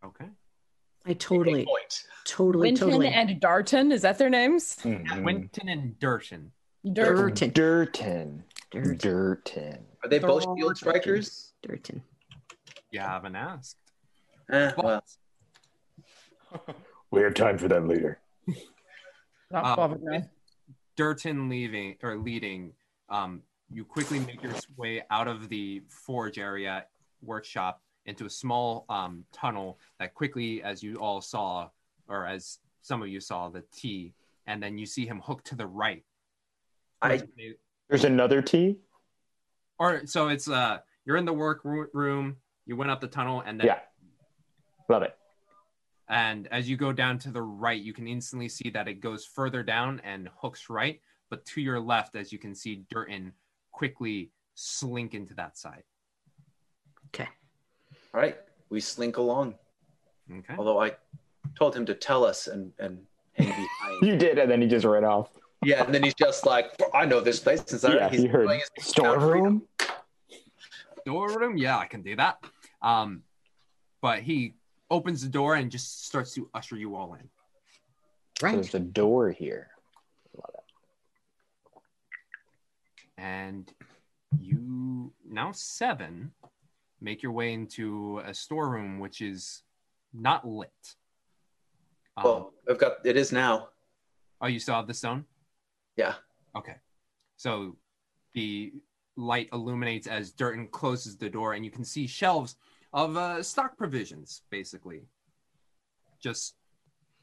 [0.04, 0.26] Okay.
[1.06, 1.68] I totally,
[2.26, 3.08] totally, Winton totally.
[3.10, 4.78] and Darton, is that their names?
[4.84, 5.24] Mm-hmm.
[5.24, 6.50] Winton and Durton.
[6.86, 7.52] Durton.
[7.54, 8.44] Durton.
[8.72, 8.98] Durton.
[8.98, 9.80] Durton.
[10.04, 11.54] Are they both shield strikers?
[11.62, 12.02] Durton.
[12.92, 13.78] You haven't asked.
[14.52, 15.04] Eh, well,
[17.10, 18.20] We have time for that later.
[19.50, 20.30] Not Um, bothered.
[20.98, 22.74] Durton leaving or leading,
[23.10, 26.86] um, you quickly make your way out of the forge area
[27.22, 31.70] workshop into a small um, tunnel that quickly, as you all saw,
[32.08, 34.14] or as some of you saw, the T,
[34.48, 36.04] and then you see him hook to the right.
[37.02, 37.22] I
[37.88, 38.78] There's another T.
[39.80, 42.38] Or so it's uh, you're in the work room.
[42.66, 43.80] You went up the tunnel, and then Yeah.
[44.90, 45.16] Love it.
[46.10, 49.26] And as you go down to the right, you can instantly see that it goes
[49.26, 51.00] further down and hooks right.
[51.30, 53.32] But to your left, as you can see, Durton
[53.72, 55.84] quickly slink into that side.
[57.14, 57.30] Okay.
[58.14, 58.38] All right,
[58.70, 59.56] we slink along.
[60.30, 60.56] Okay.
[60.58, 60.92] Although I
[61.58, 63.00] told him to tell us and and
[63.34, 63.68] hang behind.
[64.02, 65.30] You did, and then he just ran off.
[65.64, 67.64] yeah, and then he's just like, I know this place.
[67.66, 68.48] Since I Yeah, he's he heard
[68.96, 69.62] doing
[71.06, 71.30] his- storeroom.
[71.32, 71.58] Storeroom?
[71.58, 72.44] Yeah, I can do that.
[72.82, 73.24] Um,
[74.02, 74.56] but he
[74.90, 77.30] opens the door and just starts to usher you all in.
[78.40, 79.70] So there's a door here.
[83.18, 83.72] and
[84.40, 86.32] you now seven
[87.02, 89.62] make your way into a storeroom which is
[90.14, 90.96] not lit.
[92.18, 93.70] Um, Well, I've got it is now.
[94.42, 95.26] oh, you still have the stone?
[95.98, 96.16] Yeah.
[96.56, 96.76] Okay.
[97.38, 97.78] So
[98.34, 98.74] the
[99.22, 102.56] light illuminates as Durton closes the door, and you can see shelves
[102.94, 105.04] of uh, stock provisions, basically.
[106.22, 106.56] Just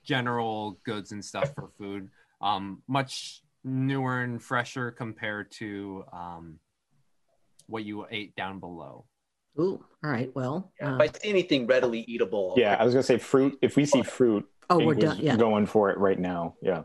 [0.05, 2.09] general goods and stuff for food.
[2.41, 6.59] Um, much newer and fresher compared to um,
[7.67, 9.05] what you ate down below.
[9.61, 10.31] Ooh, all right.
[10.35, 13.59] Well, Yeah, uh, if I see anything readily eatable, Yeah, I was gonna say fruit.
[13.61, 15.37] If we see fruit, Oh, we're done, yeah.
[15.37, 16.55] going for it right now.
[16.63, 16.83] Yeah.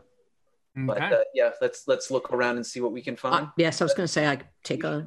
[0.76, 3.46] But uh, yeah, let's let's look around and see what we can find.
[3.46, 5.06] uh, yes, I was going to say I take a.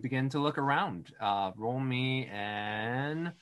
[0.00, 1.12] Begin to look around.
[1.20, 3.32] Uh, roll me an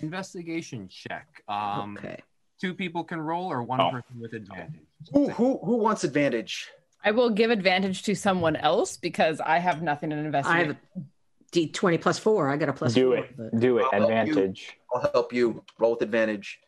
[0.00, 1.42] investigation check.
[1.48, 2.20] Um, okay.
[2.60, 3.90] Two people can roll, or one Oh.
[3.90, 4.80] person with advantage.
[5.12, 6.68] Who who who wants advantage?
[7.04, 10.66] I will give advantage to someone else because I have nothing in I investigation.
[10.66, 11.00] have a
[11.50, 12.48] D twenty plus four.
[12.50, 13.16] I got a plus Do four.
[13.24, 13.36] it.
[13.36, 13.84] but- Do it.
[13.92, 14.10] I'll help.
[14.10, 14.76] Advantage.
[14.94, 16.60] I'll help you roll with advantage.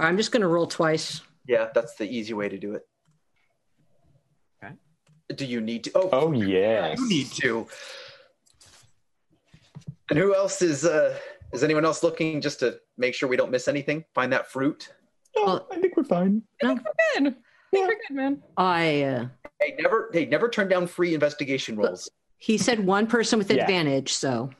[0.00, 1.20] I'm just going to roll twice.
[1.48, 2.82] Yeah, that's the easy way to do it.
[4.62, 4.74] Okay.
[5.34, 5.92] Do you need to?
[5.94, 6.98] Oh, Oh yes.
[7.00, 7.66] you need to.
[10.10, 10.84] And who else is?
[10.84, 11.18] uh
[11.54, 14.04] Is anyone else looking just to make sure we don't miss anything?
[14.14, 14.90] Find that fruit.
[15.36, 16.42] Oh, I think we're fine.
[16.62, 17.34] I think we're good.
[17.34, 18.42] I think we're good, man.
[18.56, 19.02] I.
[19.02, 19.28] Uh,
[19.60, 22.08] Hey, never, hey, never turn down free investigation rolls.
[22.36, 23.62] he said one person with Yeah.
[23.62, 24.50] advantage, so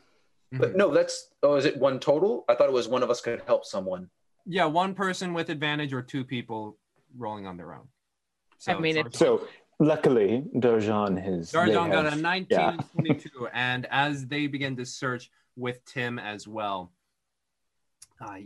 [0.50, 1.28] But no, that's.
[1.44, 2.44] Oh, is it one total?
[2.48, 4.10] I thought it was one of us could help someone.
[4.50, 6.78] Yeah, one person with advantage, or two people
[7.16, 7.86] rolling on their own.
[8.58, 9.46] So I mean, it's- it's- So
[9.78, 11.52] luckily, Darjan has.
[11.52, 12.70] they Darjan got a have- 19 yeah.
[12.70, 16.92] and 22, and as they begin to search with Tim as well,
[18.20, 18.38] uh,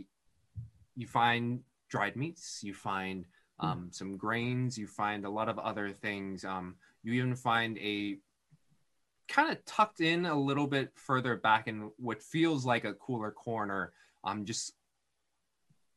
[0.95, 3.25] you find dried meats, you find
[3.59, 6.43] um, some grains, you find a lot of other things.
[6.43, 8.17] Um, you even find a
[9.29, 13.31] kind of tucked in a little bit further back in what feels like a cooler
[13.31, 13.93] corner,
[14.25, 14.73] um, just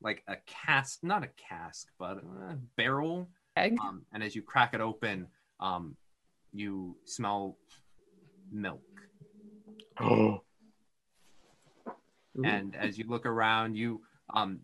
[0.00, 3.76] like a cask, not a cask, but a barrel Egg.
[3.82, 5.28] um, and as you crack it open,
[5.60, 5.96] um,
[6.52, 7.56] you smell
[8.52, 8.82] milk.
[9.98, 10.42] Oh,
[12.44, 14.02] And as you look around, you
[14.34, 14.60] um,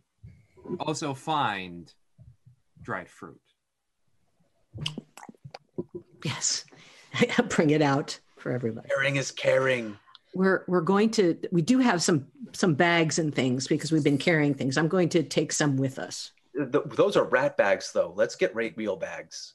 [0.80, 1.92] also find
[2.82, 3.40] dried fruit.
[6.24, 6.64] yes,
[7.48, 8.88] bring it out for everybody.
[8.88, 9.96] Caring is caring.
[10.34, 11.38] We're we're going to.
[11.50, 14.76] We do have some some bags and things because we've been carrying things.
[14.78, 16.32] I'm going to take some with us.
[16.54, 18.12] Th- those are rat bags, though.
[18.16, 19.54] Let's get rate real bags.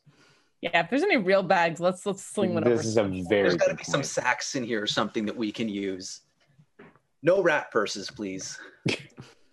[0.61, 2.75] Yeah, if there's any real bags, let's let's sling one over.
[2.75, 3.23] this is a very.
[3.27, 6.21] There's got to good be some sacks in here or something that we can use.
[7.21, 8.59] No rat purses, please.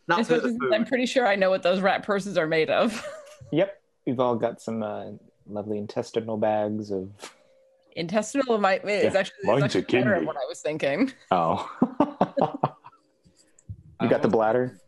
[0.09, 0.73] Not for the food.
[0.73, 3.07] I'm pretty sure I know what those rat purses are made of.
[3.53, 5.11] Yep, we've all got some uh,
[5.47, 7.11] lovely intestinal bags of.
[7.97, 10.05] Intestinal might is Yeah, actually, is mine's actually a kidney.
[10.05, 11.13] better at what I was thinking.
[11.31, 11.71] Oh.
[14.01, 14.31] you got the oh.
[14.31, 14.81] bladder.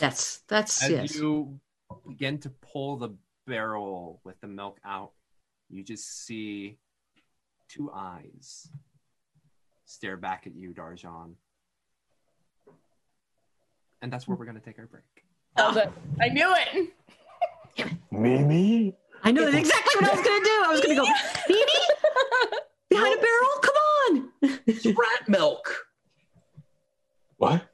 [0.00, 1.14] That's that's As yes.
[1.16, 1.60] you
[2.06, 3.10] begin to pull the
[3.46, 5.12] barrel with the milk out,
[5.68, 6.78] you just see
[7.68, 8.68] two eyes
[9.84, 11.34] stare back at you, Darjan.
[14.00, 15.02] And that's where we're going to take our break.
[15.56, 15.78] I was
[16.20, 16.92] I knew it.
[18.12, 18.94] Mimi.
[19.24, 20.62] I know that's exactly what I was going to do.
[20.64, 21.06] I was going to go,
[21.46, 21.72] Phoebe,
[22.90, 23.48] behind a barrel.
[23.62, 24.30] Come on.
[24.66, 25.86] It's rat milk.
[27.36, 27.66] What?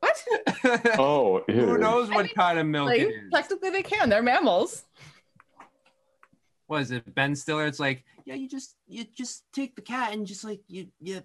[0.00, 0.24] What?
[0.98, 3.30] Oh, Who knows what kind of milk Like, it is?
[3.32, 4.08] technically, they can.
[4.08, 4.84] They're mammals.
[6.66, 7.66] What is it, Ben Stiller?
[7.66, 11.22] It's like, yeah, you just you just take the cat and just like you you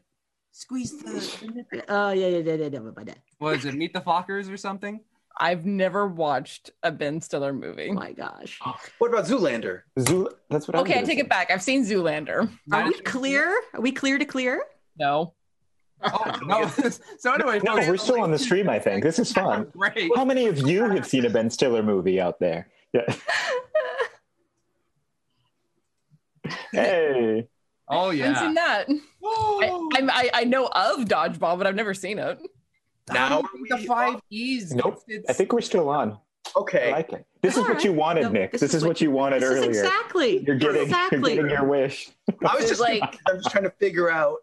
[0.51, 1.83] squeeze the.
[1.87, 3.19] Oh yeah, yeah, yeah, yeah, yeah, by that.
[3.37, 3.73] What is it?
[3.75, 4.99] Meet the Fockers or something?
[5.37, 7.89] I've never watched a Ben Stiller movie.
[7.91, 8.59] Oh my gosh.
[8.99, 9.81] What about Zoolander?
[9.97, 11.21] Zool- that's what I Okay, I take say.
[11.21, 11.49] it back.
[11.51, 12.49] I've seen Zoolander.
[12.71, 13.61] Are we clear?
[13.73, 14.63] Are we clear to clear?
[14.97, 15.33] No.
[16.03, 16.67] Oh, no.
[17.19, 18.69] so anyway, No, we're still on the stream.
[18.69, 19.67] I think this is fun.
[19.77, 20.11] Great.
[20.15, 22.67] How many of you have seen a Ben Stiller movie out there?
[22.93, 23.13] Yeah.
[26.71, 27.47] hey.
[27.87, 28.25] Oh yeah.
[28.25, 28.87] I haven't seen that.
[29.23, 32.39] I, I, I know of Dodgeball, but I've never seen it.
[33.13, 34.73] Now the five E's.
[34.73, 35.01] Nope.
[35.27, 36.17] I think we're still on.
[36.55, 36.89] Okay.
[36.89, 37.25] I like it.
[37.41, 38.51] This is what you wanted, Nick.
[38.51, 39.69] This, is what you wanted This is earlier.
[39.69, 40.43] exactly.
[40.45, 41.35] You're getting, exactly.
[41.35, 42.09] you're getting your wish.
[42.45, 44.37] I was just Like- like, I'm just trying to figure out.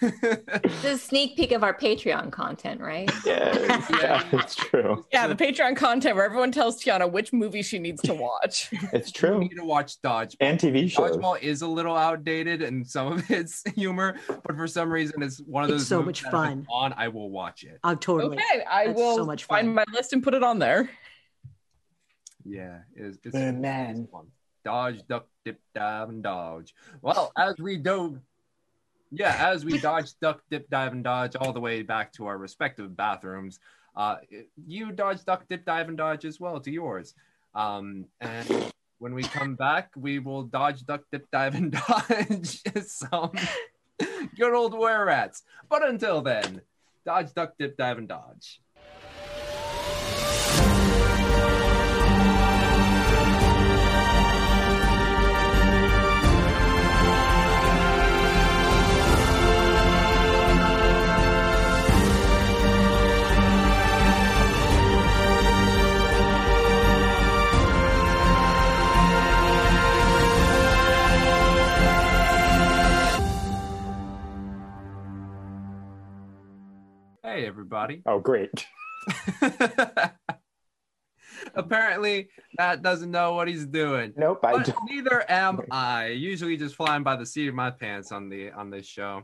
[0.00, 3.10] This is a sneak peek of our Patreon content, right?
[3.26, 5.04] Yeah, yeah, it's true.
[5.12, 8.68] Yeah, the Patreon content where everyone tells Tiana which movie she needs to watch.
[8.92, 9.38] It's You true.
[9.40, 10.36] need to watch Dodgeball.
[10.40, 11.16] And TV shows.
[11.16, 15.38] Dodgeball is a little outdated in some of its humor, but for some reason, it's
[15.40, 15.88] one of It's those.
[15.88, 16.66] so much fun.
[16.70, 17.78] On, I will watch it.
[17.84, 18.36] Oh, totally.
[18.36, 19.74] Okay, I That's will so much find fun.
[19.74, 20.90] my list and put it on there.
[22.44, 24.00] Yeah, it's, it's The man.
[24.02, 24.26] it's fun.
[24.64, 26.74] Dodge, duck, dip, dive, and dodge.
[27.00, 28.20] Well, as we do,
[29.12, 32.38] yeah, as we dodge, duck, dip, dive, and dodge all the way back to our
[32.38, 33.60] respective bathrooms,
[33.94, 34.16] uh,
[34.66, 37.14] you dodge, duck, dip, dive, and dodge as well to yours.
[37.54, 43.32] Um, and when we come back, we will dodge, duck, dip, dive, and dodge some
[44.36, 45.42] good old were rats.
[45.68, 46.62] But until then,
[47.04, 48.61] dodge, duck, dip, dive, and dodge.
[77.22, 78.02] Hey, everybody.
[78.04, 78.66] Oh, great.
[81.54, 82.28] Apparently,
[82.58, 84.12] Matt doesn't know what he's doing.
[84.16, 84.78] Nope, I But don't.
[84.90, 86.08] neither am I.
[86.08, 89.22] Usually, just flying by the seat of my pants on the on this show.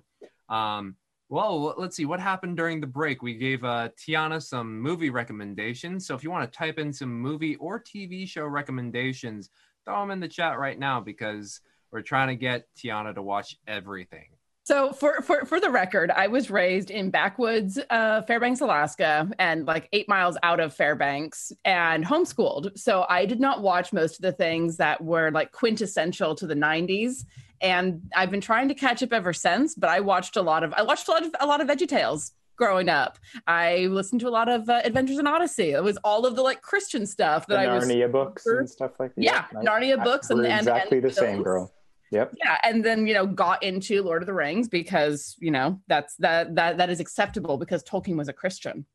[0.48, 0.96] Um,
[1.28, 3.20] well, let's see what happened during the break.
[3.22, 6.06] We gave uh, Tiana some movie recommendations.
[6.06, 9.50] So if you want to type in some movie or TV show recommendations,
[9.84, 11.60] throw them in the chat right now because
[11.92, 14.28] we're trying to get Tiana to watch everything.
[14.68, 19.64] So for, for for the record, I was raised in backwoods uh, Fairbanks, Alaska, and
[19.66, 22.78] like eight miles out of Fairbanks, and homeschooled.
[22.78, 26.54] So I did not watch most of the things that were like quintessential to the
[26.54, 27.24] '90s,
[27.62, 29.74] and I've been trying to catch up ever since.
[29.74, 32.32] But I watched a lot of I watched a lot of a lot of VeggieTales
[32.56, 33.18] growing up.
[33.46, 35.70] I listened to a lot of uh, Adventures in Odyssey.
[35.70, 38.68] It was all of the like Christian stuff The that I was Narnia books and
[38.68, 39.24] stuff like that.
[39.24, 41.72] Yeah, Narnia books and- we're and- exactly and the same, girl.
[42.10, 42.34] Yep.
[42.42, 46.16] yeah and then you know got into lord of the rings because you know that's
[46.16, 48.86] that that that is acceptable because tolkien was a christian.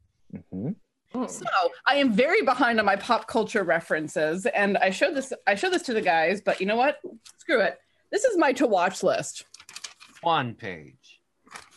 [0.51, 0.71] Hmm.
[1.27, 1.45] So
[1.85, 5.71] i am very behind on my pop culture references and i showed this i showed
[5.73, 6.99] this to the guys but you know what?
[7.37, 7.79] Screw it.
[8.11, 9.45] This is my to watch list.
[10.21, 11.19] One page,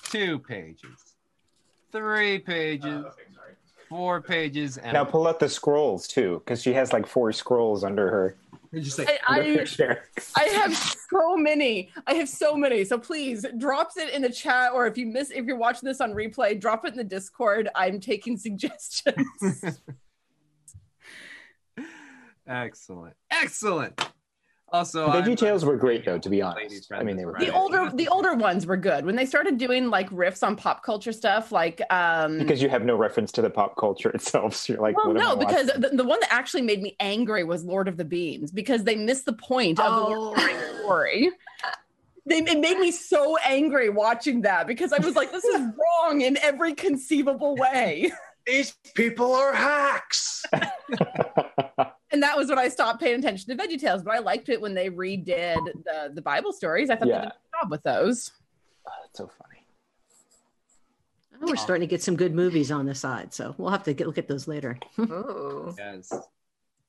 [0.04, 1.16] two pages,
[1.90, 3.04] three pages,
[3.88, 7.82] four pages, and Now pull out the scrolls too, because she has like four scrolls
[7.84, 8.36] under her.
[8.80, 9.66] Just I, I.
[10.36, 11.90] I have so many.
[12.06, 12.84] I have so many.
[12.84, 16.00] So please drops it in the chat, or if you miss, if you're watching this
[16.00, 17.68] on replay, drop it in the Discord.
[17.74, 19.64] I'm taking suggestions.
[22.46, 23.14] Excellent.
[23.30, 24.00] Excellent.
[24.76, 26.92] Also, The I'm- VeggieTales were great though, to be honest.
[26.92, 29.90] I mean, they were the older the older ones were good when they started doing
[29.90, 33.50] like riffs on pop culture stuff like um because you have no reference to the
[33.50, 34.54] pop culture itself.
[34.54, 37.44] So you're like, well what no because the, the one that actually made me angry
[37.44, 40.78] was lord of the beans because they missed the point of the Lord of the
[40.78, 41.30] story
[42.26, 45.60] they, it made me so angry watching that because i was like this is
[46.02, 48.10] wrong in every conceivable way
[48.46, 50.44] These people are hacks.
[52.12, 54.04] And that was when i stopped paying attention to VeggieTales.
[54.04, 57.18] but i liked it when they redid the the bible stories i thought Yeah.
[57.18, 58.30] they did a good job with those
[58.86, 59.62] oh, That's so funny.
[61.42, 63.92] Oh, we're starting to get some good movies on the side, so we'll have to
[63.92, 64.78] get, look at those later.
[64.98, 65.74] Ooh.
[65.78, 66.10] Yes.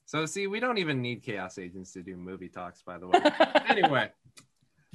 [0.06, 3.20] So see, we don't even need chaos agents to do movie talks, by the way.
[3.68, 4.10] anyway,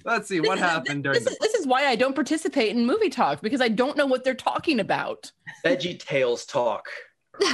[0.07, 2.15] let's see what This is- happened during this the is, this is why I don't
[2.15, 5.31] participate in movie talks because I don't know what they're talking about.
[5.67, 6.87] Veggie Tales talk.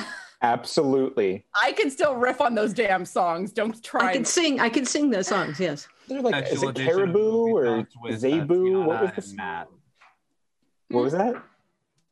[0.42, 1.44] Absolutely.
[1.60, 3.52] I can still riff on those damn songs.
[3.52, 4.08] Don't try.
[4.08, 4.60] I can sing.
[4.60, 5.58] I can sing those songs.
[5.58, 5.88] Yes.
[6.06, 8.82] They're like, is it Caribou or Talks with, uh, Zebu?
[8.84, 9.34] What was Tiana this?
[9.34, 9.68] Matt.
[10.90, 11.42] What was that?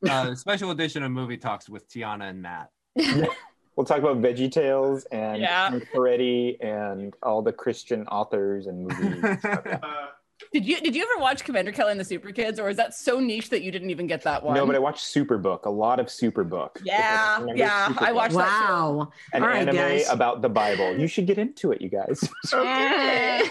[0.09, 2.70] Uh, special edition of movie talks with Tiana and Matt.
[3.77, 5.69] We'll talk about VeggieTales and Yeah.
[5.70, 5.89] Frank
[6.61, 9.23] and all the Christian authors and movies.
[10.52, 13.20] Did you did you ever watch Commander Kellie and the Superkids, or is that so
[13.20, 14.54] niche that you didn't even get that one?
[14.54, 16.76] No, but I watched Superbook, a lot of Superbook.
[16.84, 18.14] Yeah, Remember yeah, I Superbook?
[18.14, 18.60] watched that.
[18.70, 19.12] Wow.
[19.32, 20.08] An All right, anime guys.
[20.10, 20.96] about the Bible.
[20.96, 22.20] You should get into it, you guys.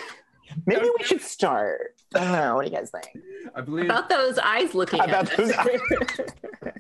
[0.68, 1.96] Maybe we should start.
[2.16, 2.56] I don't know.
[2.56, 3.24] What do you guys think?
[3.56, 5.38] I believe About those eyes looking About us.
[5.38, 5.52] those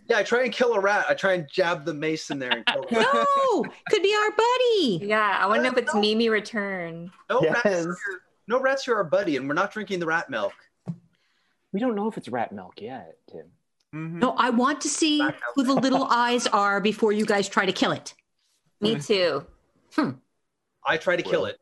[0.07, 1.05] Yeah, I try and kill a rat.
[1.09, 2.85] I try and jab the mace in there and kill.
[2.91, 4.99] No, could be our buddy.
[5.07, 7.11] Yeah, I want to know if it's oh, Mimi Return.
[7.29, 7.65] No Yes.
[7.65, 7.85] rats.
[7.87, 7.97] Are,
[8.47, 10.53] no rats are our buddy, and we're not drinking the rat milk.
[11.71, 13.51] We don't know if it's rat milk yet, Tim.
[13.93, 14.19] Mhm.
[14.19, 15.21] No, I want to see
[15.55, 18.13] who the little eyes are before you guys try to kill it.
[18.81, 19.45] Me too.
[20.87, 21.59] I try to kill it.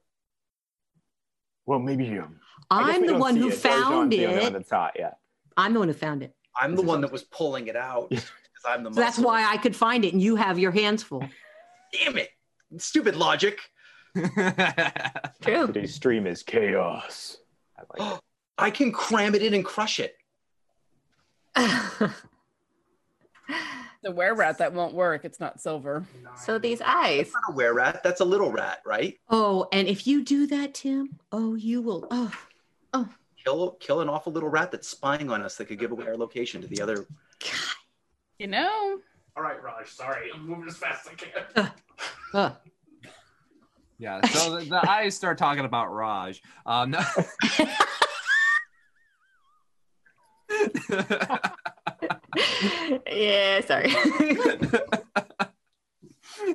[1.66, 3.54] Well, maybe I guess I'm the one who it.
[3.54, 4.54] found Darjan's the only one it.
[4.60, 5.12] that saw it, yeah.
[5.56, 6.36] I'm the one who found it.
[6.60, 8.12] I'm the one that was pulling it out
[8.66, 8.94] I'm the.
[8.94, 11.28] So that's why I could find it, and you have your hands full.
[11.94, 12.30] Damn it!
[12.78, 13.60] Stupid logic.
[15.42, 15.68] True.
[15.68, 17.38] Today's stream is chaos.
[17.78, 18.20] I like.
[18.58, 20.16] I can cram it in and crush it.
[24.04, 25.24] The were rat that won't work.
[25.24, 26.06] It's not silver.
[26.36, 27.32] so these eyes.
[27.32, 28.02] That's not a were rat.
[28.04, 29.18] That's a little rat, right?
[29.30, 32.08] Oh, and if you do that, Tim, oh, you will.
[32.12, 32.34] Oh,
[32.94, 33.08] oh,
[33.44, 36.18] Kill kill an awful little rat that's spying on us that could give away our
[36.18, 37.08] location to the other.
[37.40, 37.52] God.
[38.40, 39.00] You know.
[39.38, 39.90] All right, Raj.
[39.90, 41.72] Sorry, I'm moving as fast as I can.
[42.34, 42.52] uh.
[44.00, 46.42] Yeah, so the, the eyes start talking about Raj.
[46.66, 47.00] Um, no-
[53.12, 53.94] yeah, sorry.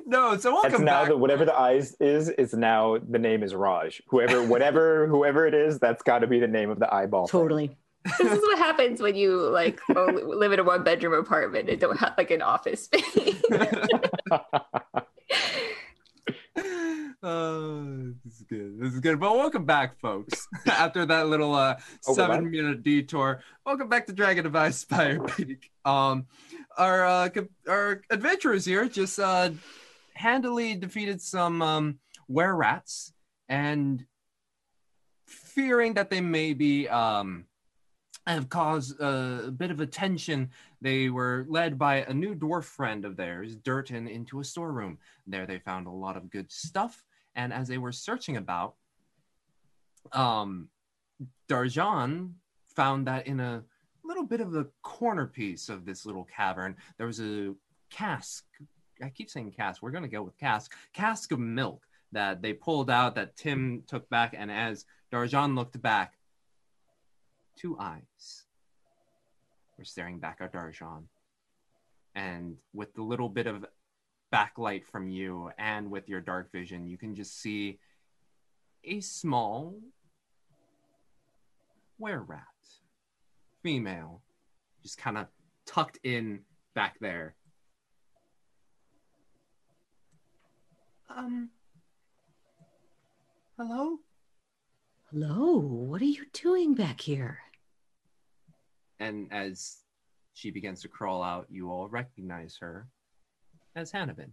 [0.05, 1.09] no, so welcome That's now back.
[1.09, 4.01] the whatever the eyes is is now the name is Raj.
[4.07, 7.27] Whoever whatever whoever it is, that's got to be the name of the eyeball.
[7.27, 7.39] thing.
[7.39, 7.77] totally.
[8.17, 11.97] this is what happens when you like live in a one bedroom apartment and don't
[11.97, 13.41] have like an office space.
[17.21, 18.79] Oh, this is good.
[18.79, 19.19] This is good.
[19.19, 20.47] But welcome back, folks.
[20.67, 21.75] After that little uh,
[22.07, 25.69] Oh, seven-minute detour, welcome back to Dragon of Icespire Peak.
[25.83, 26.27] Um,
[26.77, 27.29] our uh,
[27.67, 29.49] our adventurers here just uh,
[30.13, 33.11] handily defeated some um, were rats
[33.49, 34.05] and
[35.27, 37.45] fearing that they may be um,
[38.27, 40.51] have caused uh, a bit of attention.
[40.79, 44.99] They were led by a new dwarf friend of theirs, Durton, into a storeroom.
[45.27, 47.03] There they found a lot of good stuff.
[47.35, 48.75] And as they were searching about,
[50.13, 50.69] um,
[51.49, 52.33] Darjan
[52.75, 53.63] found that in a
[54.03, 57.53] little bit of a corner piece of this little cavern, there was a
[57.89, 58.45] cask.
[59.03, 59.81] I keep saying cask.
[59.81, 60.73] We're going to go with cask.
[60.93, 64.33] Cask of milk that they pulled out that Tim took back.
[64.37, 66.13] And as Darjan looked back,
[67.55, 68.45] two eyes
[69.77, 71.03] were staring back at Darjan.
[72.15, 73.65] And with the little bit of
[74.33, 77.79] backlight from you and with your dark vision, you can just see
[78.83, 79.75] a small
[81.97, 82.43] were rat,
[83.61, 84.21] female,
[84.81, 85.27] just kind of
[85.65, 86.39] tucked in
[86.73, 87.35] back there.
[91.09, 91.49] Um,
[93.57, 93.97] hello?
[95.11, 97.39] Hello, what are you doing back here?
[98.99, 99.77] And as
[100.33, 102.87] she begins to crawl out, you all recognize her
[103.79, 104.29] as Hannibin.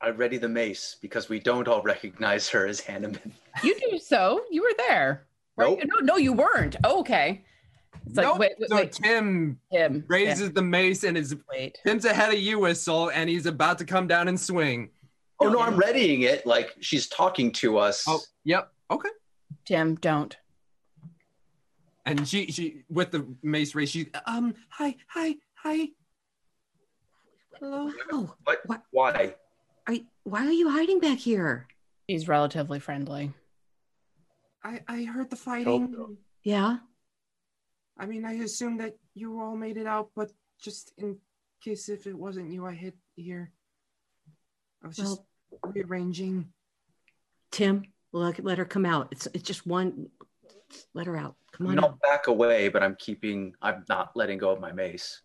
[0.00, 3.32] I ready the mace because we don't all recognize her as Hannibin.
[3.62, 4.42] You do so.
[4.50, 5.26] You were there.
[5.56, 5.78] Right?
[5.78, 5.80] Nope.
[5.84, 6.76] No, no, you weren't.
[6.82, 7.44] Oh, okay.
[8.06, 8.38] It's like Nope.
[8.38, 8.92] wait, wait, so wait.
[8.92, 11.78] Tim Tim raises yeah, the mace and is wait.
[11.84, 14.90] Tim's ahead of you, Whistle, and he's about to come down and swing.
[15.38, 18.04] Oh no, I'm readying it like she's talking to us.
[18.08, 18.72] Oh, yep.
[18.90, 19.08] Okay.
[19.64, 20.36] Tim, don't.
[22.06, 25.88] And she she with the mace race, she um hi hi hi.
[27.62, 27.92] Hello.
[28.10, 28.60] Oh, What?
[28.66, 28.82] What?
[28.90, 29.34] Why?
[29.86, 31.68] are you, why are you hiding back here?
[32.08, 33.32] He's relatively friendly.
[34.64, 36.16] I I heard the fighting.
[36.42, 36.78] Yeah.
[37.96, 41.18] I mean, I assume that you all made it out, but just in
[41.62, 43.52] case if it wasn't you, I hid here.
[44.82, 45.22] I was just
[45.62, 46.48] rearranging.
[47.52, 49.08] Tim, let, let her come out.
[49.12, 50.08] It's it's just one.
[50.94, 51.36] Let her out.
[51.52, 51.78] Come on.
[51.78, 52.00] I'll out.
[52.00, 53.54] back away, but I'm keeping.
[53.62, 55.22] I'm not letting go of my mace.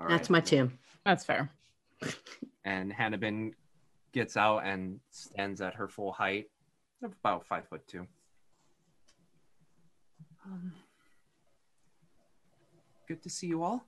[0.00, 0.38] All That's right.
[0.38, 0.78] my Tim.
[1.04, 1.50] That's fair.
[2.64, 3.52] And Hannibin
[4.12, 6.46] gets out and stands at her full height
[7.02, 8.06] of about five foot two.
[10.44, 10.72] Um,
[13.08, 13.84] good to see you all.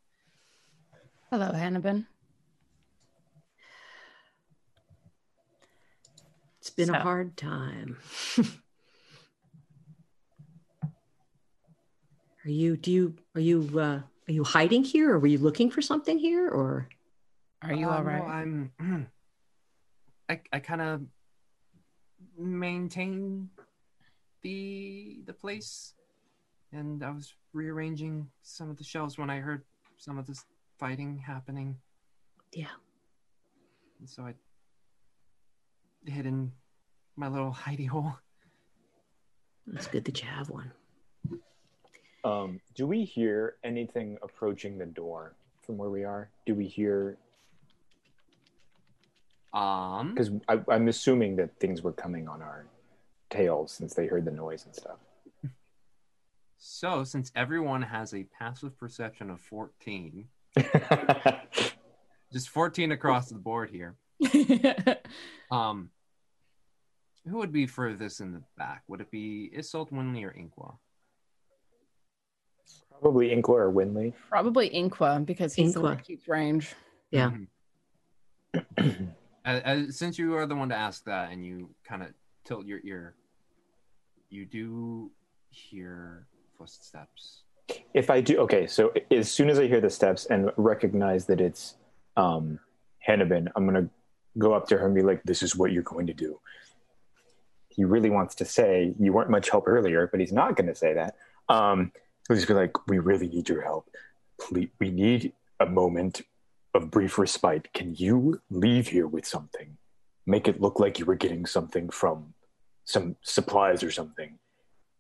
[1.31, 2.07] Hello, Hannibin.
[6.61, 7.99] It's been a hard time.
[12.45, 12.77] are you?
[12.77, 13.15] Do you?
[13.35, 13.71] Are you?
[13.79, 16.89] uh Are you hiding here, or were you looking for something here, or?
[17.63, 18.23] Are you Uh, all no, right?
[18.23, 18.73] I'm.
[20.29, 21.03] I I kind of
[22.37, 23.49] maintain
[24.43, 25.95] the the place,
[26.73, 29.65] and I was rearranging some of the shelves when I heard
[29.97, 30.45] some of this
[30.79, 31.77] fighting happening.
[32.53, 32.67] Yeah.
[33.99, 34.35] And so I
[36.09, 36.53] hid in
[37.17, 38.13] my little hidey hole.
[39.75, 40.73] It's good that you have one.
[42.25, 46.31] Um, do we hear anything approaching the door from where we are?
[46.47, 47.17] Do we hear?
[49.53, 50.31] Um, because
[50.69, 52.67] I'm assuming that things were coming on our
[53.31, 54.99] tails since they heard the noise and stuff.
[56.59, 60.27] So, since everyone has a passive perception of 14,
[62.33, 63.97] just 14 across the board here.
[65.51, 65.91] um,
[67.29, 68.83] who would be furthest in the back?
[68.89, 70.75] Would it be Isolt, Winley, or Inqua?
[73.01, 74.13] Probably Inqua or Winley.
[74.29, 76.75] Probably Inqua because he's the one that keeps range.
[77.11, 77.31] Yeah.
[79.49, 82.09] As, as, since you are the one to ask that, and you kind of
[82.45, 83.15] tilt your ear,
[84.29, 85.11] you do
[85.49, 86.27] hear
[86.59, 87.45] footsteps.
[87.95, 91.41] If I do, okay, so as soon as I hear the steps and recognize that
[91.41, 91.77] it's
[92.19, 92.59] um,
[93.07, 93.91] Hannibin, I'm to
[94.37, 96.39] go up to her and be like, this is what you're going to do.
[97.71, 100.93] He really wants to say, you weren't much help earlier, but he's not to say
[100.93, 101.17] that.
[101.49, 101.91] Um,
[102.29, 103.89] he's be like, we really need your help.
[104.39, 106.21] Please, we need a moment
[106.75, 107.73] of brief respite.
[107.73, 109.77] Can you leave here with something?
[110.27, 112.35] Make it look like you were getting something from
[112.85, 114.39] some supplies or something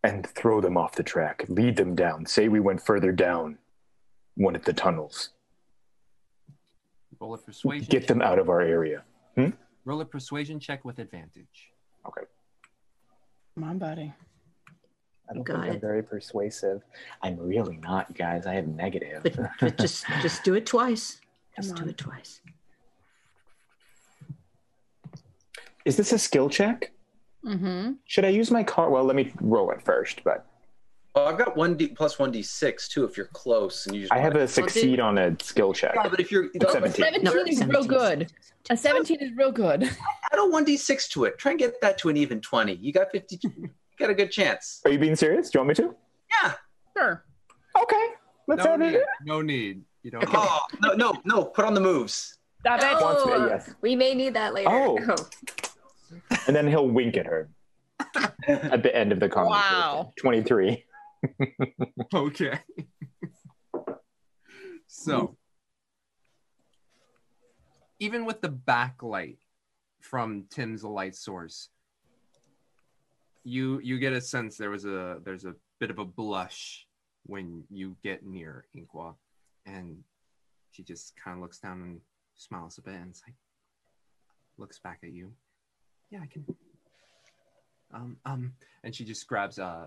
[0.02, 1.44] and throw them off the track.
[1.48, 2.26] Lead them down.
[2.26, 3.58] Say we went further down
[4.36, 5.30] one of the tunnels.
[7.20, 7.88] Roll a persuasion.
[7.90, 9.02] Get them out of our area.
[9.34, 9.50] Hmm?
[9.84, 11.72] Roll a persuasion check with advantage.
[12.06, 12.22] Okay.
[13.54, 14.12] Come on, buddy.
[15.28, 16.82] I don't Got think I'm very persuasive.
[17.22, 18.46] I'm really not, guys.
[18.46, 19.22] I have negative.
[19.24, 21.20] But, but just just do it twice.
[21.60, 22.40] Just Come do it twice.
[25.84, 26.92] Is this a skill check?
[27.44, 27.92] Mm-hmm.
[28.04, 28.90] Should I use my car?
[28.90, 30.44] Well, let me roll it first, but
[31.14, 33.04] Oh, I've got one D plus one D six too.
[33.04, 35.92] If you're close and you just I have wanna- a succeed on a skill check.
[35.96, 36.94] Yeah, but if you're It's 17.
[37.04, 38.30] 17 No, is real good.
[38.70, 39.82] A 17 is real good.
[39.84, 41.38] add a one D six to it.
[41.38, 42.74] Try and get that to an even twenty.
[42.74, 43.38] You got fifty.
[43.42, 44.80] you got a good chance.
[44.84, 45.50] Are you being serious?
[45.50, 45.94] Do you want me to?
[46.42, 46.52] Yeah.
[46.96, 47.24] Sure.
[47.82, 48.06] Okay.
[48.46, 48.94] Let's No add need.
[48.94, 49.06] it.
[49.24, 49.82] No need.
[50.02, 50.24] You don't.
[50.34, 51.44] Oh no no no!
[51.44, 52.38] Put on the moves.
[52.60, 53.02] Stop it.
[53.02, 53.74] Wants me- Oh, yes.
[53.82, 54.68] we may need that later.
[54.70, 54.98] Oh.
[55.08, 55.28] oh.
[56.46, 57.50] And then he'll wink at her
[58.46, 59.78] at the end of the conversation.
[59.78, 60.12] Wow.
[60.18, 60.84] 23.
[62.14, 62.58] Okay.
[64.86, 65.36] so,
[67.98, 69.38] even with the backlight
[70.00, 71.70] from Tim's light source,
[73.42, 76.86] you you get a sense there was a there's a bit of a blush
[77.26, 79.14] when you get near Inqua,
[79.68, 79.98] and
[80.70, 82.00] she just kind of looks down and
[82.36, 83.36] smiles a bit and like
[84.56, 85.32] looks back at you.
[86.10, 86.44] Yeah, I can.
[87.92, 88.52] Um um,
[88.84, 89.86] and she just grabs uh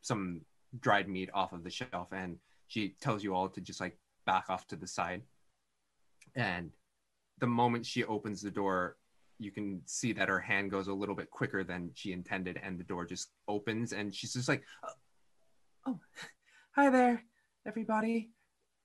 [0.00, 0.40] some
[0.80, 2.38] dried meat off of the shelf and
[2.68, 5.22] she tells you all to just like back off to the side.
[6.34, 6.70] And
[7.38, 8.96] the moment she opens the door,
[9.38, 12.78] you can see that her hand goes a little bit quicker than she intended, and
[12.78, 14.92] the door just opens, and she's just like, "Oh,
[15.86, 16.00] oh
[16.74, 17.22] hi there,
[17.66, 18.30] everybody."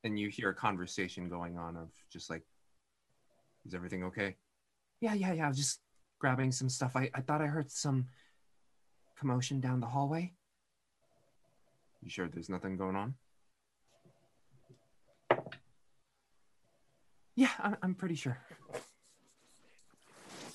[0.04, 2.44] And you hear a conversation going on of just like,
[3.66, 4.36] "Is everything okay?"
[5.00, 5.46] Yeah, yeah, yeah.
[5.46, 5.80] I was just
[6.20, 6.96] grabbing some stuff.
[6.96, 8.08] I, I thought I heard some
[9.18, 10.34] commotion down the hallway.
[12.02, 13.16] You sure there's nothing going on?
[17.36, 18.40] Yeah, I'm, I'm pretty sure.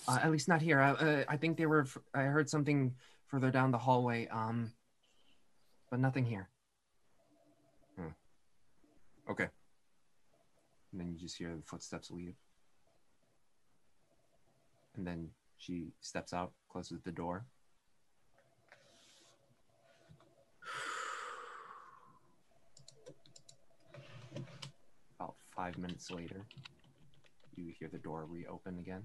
[0.09, 0.81] Uh, at least not here.
[0.81, 1.86] I, uh, I think they were.
[2.14, 2.94] I heard something
[3.27, 4.28] further down the hallway.
[4.28, 4.73] Um,
[5.90, 6.48] but nothing here.
[9.28, 9.48] Okay.
[10.93, 12.35] And then you just hear the footsteps leave.
[14.97, 15.28] And then
[15.59, 17.47] she steps out, closes the door.
[25.19, 26.47] About five minutes later,
[27.57, 29.03] you hear the door reopen again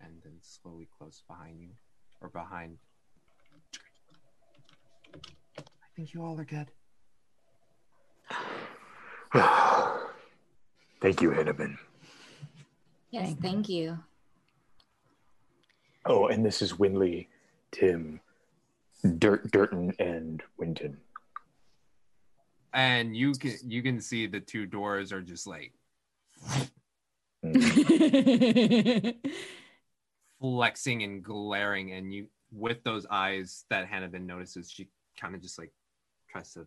[0.00, 1.70] and then slowly close behind you
[2.20, 2.78] or behind.
[5.56, 6.70] I think you all are good.
[11.02, 11.76] Thank you, Hannibin.
[13.10, 13.98] Yes, thank you.
[16.06, 17.26] Oh, and this is Winley,
[17.72, 18.20] Tim,
[19.18, 20.96] Dirt, Durton, and Winton.
[22.72, 25.72] And you can you can see the two doors are just like
[30.40, 34.88] flexing and glaring, and you with those eyes that Hannibin notices, she
[35.20, 35.72] kind of just like
[36.30, 36.64] tries to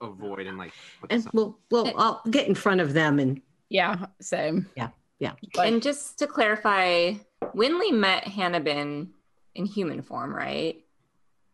[0.00, 3.42] avoid and like put And this we'll we'll I'll get in front of them and
[3.72, 4.66] Yeah, same.
[4.76, 4.90] yeah
[5.22, 5.34] yeah.
[5.62, 7.12] and just to clarify,
[7.54, 9.08] Winley met Hannibin
[9.54, 10.84] in human form, right?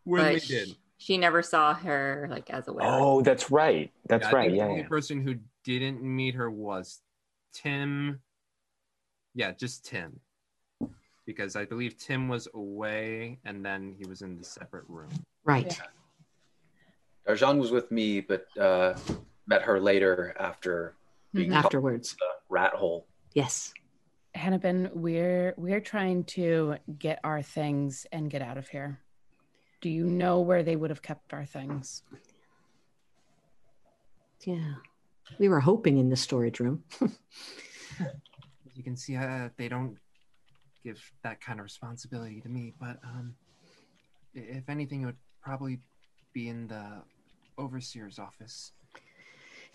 [0.07, 0.75] Winley but did.
[0.97, 3.01] She never saw her like as a werewolf.
[3.01, 3.91] Oh, that's right.
[4.07, 4.51] That's I right.
[4.51, 4.87] Yeah, The only yeah.
[4.87, 6.99] person who didn't meet her was
[7.53, 8.19] Tim.
[9.35, 10.19] Yeah, just Tim.
[11.25, 15.09] Because I believe Tim was away and then he was in the separate room.
[15.45, 15.79] Right.
[17.27, 18.95] Darjan was with me, but uh,
[19.45, 20.95] met her later after
[21.33, 22.15] being caught Afterwards.
[22.19, 23.07] the rat hole.
[23.33, 23.73] Yes.
[24.35, 28.99] Hannibin, we're we're trying to get our things and get out of here.
[29.81, 32.03] Do you know where they would have kept our things?
[34.45, 34.73] Yeah.
[35.39, 36.83] We were hoping in the storage room.
[38.79, 39.97] You can see, uh, they don't
[40.85, 42.73] give that kind of responsibility to me.
[42.79, 43.35] But um,
[44.33, 45.79] if anything, it would probably
[46.31, 47.01] be in the
[47.57, 48.71] overseer's office.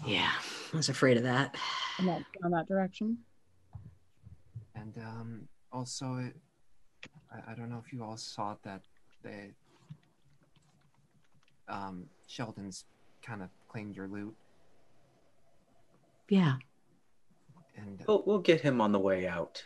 [0.07, 0.31] Yeah.
[0.73, 1.57] I was afraid of that.
[1.99, 3.19] In that, on that direction?
[4.75, 6.37] And um, also, it,
[7.33, 8.83] I, I don't know if you all saw that
[9.23, 9.53] they
[11.69, 12.85] um, Sheldon's
[13.23, 14.35] kind of claimed your loot,
[16.29, 16.57] Yeah.
[17.77, 19.65] and uh, We'll, we'll get him on the way out.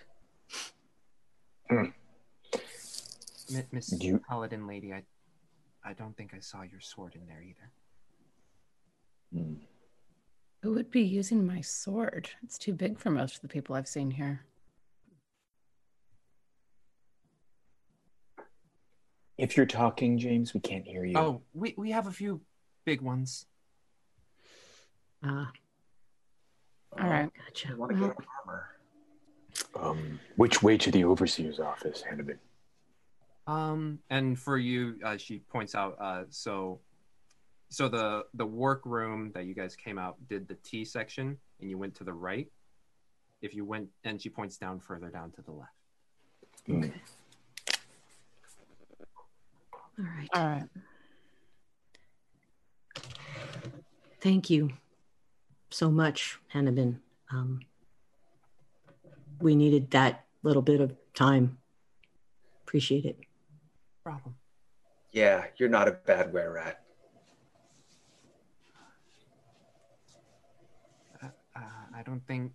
[1.71, 1.93] Mi-
[3.73, 5.03] Miss You- Paladin lady, I,
[5.85, 7.71] I don't think I saw your sword in there either.
[9.45, 9.55] Hmm.
[10.63, 12.31] Who would be using my sword?
[12.43, 14.45] It's too big for most of the people I've seen here.
[19.37, 21.17] If you're talking, James, we can't hear you.
[21.17, 22.41] Oh, we we have a few
[22.85, 23.47] big ones.
[25.25, 25.45] Uh,
[27.01, 27.31] All right.
[27.47, 27.77] gotcha.
[27.77, 28.69] want to get armor.
[29.81, 32.39] Um, which way to the overseer's office, Hannibin?
[33.47, 35.97] Um, and for you, uh, she points out.
[36.01, 36.81] Uh, so,
[37.69, 41.79] so the the workroom that you guys came out did the T section, and you
[41.79, 42.49] went to the right.
[43.41, 45.73] If you went, and she points down further down to the left.
[46.69, 46.93] Okay.
[49.99, 50.29] All right.
[50.35, 50.65] All right.
[54.21, 54.71] Thank you
[55.71, 56.99] so much, Hannibin.
[57.31, 57.61] Um,
[59.41, 61.59] we needed that little bit of time.
[62.65, 63.19] Appreciate it.
[64.03, 64.35] Problem.
[65.13, 66.83] Yeah, you're not a bad were rat.
[71.23, 71.27] Uh,
[71.57, 71.61] uh,
[71.99, 72.53] I don't think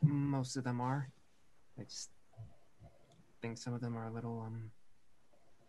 [0.00, 1.10] most of them are.
[1.76, 2.10] I just
[3.42, 4.70] think some of them are a little um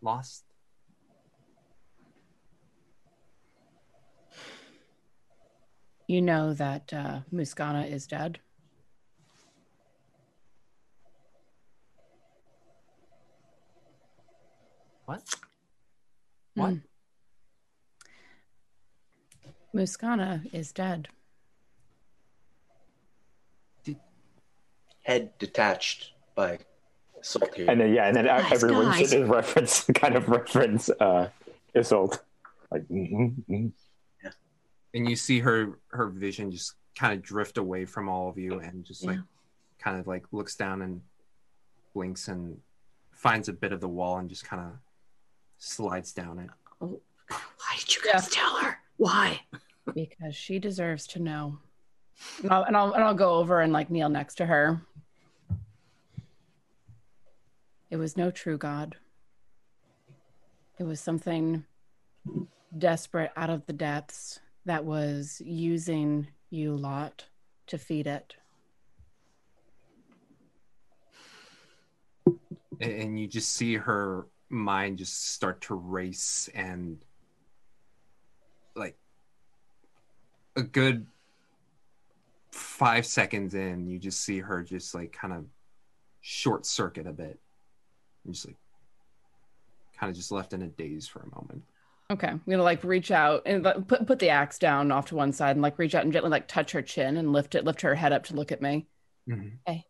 [0.00, 0.44] lost.
[6.06, 8.38] You know that uh, Muscana is dead.
[15.06, 15.22] What?
[16.54, 16.74] What?
[16.74, 16.82] Mm.
[19.74, 21.08] Muscana is dead.
[25.02, 26.58] Head detached by
[27.22, 27.66] Salty.
[27.68, 29.10] And then yeah, and then Guys, everyone guys.
[29.10, 31.28] should reference kind of reference uh
[31.74, 32.20] Isolt.
[32.70, 33.72] Like mhm, mhm.
[34.94, 38.58] and you see her her vision just kind of drift away from all of you
[38.60, 39.22] and just like Yeah.
[39.78, 41.00] kind of like looks down and
[41.94, 42.58] blinks and
[43.12, 44.72] finds a bit of the wall and just kind of
[45.58, 46.50] slides down it
[46.80, 48.78] Oh, why did you guys tell her?
[48.96, 49.40] Why?
[49.94, 51.58] because she deserves to know.
[52.42, 54.80] And I'll, and I'll and I'll go over and like kneel next to her.
[57.90, 58.96] It was no true God.
[60.78, 61.64] It was something
[62.76, 67.26] desperate out of the depths that was using you lot
[67.66, 68.36] to feed it.
[72.80, 77.04] and, you just see her mind just start to race and
[78.74, 78.96] like
[80.56, 81.06] a good
[82.50, 85.44] five seconds in you just see her just like kind of
[86.20, 87.38] short circuit a bit
[88.24, 88.56] and just like
[89.98, 91.62] kind of just left in a daze for a moment
[92.10, 95.32] Okay, I'm gonna like reach out and put put the axe down off to one
[95.32, 97.82] side and like reach out and gently like touch her chin and lift it, lift
[97.82, 98.88] her head up to look at me.
[99.28, 99.48] Mm-hmm.
[99.64, 99.86] Hey,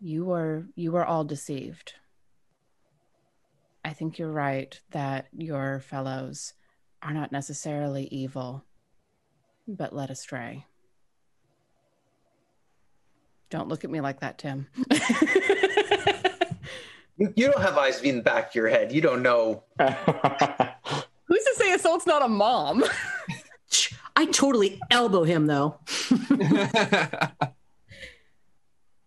[0.00, 1.94] you were you were all deceived.
[3.84, 6.52] I think you're right that your fellows
[7.02, 8.64] are not necessarily evil,
[9.66, 10.64] but led astray.
[13.50, 14.68] Don't look at me like that, Tim.
[17.16, 18.92] You, you don't have eyes in the back of your head.
[18.92, 19.62] You don't know.
[19.78, 19.88] Who's
[21.44, 22.84] to say Isolt's not a mom?
[24.16, 25.78] I totally elbow him though.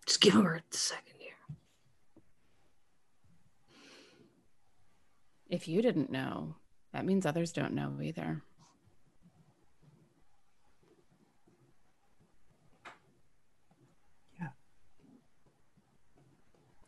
[0.05, 1.34] Just give her a second here.
[5.49, 6.55] if you didn't know,
[6.93, 8.41] that means others don't know either.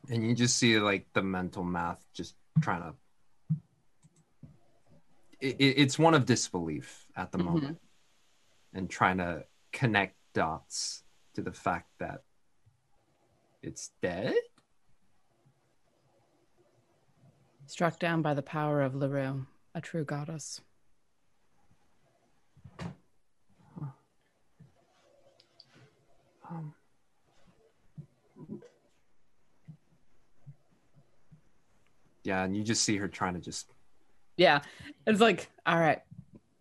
[0.09, 2.93] And you just see like the mental math just trying to
[5.39, 7.45] it, it's one of disbelief at the Mhm.
[7.45, 7.81] moment
[8.73, 11.03] and trying to connect dots
[11.33, 12.23] to the fact that
[13.61, 14.35] it's dead.
[17.67, 19.45] Struck down by the power of Lurue,
[19.75, 20.59] a true goddess.
[26.49, 26.73] Um,
[32.23, 33.69] yeah, and you just see her trying to just
[34.37, 34.61] Yeah.
[35.05, 36.01] It's like, all right,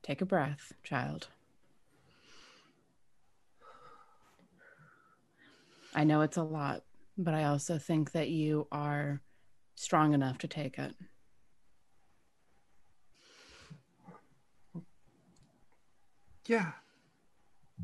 [0.03, 1.29] take a breath, child.
[5.95, 6.83] I know it's a lot,
[7.17, 9.21] but I also think that you are
[9.75, 10.95] strong enough to take it.
[16.47, 16.73] Yeah.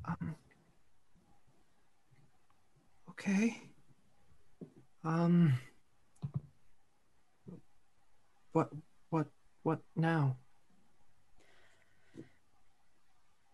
[0.06, 0.34] Um,
[3.10, 3.62] okay.
[5.04, 5.54] Um.
[8.54, 8.70] What?
[9.10, 9.26] What?
[9.64, 10.36] What now?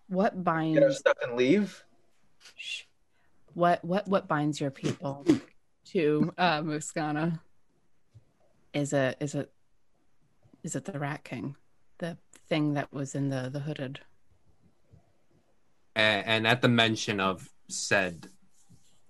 [0.09, 1.83] What binds Get our stuff and leave.
[3.55, 5.25] what what what binds your people
[5.87, 7.41] to uh Muscana?
[8.75, 9.51] Is it is it
[10.63, 11.57] is it the Rat King?
[11.99, 12.19] The
[12.49, 14.01] thing that was in the the hooded.
[15.97, 18.29] And, and at the mention of said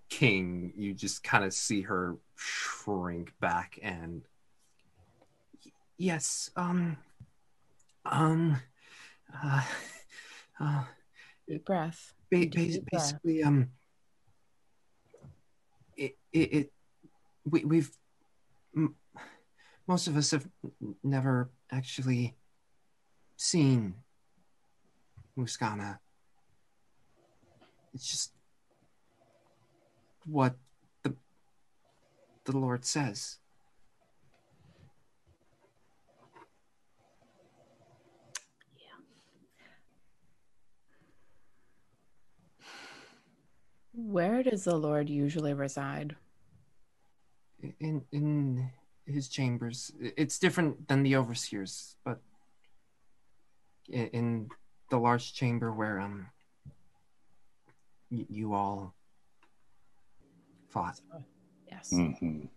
[0.08, 4.22] king, you just kind of see her shrink back and
[6.00, 6.96] yes, um,
[8.06, 8.56] um,
[9.44, 9.62] uh,
[10.58, 10.84] uh,
[11.46, 12.14] Deep breath.
[12.30, 13.12] ba- Deep bas- breath.
[13.12, 13.68] basically, um,
[15.96, 16.72] it, it, it
[17.44, 17.90] we, we've,
[18.74, 18.96] m-
[19.86, 20.48] most of us have
[21.04, 22.34] never actually
[23.36, 23.94] seen
[25.38, 25.98] Muscana.
[27.92, 28.32] It's just
[30.24, 30.54] what
[31.02, 31.14] the
[32.44, 33.39] the Lord says.
[43.92, 46.16] Where does the Lord usually reside?
[47.78, 48.70] in in
[49.06, 49.92] his chambers.
[50.00, 52.20] It's different than the overseers, but
[53.88, 54.48] in, in
[54.90, 56.28] the large chamber where um
[58.08, 58.94] you all
[60.68, 61.00] fought.
[61.70, 61.90] Yes.
[61.92, 62.48] Mhm.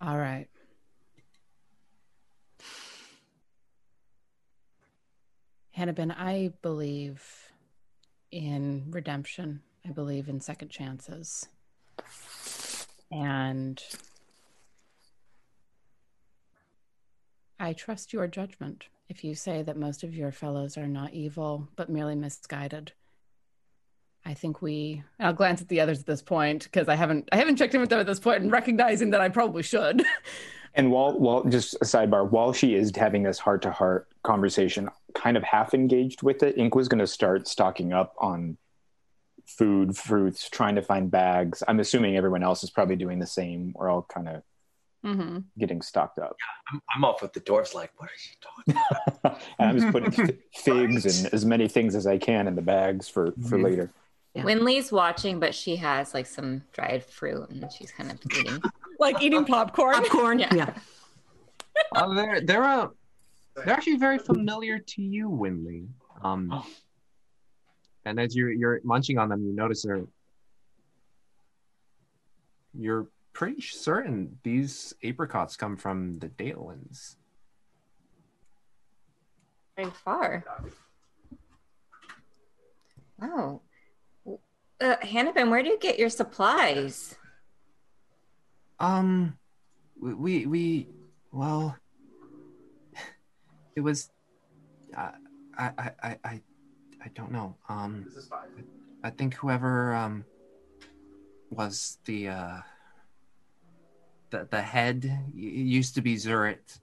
[0.00, 0.48] All right.
[5.76, 7.50] Hannibin, I believe
[8.30, 9.62] in redemption.
[9.86, 11.48] I believe in second chances.
[13.12, 13.82] And
[17.60, 18.86] I trust your judgment.
[19.08, 22.92] If you say that most of your fellows are not evil, but merely misguided,
[24.24, 25.02] I think we.
[25.20, 27.28] I'll glance at the others at this point because I haven't.
[27.30, 30.04] I haven't checked in with them at this point, and recognizing that I probably should.
[30.76, 34.88] And while, while just a sidebar, while she is having this heart to heart conversation,
[35.14, 38.56] kind of half engaged with it, Ink was going to start stocking up on
[39.46, 41.62] food, fruits, trying to find bags.
[41.68, 43.72] I'm assuming everyone else is probably doing the same.
[43.76, 44.42] We're all kind of
[45.04, 45.40] Mm-hmm.
[45.58, 46.34] getting stocked up.
[46.72, 47.74] I'm, I'm off with the doors.
[47.74, 48.12] Like, what are
[48.72, 49.42] you talking?
[49.58, 52.62] and I'm just putting f- figs and as many things as I can in the
[52.62, 53.62] bags for, for Mm-hmm.
[53.64, 53.90] later.
[54.34, 58.62] Winley's watching, but she has like some dried fruit and she's kind of eating.
[58.98, 59.94] like eating popcorn.
[59.96, 60.72] Popcorn, yeah.
[61.94, 62.88] Uh, they're they're uh,
[63.56, 65.86] they're actually very familiar to you, Winley.
[66.22, 66.64] Um,
[68.04, 70.04] and as you're you're munching on them, you notice they're
[72.76, 77.16] you're pretty certain these apricots come from the Dalelands.
[79.76, 80.44] Very far.
[83.18, 83.60] Wow.
[84.80, 87.16] Uh, Hannibin, where do you get your supplies?
[88.78, 89.38] Um,
[90.00, 90.88] we we, we
[91.32, 91.76] well,
[93.76, 94.10] it was.
[94.96, 95.12] Uh,
[95.56, 96.42] I I I
[97.04, 97.54] I I don't know.
[97.68, 98.06] Um,
[99.02, 100.24] I think whoever um
[101.50, 102.60] was the uh
[104.30, 106.80] the the head it used to be Zurit,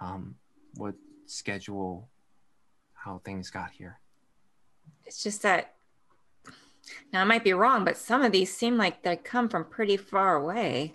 [0.00, 0.36] um,
[0.76, 0.96] would
[1.26, 2.08] schedule
[2.94, 3.98] how things got here.
[5.06, 5.74] It's just that.
[7.12, 9.96] Now, I might be wrong, but some of these seem like they come from pretty
[9.96, 10.92] far away.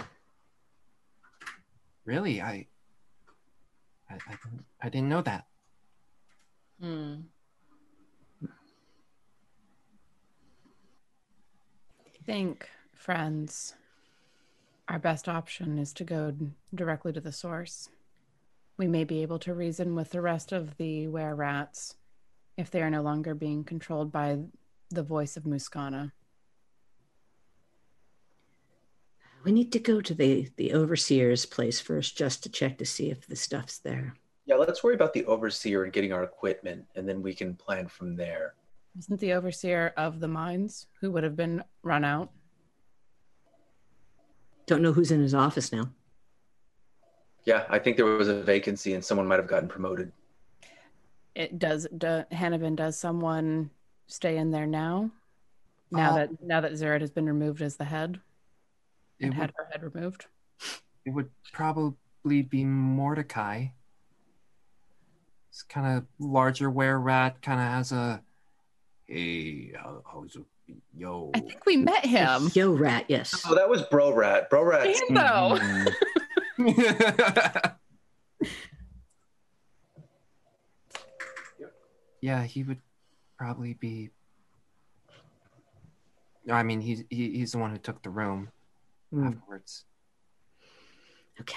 [2.06, 2.68] Really, I
[4.10, 5.46] I I didn't, I didn't know that.
[6.80, 7.16] Hmm.
[12.30, 13.74] Think, friends,
[14.88, 16.32] our best option is to go
[16.76, 17.90] directly to the source.
[18.78, 21.96] We may be able to reason with the rest of the were rats
[22.56, 24.38] if they are no longer being controlled by
[24.92, 26.12] the voice of Muscana.
[29.44, 33.10] We need to go to the the overseer's place first, just to check to see
[33.10, 34.14] if the stuff's there.
[34.46, 37.88] Yeah, let's worry about the overseer and getting our equipment, and then we can plan
[37.88, 38.54] from there.
[38.98, 42.32] Isn't the overseer of the mines who would have been run out?
[44.66, 45.90] Don't know who's in his office now.
[47.46, 50.12] Yeah, I think there was a vacancy and someone might have gotten promoted.
[51.36, 51.88] It does.
[51.98, 53.70] Do, Hannibin, does someone
[54.08, 55.10] stay in there now?
[55.92, 58.20] Now Uh, that now that Zerid has been removed as the head
[59.20, 60.26] It and had her head removed.
[61.06, 63.68] it would probably be Mordecai.
[65.50, 68.22] It's kind of larger were rat, kind of has a.
[69.10, 70.44] Hey, how, how's it?
[70.96, 71.32] Yo.
[71.34, 72.52] I think we met him.
[72.54, 73.06] Yo, rat.
[73.08, 73.44] Yes.
[73.50, 74.52] Oh, that was Bro Rat.
[74.52, 74.84] Bro Rat.
[75.10, 75.58] Damn, though.
[82.22, 82.80] yeah, he would
[83.38, 84.10] probably be.
[86.52, 88.50] I mean, he's he, he's the one who took the room
[89.12, 89.28] Hmm.
[89.28, 89.86] afterwards.
[91.42, 91.56] Okay.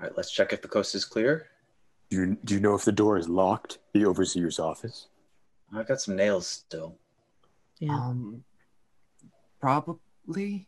[0.00, 1.46] All right, let's check if the coast is clear.
[2.10, 3.78] Do you, do you know if the door is locked?
[3.92, 5.08] The overseer's office?
[5.74, 6.96] I've got some nails still.
[7.78, 7.94] Yeah.
[7.94, 8.44] Um,
[9.60, 10.66] probably.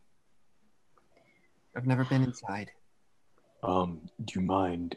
[1.77, 2.71] I've never been inside.
[3.63, 4.97] Um, do you mind,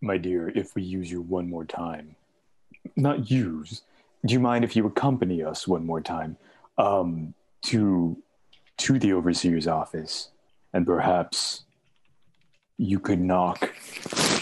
[0.00, 2.16] my dear, if we use you one more time?
[2.96, 3.82] Not use.
[4.26, 6.36] Do you mind if you accompany us one more time
[6.78, 8.16] um, to
[8.78, 10.30] to the overseer's office,
[10.72, 11.64] and perhaps
[12.80, 13.62] you could knock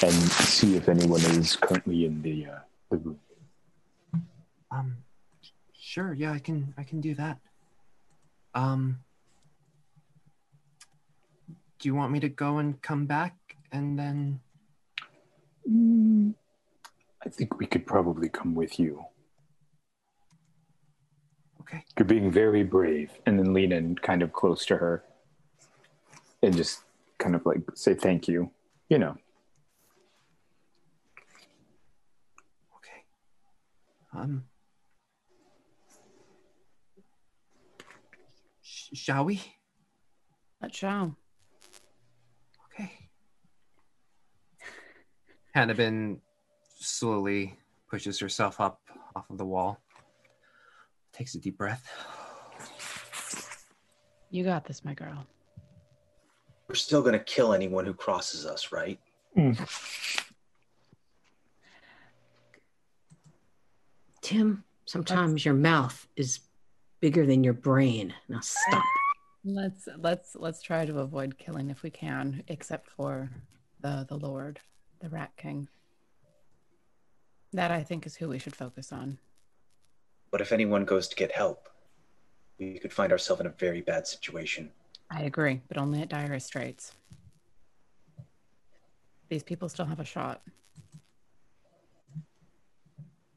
[0.00, 2.58] and see if anyone is currently in the uh,
[2.88, 3.18] the room.
[4.70, 4.98] Um,
[5.76, 6.12] sure.
[6.14, 6.72] Yeah, I can.
[6.78, 7.38] I can do that.
[8.54, 9.00] Um,
[11.80, 13.34] do you want me to go and come back
[13.72, 14.38] and then?
[15.68, 16.34] Mm,
[17.26, 19.04] I think we could probably come with you.
[21.62, 21.84] Okay.
[21.98, 25.02] You're being very brave, and then lean in kind of close to her,
[26.40, 26.84] and just
[27.18, 28.50] kind of like say thank you.
[28.88, 29.16] You know.
[32.76, 33.04] Okay.
[34.14, 34.44] Um.
[38.62, 39.42] Sh- shall we?
[40.62, 41.14] Let's show.
[42.72, 42.90] Okay.
[45.54, 46.18] Hannibin
[46.78, 47.58] slowly
[47.90, 48.80] pushes herself up
[49.16, 49.80] off of the wall,
[51.12, 51.90] takes a deep breath.
[54.30, 55.26] You got this, my girl.
[56.68, 59.00] We're still gonna kill anyone who crosses us, right?
[59.34, 59.52] Hmm.
[64.20, 66.40] Tim, sometimes your mouth is
[67.00, 68.12] bigger than your brain.
[68.28, 68.82] Now stop.
[69.44, 73.30] Let's let's let's try to avoid killing if we can, except for
[73.80, 74.60] the the Lord,
[75.00, 75.68] the Rat King.
[77.54, 79.18] That I think is who we should focus on.
[80.30, 81.70] But if anyone goes to get help,
[82.58, 84.70] we could find ourselves in a very bad situation.
[85.10, 86.92] I agree, but only at dire straits.
[89.28, 90.42] These people still have a shot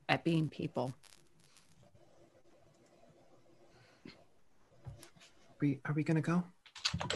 [0.09, 0.93] at being people.
[5.61, 6.43] We are we gonna go?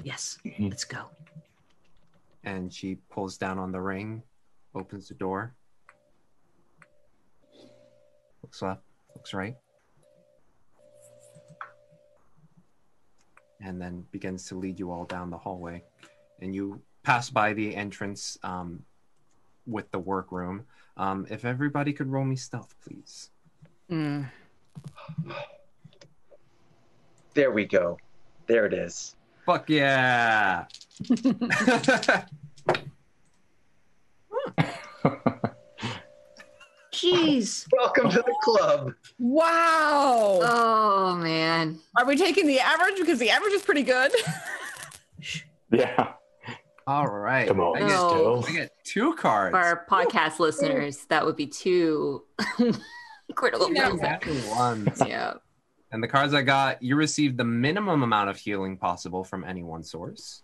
[0.03, 0.68] Yes, Mm-hmm.
[0.69, 1.06] let's go.
[2.44, 4.22] And she pulls down on the ring,
[4.76, 5.56] opens the door,
[8.44, 8.82] looks left,
[9.15, 9.56] looks right,
[13.61, 15.84] and then begins to lead you all down the hallway.
[16.41, 18.84] And you pass by the entrance um,
[19.65, 20.65] with the workroom.
[20.98, 23.30] Um, if everybody could roll me stealth, please.
[23.90, 24.30] Mm.
[27.34, 27.98] There we go.
[28.48, 29.15] There it is.
[29.45, 30.65] Fuck yeah!
[36.96, 37.68] Jeez.
[37.78, 38.94] Welcome to the club.
[39.20, 40.40] Wow.
[40.42, 41.78] Oh man.
[41.98, 42.96] Are we taking the average?
[42.98, 44.12] Because the average is pretty good.
[45.72, 46.14] Yeah.
[46.88, 47.48] All right.
[47.48, 48.44] Come on, I get, No.
[48.48, 49.52] I get two cards.
[49.52, 52.24] For our podcast listeners, that would be two
[53.36, 53.88] critical Yeah.
[53.90, 54.00] fails.
[54.02, 55.02] Natural ones.
[55.06, 55.34] Yeah.
[55.92, 59.64] And the cards I got, you received the minimum amount of healing possible from any
[59.64, 60.44] one source.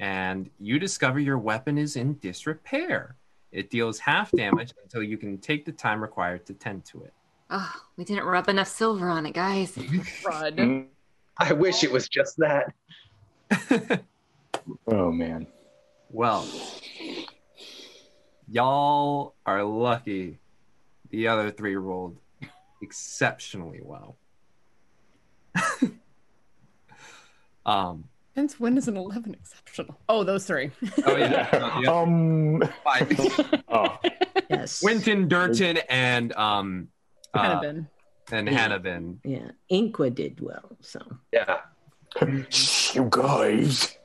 [0.00, 3.14] And you discover your weapon is in disrepair.
[3.50, 7.14] It deals half damage until you can take the time required to tend to it.
[7.50, 9.72] Oh, we didn't rub enough silver on it, guys.
[9.76, 10.86] Crud.
[11.38, 12.74] I wish it was just that.
[14.86, 15.46] Oh man.
[16.10, 16.46] Well,
[18.48, 20.38] y'all are lucky.
[21.10, 22.18] The other three rolled
[22.82, 24.16] exceptionally well.
[27.66, 28.04] um,
[28.38, 29.98] Since when is an 11 exceptional?
[30.08, 30.70] Oh, those three.
[31.06, 31.90] oh yeah, yeah.
[31.90, 32.62] Um.
[32.84, 33.62] Five.
[33.68, 33.98] Oh.
[34.48, 34.80] Yes.
[34.80, 36.88] Winton, Durton, and um,
[37.34, 37.88] uh, Hannibin.
[38.30, 38.68] and Yeah.
[38.68, 39.16] Hannibin.
[39.24, 39.50] Yeah.
[39.72, 40.76] Inqua did well.
[40.80, 41.00] So
[41.32, 41.62] Yeah.
[42.22, 43.96] You guys,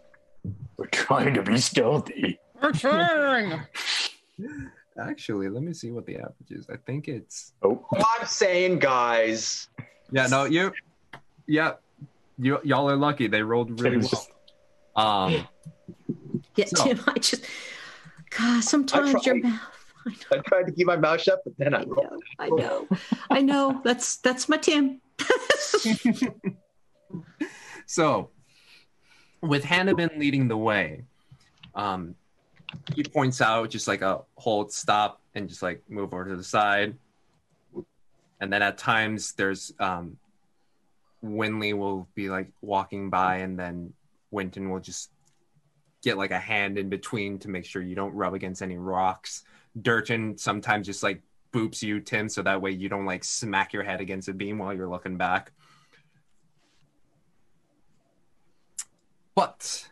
[0.77, 2.39] we're trying to be stealthy.
[2.59, 3.61] We're trying.
[4.99, 6.67] Actually, let me see what the average is.
[6.71, 7.53] I think it's.
[7.61, 9.69] Oh, I'm saying, guys.
[10.11, 10.73] Yeah, no, you.
[11.45, 11.73] Yeah,
[12.37, 13.27] you y'all are lucky.
[13.27, 14.27] They rolled really well.
[14.95, 15.47] Um,
[16.55, 17.45] Yeah, So- Tim, I just,
[18.29, 19.59] God, sometimes your mouth.
[20.31, 21.85] I tried to keep my mouth shut, but then I
[22.37, 22.87] I know,
[23.29, 23.81] I know.
[23.83, 24.99] That's that's my Tim.
[27.85, 28.29] so,
[29.41, 31.03] with Hannibin leading the way,
[31.75, 32.15] um,
[32.95, 36.43] he points out just like a hold, stop, and just like move over to the
[36.43, 36.95] side.
[38.41, 40.17] And then at times there's um,
[41.23, 43.93] Winley will be like walking by, and then
[44.31, 45.11] Winton will just
[46.03, 49.43] get like a hand in between to make sure you don't rub against any rocks.
[49.79, 51.21] Durton sometimes just like
[51.53, 54.57] boops you, Tim, so that way you don't like smack your head against a beam
[54.57, 55.51] while you're looking back.
[59.35, 59.89] But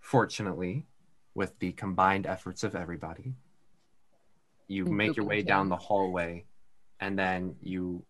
[0.00, 0.86] fortunately,
[1.34, 3.34] with the combined efforts of everybody,
[4.66, 6.44] you make your way down the hallway
[7.00, 8.04] and then you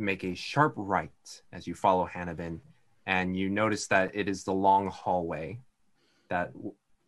[0.00, 2.60] make a sharp right as you follow Hannibin.
[3.06, 5.58] And you notice that it is the long hallway
[6.28, 6.52] that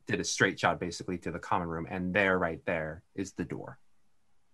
[0.06, 1.86] did a straight shot basically to the common room.
[1.89, 3.78] And there, right there, is the door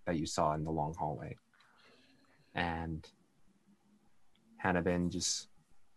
[0.06, 1.36] that you saw in the long hallway.
[2.55, 3.06] And
[4.62, 5.48] Hannibin just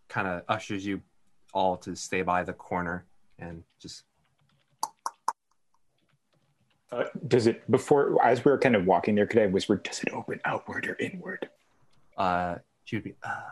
[0.08, 1.02] kind of ushers you
[1.52, 3.04] all to stay by the corner
[3.38, 4.04] and just
[6.92, 9.26] Uh, does it before as we were kind of walking there?
[9.26, 9.76] Could I whisper?
[9.76, 11.48] Does it open outward or inward?
[12.16, 13.50] Uh she would be uh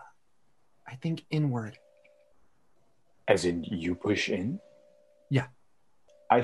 [0.89, 1.79] I think inward.
[3.29, 4.59] As in, you push in.
[5.31, 5.47] Yeah.
[6.31, 6.43] I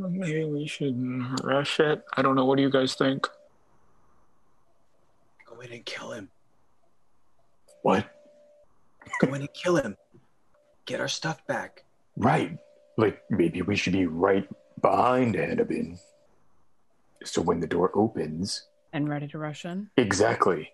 [0.00, 0.96] maybe we should
[1.44, 2.02] rush it.
[2.16, 2.44] I don't know.
[2.44, 3.28] What do you guys think?
[5.48, 6.28] Go in and kill him.
[7.82, 8.06] What?
[9.20, 9.96] Go in and kill him.
[10.84, 11.84] Get our stuff back.
[12.16, 12.58] Right.
[12.96, 14.48] Like maybe we should be right
[14.82, 15.98] behind Hannibin.
[17.24, 19.90] So when the door opens, And ready to rush in.
[19.96, 20.70] exactly.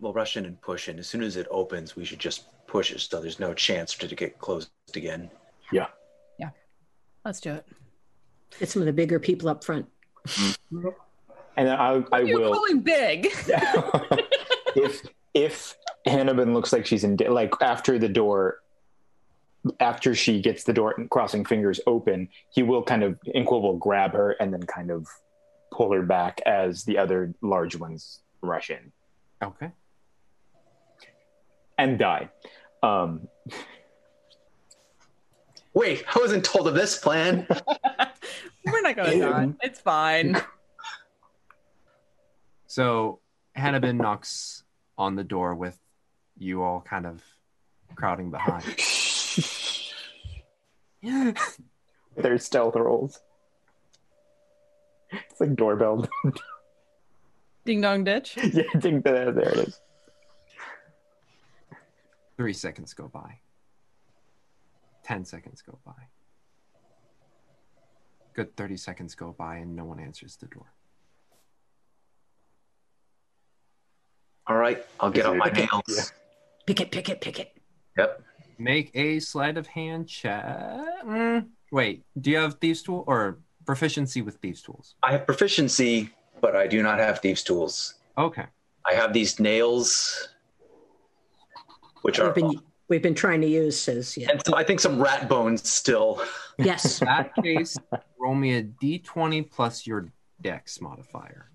[0.00, 0.98] We'll rush in and push in.
[0.98, 4.06] As soon as it opens, we should just push it so there's no chance for
[4.06, 5.30] it to get closed again.
[5.72, 5.86] Yeah.
[6.38, 6.50] Yeah.
[7.24, 7.66] Let's do it.
[8.58, 9.86] Get some of the bigger people up front.
[10.26, 10.88] Mm-hmm.
[11.56, 12.54] And then I, I You're will.
[12.54, 13.26] calling big.
[14.76, 15.02] if
[15.34, 18.60] if Hannibin looks like she's in like after the door
[19.78, 24.12] after she gets the door crossing fingers open, he will kind of Inqua will grab
[24.12, 25.06] her and then kind of
[25.70, 28.90] pull her back as the other large ones rush in
[29.42, 29.70] Okay.
[31.80, 32.28] And die.
[32.82, 33.28] Um,
[35.72, 37.46] Wait, I wasn't told of this plan.
[38.66, 39.48] We're not going to die.
[39.62, 40.36] It's fine.
[42.66, 43.20] So
[43.56, 44.64] Hannibin knocks
[44.98, 45.78] on the door with
[46.38, 47.22] you all kind of
[47.94, 48.64] crowding behind.
[52.16, 53.20] There's stealth rolls.
[55.10, 56.08] It's like doorbell.
[57.64, 58.36] Ding dong ditch.
[58.52, 59.80] yeah, I think that, there it is.
[62.40, 63.38] Three seconds go by.
[65.04, 65.92] Ten seconds go by.
[68.32, 70.72] Good 30 seconds go by and no one answers the door.
[74.46, 75.66] All right, I'll get on out it- my Yeah.
[75.70, 76.12] nails.
[76.64, 77.58] Pick it, pick it, pick it.
[77.98, 78.22] Yep.
[78.56, 80.42] Make a sleight of hand check.
[81.04, 84.94] Mm, wait, do you have thieves tool or proficiency with thieves tools?
[85.02, 86.08] I have proficiency,
[86.40, 87.96] but I do not have thieves' tools.
[88.16, 88.46] Okay.
[88.86, 90.30] I have these nails,
[92.02, 94.30] which are, We've been we've been trying to use says yeah.
[94.32, 96.22] and some, I think some rat bones still.
[96.58, 97.00] Yes.
[97.00, 97.78] In that case,
[98.18, 100.12] roll me a d20 plus your
[100.42, 101.50] dex modifier.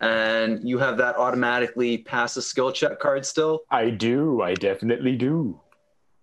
[0.00, 3.60] And you have that automatically pass a skill check card still?
[3.70, 4.40] I do.
[4.42, 5.60] I definitely do.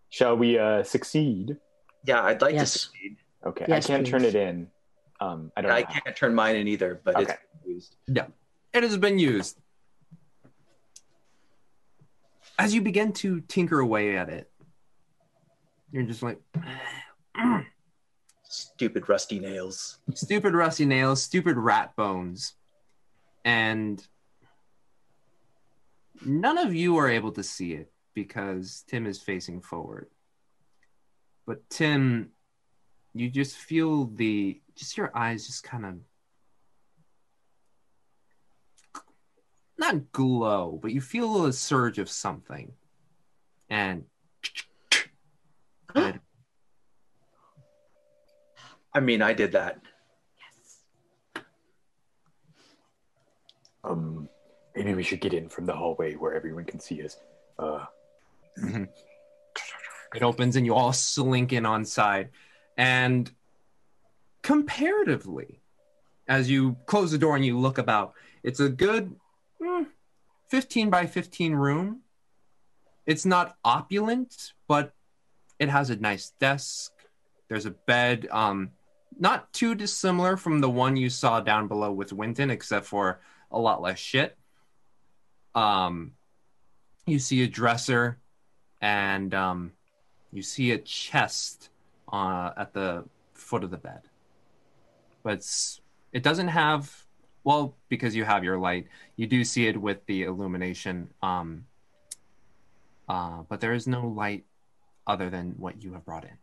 [0.10, 1.58] Shall we uh, succeed?
[2.06, 2.74] Yeah, I'd like Yes.
[2.74, 3.18] to succeed.
[3.46, 4.68] Okay, Yes, I can't turn it in.
[5.20, 5.72] Um, I don't.
[5.72, 6.00] I know how.
[6.00, 7.34] can't turn mine in either, but Okay.
[7.34, 7.96] it's used.
[8.08, 8.28] Yeah,
[8.76, 9.58] it has been used.
[12.58, 14.50] As you begin to tinker away at it,
[15.92, 16.40] you're just like,
[18.56, 20.00] Stupid rusty nails.
[20.14, 22.54] stupid rusty nails, stupid rat bones.
[23.44, 24.02] And
[26.26, 30.08] none of you are able to see it because Tim is facing forward.
[31.46, 32.32] But Tim,
[33.14, 35.96] you just feel the just your eyes just kind of
[39.78, 42.72] not glow, but you feel a surge of something.
[43.70, 44.06] And
[48.94, 49.82] I mean, I did that.
[51.36, 51.44] Yes.
[53.84, 54.30] Um,
[54.76, 57.18] Maybe we should get in from the hallway where everyone can see us.
[57.58, 57.86] Uh,
[60.16, 62.30] It opens and you all slink in on side.
[62.78, 63.30] And
[64.44, 65.62] comparatively,
[66.28, 69.14] as you close the door and you look about, it's a good
[69.62, 69.88] mm,
[70.50, 72.02] 15 by 15 room.
[73.06, 74.94] It's not opulent, but
[75.60, 76.92] it has a nice desk.
[77.48, 78.72] There's a bed, um,
[79.18, 83.22] not too dissimilar from the one you saw down below with Winton, except for
[83.52, 84.38] a lot less shit.
[85.54, 86.14] Um,
[87.06, 88.20] you see a dresser
[88.82, 89.72] and um,
[90.32, 91.70] you see a chest
[92.12, 94.02] uh, at the foot of the bed.
[95.24, 95.46] But
[96.12, 97.05] it doesn't have,
[97.46, 101.10] well, because you have your light, you do see it with the illumination.
[101.22, 101.66] Um,
[103.08, 104.46] uh, but there is no light
[105.08, 106.38] other than what you have brought in.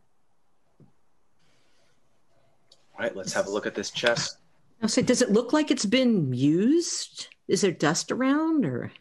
[2.95, 4.37] All right, let's have a look at this chest.
[4.81, 7.27] I'll say, does it look like it's been used?
[7.47, 8.91] Is there dust around or?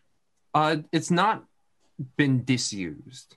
[0.55, 1.45] Uh, it's not
[2.17, 3.37] been disused,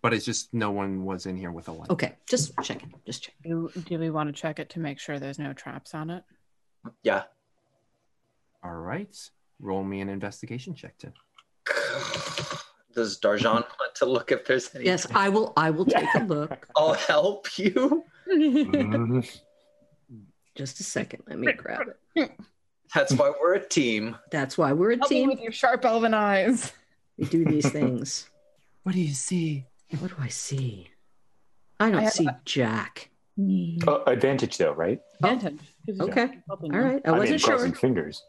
[0.00, 1.90] but it's just no one was in here with a light.
[1.90, 2.94] Okay, just checking.
[3.04, 3.34] Just check.
[3.44, 6.24] Do, do we want to check it to make sure there's no traps on it?
[7.02, 7.24] Yeah.
[8.66, 9.16] All right.
[9.60, 11.12] Roll me an investigation check, Tim.
[12.94, 13.44] Does Darjan
[13.80, 14.84] want to look if there's any?
[14.86, 15.52] Yes, I will.
[15.56, 16.66] I will take a look.
[16.76, 18.04] I'll help you.
[20.56, 21.22] Just a second.
[21.28, 21.82] Let me grab
[22.16, 22.32] it.
[22.94, 24.16] That's why we're a team.
[24.30, 25.28] That's why we're a Help me team.
[25.28, 26.72] with your sharp elven eyes.
[27.18, 28.28] We do these things.
[28.82, 29.64] What do you see?
[29.98, 30.88] What do I see?
[31.78, 33.10] I don't I have see a- Jack.
[33.36, 33.76] Hmm.
[33.86, 35.00] oh, advantage though, right?
[35.20, 35.58] Advantage.
[35.84, 36.38] 'cause you're Okay.
[36.46, 37.50] helping All I I mean, wasn't sure.
[37.56, 38.22] crossing fingers.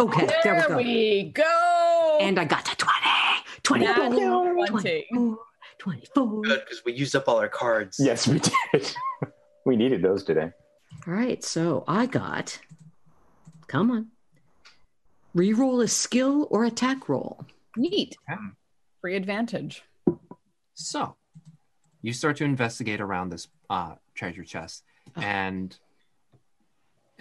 [0.00, 0.26] Okay.
[0.26, 0.76] There, There we go.
[0.76, 2.18] we go.
[2.20, 3.84] And I got to 20.
[3.84, 4.66] Nat 24.
[4.66, 5.06] 20.
[5.10, 5.38] 24.
[5.78, 6.42] 24.
[6.42, 7.96] Good, because we used up all our cards.
[7.98, 8.94] Yes, we did.
[9.66, 10.50] we needed those today.
[11.06, 11.42] All right.
[11.44, 12.58] So I got.
[13.68, 14.08] Come on.
[15.36, 17.44] Reroll a skill or attack roll.
[17.76, 18.16] Neat.
[18.30, 18.40] Okay.
[19.00, 19.82] Free advantage.
[20.74, 21.16] So,
[22.02, 24.84] you start to investigate around this uh, treasure chest,
[25.16, 25.76] and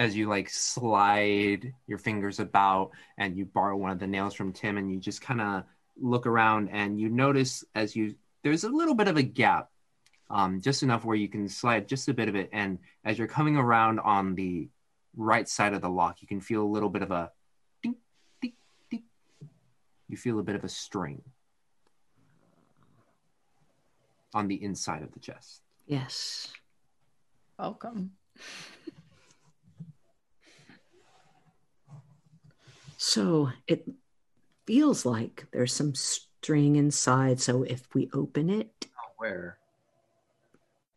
[0.01, 4.51] as you like slide your fingers about, and you borrow one of the nails from
[4.51, 5.63] Tim, and you just kind of
[5.95, 9.69] look around, and you notice as you there's a little bit of a gap,
[10.31, 13.27] um, just enough where you can slide just a bit of it, and as you're
[13.27, 14.67] coming around on the
[15.15, 17.31] right side of the lock, you can feel a little bit of a
[17.83, 17.95] ding,
[18.41, 18.53] ding,
[18.89, 19.03] ding.
[20.09, 21.21] You feel a bit of a string
[24.33, 25.61] on the inside of the chest.
[25.85, 26.51] Yes.
[27.59, 28.13] Welcome.
[33.01, 33.89] So it
[34.67, 37.41] feels like there's some string inside.
[37.41, 38.85] So if we open it,
[39.17, 39.57] Where?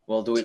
[0.07, 0.45] Well, do we?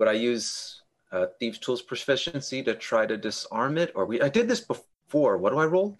[0.00, 0.82] Would I use
[1.12, 4.20] uh, thieves' tools proficiency to try to disarm it, or we?
[4.20, 5.38] I did this before.
[5.38, 5.96] What do I roll?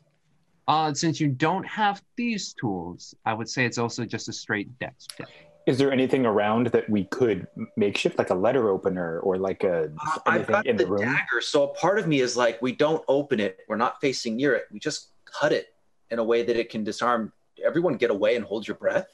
[0.67, 4.77] Uh, since you don't have these tools, I would say it's also just a straight
[4.81, 5.29] dex check.
[5.69, 7.47] Is there anything around that we could
[7.77, 11.03] makeshift, like a letter opener or like a Uh, I've got in the, the room?
[11.03, 13.61] dagger, so a part of me is like, we don't open it.
[13.69, 14.65] We're not facing near it.
[14.73, 15.67] We just cut it
[16.11, 17.35] in a way that it can disarm.
[17.63, 19.09] Everyone, get away and hold your breath.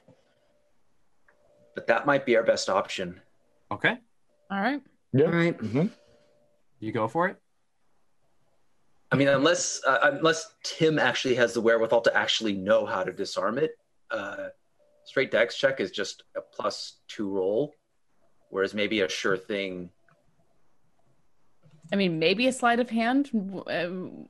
[1.75, 3.21] But that might be our best option.
[3.73, 3.99] Okay,
[4.49, 4.81] All right.
[5.13, 5.25] Yeah.
[5.25, 5.59] all right.
[5.59, 5.91] Mhm.
[6.79, 7.37] you go for it.
[9.11, 13.13] I mean, unless uh, unless Tim actually has the wherewithal to actually know how to
[13.13, 13.73] disarm it,
[14.13, 14.49] uh,
[15.05, 17.75] straight dex check is just a plus two roll,
[18.51, 19.91] whereas maybe a sure thing.
[21.93, 23.31] I mean, maybe a sleight of hand.
[23.67, 24.29] Um,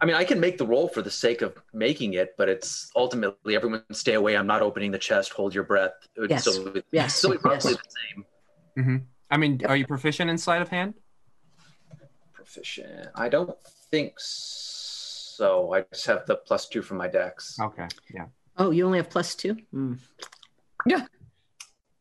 [0.00, 2.90] I mean, I can make the roll for the sake of making it, but it's
[2.94, 4.36] ultimately everyone stay away.
[4.36, 5.32] I'm not opening the chest.
[5.32, 5.92] Hold your breath.
[6.14, 6.42] It would Yes.
[6.42, 7.14] still, be- Yes.
[7.16, 7.82] still be roughly Yes.
[7.82, 8.26] the same.
[8.78, 8.96] Mm-hmm.
[9.30, 10.94] I mean, are you proficient in sleight of hand?
[12.32, 13.08] Proficient.
[13.14, 13.56] I don't
[13.90, 15.72] think so.
[15.74, 17.58] I just have the plus two from my dex.
[17.58, 18.26] Okay, yeah.
[18.58, 19.56] Oh, you only have plus two?
[20.86, 21.06] Yeah.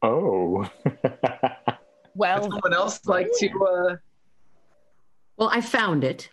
[0.02, 0.70] Oh.
[2.16, 3.66] well, Someone else like to?
[3.66, 3.96] Uh...
[5.38, 6.30] Well, I found it.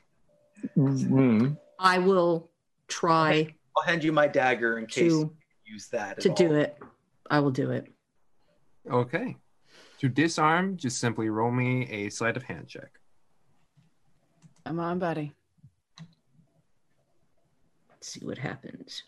[0.77, 1.57] Mm.
[1.79, 2.51] I will
[2.87, 6.21] try I'll hand you my dagger in case to you use that.
[6.21, 6.79] to at do it.
[7.31, 7.91] I will do it.
[8.91, 9.37] Okay.
[10.01, 12.91] To disarm, just simply roll me a sleight of hand check.
[14.67, 15.33] come on, buddy.
[17.91, 19.05] Let's see what happens.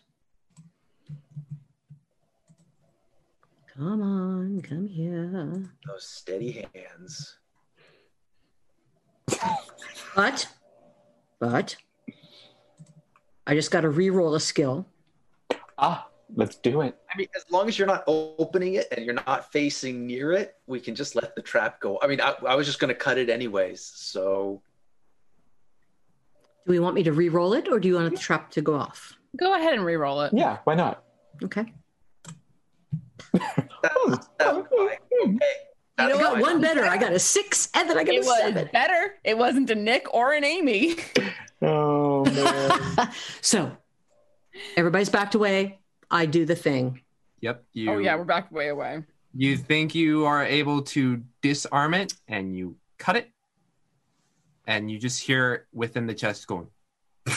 [3.77, 5.69] Come on, come here.
[5.85, 7.37] Those steady hands.
[10.15, 10.47] But,
[11.39, 11.75] but,
[13.45, 14.85] I just got to re-roll a skill.
[15.77, 16.97] Ah, let's do it.
[17.13, 20.55] I mean, as long as you're not opening it and you're not facing near it,
[20.67, 21.99] we can just let the trap go.
[22.01, 23.81] I mean, I, I was just going to cut it anyways.
[23.81, 24.61] So
[26.65, 28.73] Do we want me to re-roll it, or do you want the trap to go
[28.75, 29.13] off?
[29.37, 30.33] Go ahead and re-roll it.
[30.33, 31.03] Yeah, why not?
[31.43, 31.71] Okay.
[35.97, 36.41] You know got what?
[36.41, 36.83] one better.
[36.85, 38.69] I got a six, and then I got It a was seven.
[38.73, 39.15] better.
[39.23, 40.95] It wasn't a Nick or an Amy.
[41.61, 43.09] Oh man.
[43.41, 43.71] So
[44.75, 45.79] everybody's backed away.
[46.11, 46.99] I do the thing.
[47.39, 47.63] Yep.
[47.71, 49.03] You, oh yeah, we're back way away.
[49.33, 53.29] You think you are able to disarm it, and you cut it,
[54.67, 56.67] and you just hear within the chest going.
[57.27, 57.35] and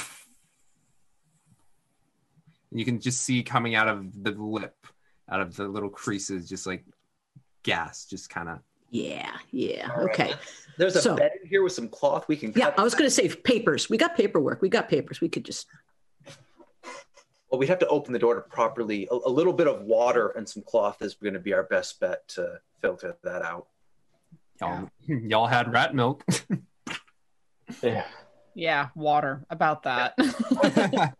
[2.72, 4.76] you can just see coming out of the lip,
[5.28, 6.84] out of the little creases, just like
[7.62, 8.58] gas, just kind of.
[8.90, 9.90] Yeah, yeah.
[9.94, 10.14] All right.
[10.14, 10.34] Okay.
[10.78, 12.78] There's a So- bed in here with some cloth we can Yeah, cut.
[12.78, 13.90] I was going to say papers.
[13.90, 14.62] We got paperwork.
[14.62, 15.20] We got papers.
[15.20, 15.66] We could just.
[17.50, 19.08] Well, we'd have to open the door to properly.
[19.10, 21.98] A, a little bit of water and some cloth is going to be our best
[22.00, 23.66] bet to filter that out.
[24.60, 26.24] Y'all, y'all had rat milk.
[27.82, 28.04] yeah.
[28.54, 29.44] Yeah, water.
[29.50, 30.14] About that.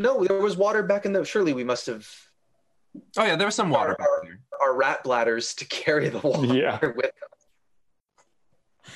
[0.00, 1.24] No, there was water back in the.
[1.24, 2.08] Surely we must have
[3.16, 4.38] Oh yeah, there was some water back there.
[4.62, 6.78] our rat bladders to carry the water Yeah.
[6.96, 8.92] with us.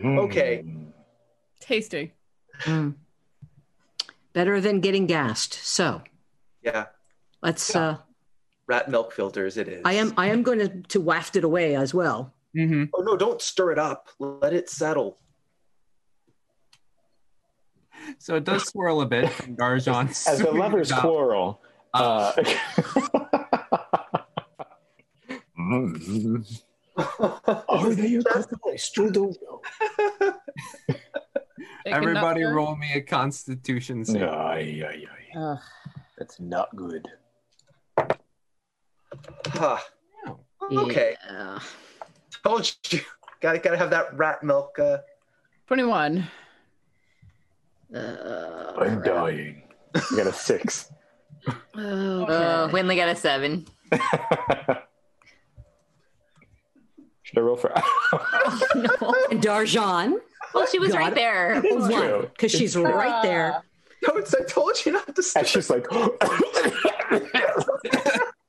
[0.00, 0.18] Hmm.
[0.20, 0.64] Okay.
[1.58, 2.12] Tasty.
[2.62, 2.94] Mm.
[4.32, 5.54] Better than getting gassed.
[5.54, 6.02] So
[6.62, 6.86] Yeah,
[7.42, 7.74] let's.
[7.74, 7.98] uh
[8.68, 9.56] rat milk filters.
[9.56, 9.82] It is.
[9.84, 10.14] I am.
[10.16, 12.32] I am going to to waft it away as well.
[12.56, 12.84] Mm-hmm.
[12.94, 13.16] Oh no!
[13.16, 14.08] Don't stir it up.
[14.20, 15.18] Let it settle.
[18.18, 20.08] So it does swirl a bit from Darjan.
[20.28, 21.60] As the lovers quarrel.
[21.92, 22.32] Uh,
[26.96, 28.70] Are they a couple?
[28.72, 29.36] I still don't.
[31.86, 34.22] Everybody roll me a constitution save.
[34.22, 35.38] Ay, ay, ay.
[35.38, 35.58] Ugh.
[36.18, 37.06] That's not good.
[39.46, 39.78] Huh.
[40.72, 41.16] Okay.
[41.30, 41.58] Yeah.
[42.44, 43.00] Told you.
[43.40, 44.78] Gotta gotta have that rat milk.
[44.78, 44.98] Uh,
[45.66, 46.26] 21.
[47.94, 49.62] Uh, I'm dying.
[50.10, 50.90] You got a six.
[51.76, 53.66] oh, Uh, Winley got a seven.
[57.22, 57.72] Should I roll for?
[57.72, 57.82] and
[59.42, 60.18] Darjan.
[60.52, 61.14] Well, she was Got right it.
[61.16, 61.60] there.
[61.64, 62.30] It's One, true.
[62.32, 63.62] because she's It's right there.
[64.06, 65.40] Toads, I told you not to stir.
[65.40, 65.86] And she's like,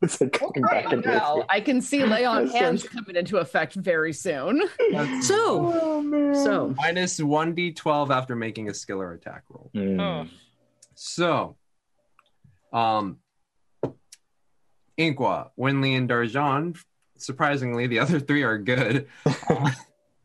[0.05, 3.15] it's like coming back into Well, I can see lay on That's so hands coming
[3.15, 4.61] into effect very soon.
[5.21, 9.69] So, Oh, so Minus 1d12 after making a skill or attack roll.
[9.75, 10.29] Mm.
[10.93, 11.57] So,
[12.71, 13.17] um,
[14.97, 16.77] Inqua, Winley, and Darjan.
[17.17, 19.07] Surprisingly, the other three are good.
[19.25, 19.71] Uh,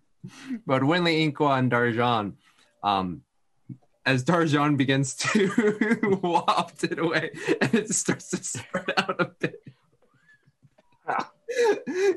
[0.66, 2.34] but Winley, Inqua, and Darjan,
[2.82, 3.22] um,
[4.06, 9.59] as Darjan begins to waft it away and it starts to spread out a bit,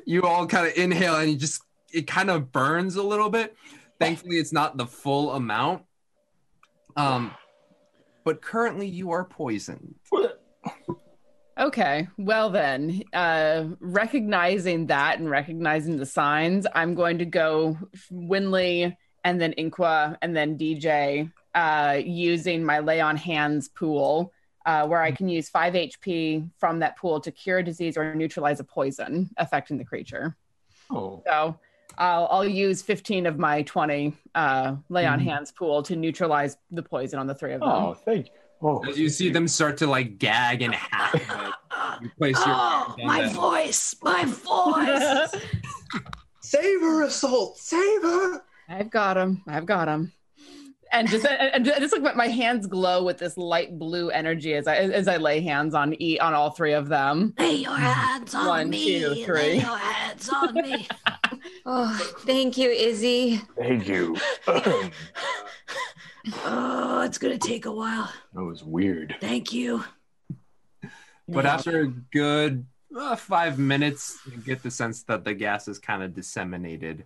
[0.05, 1.61] you all kind of inhale and you just,
[1.93, 3.55] it kind of burns a little bit.
[3.99, 5.83] Thankfully, it's not the full amount.
[6.95, 7.31] Um,
[8.23, 9.95] but currently you are poisoned.
[11.55, 17.77] Okay, well then, uh, recognizing that and recognizing the signs, I'm going to go
[18.11, 24.32] Winley and then Inqua and then DJ uh, using my lay on hands pool,
[24.65, 28.15] uh, where I can use five HP from that pool to cure a disease or
[28.15, 30.35] neutralize a poison affecting the creature.
[30.89, 31.21] Oh.
[31.25, 31.57] So
[31.97, 35.23] I'll, I'll use 15 of my 20 uh, lay on Mhm.
[35.25, 37.69] hands pool to neutralize the poison on the three of them.
[37.69, 38.31] Oh, thank you.
[38.65, 41.13] Oh, As you see them start to like gag and hack,
[42.01, 43.33] you place your oh, my them.
[43.33, 45.35] voice, my voice.
[46.39, 47.57] Save her, assault!
[47.57, 48.41] Save her!
[48.69, 49.41] I've got him.
[49.47, 50.13] I've got him.
[50.93, 54.67] And just and just like my- my hands glow with this light blue energy as
[54.67, 57.33] I as I lay hands on e on all three of them.
[57.39, 58.99] Lay your hands on One, me.
[58.99, 60.87] two, Lay your hands on me.
[61.65, 63.37] Oh, thank you, Izzy.
[63.57, 64.15] thank you.
[66.45, 68.11] oh, it's gonna take a while.
[68.33, 69.15] That was weird.
[69.21, 69.83] Thank you.
[71.27, 72.65] But after a good
[72.95, 77.05] uh, five minutes, you get the sense that the gas is kind of disseminated.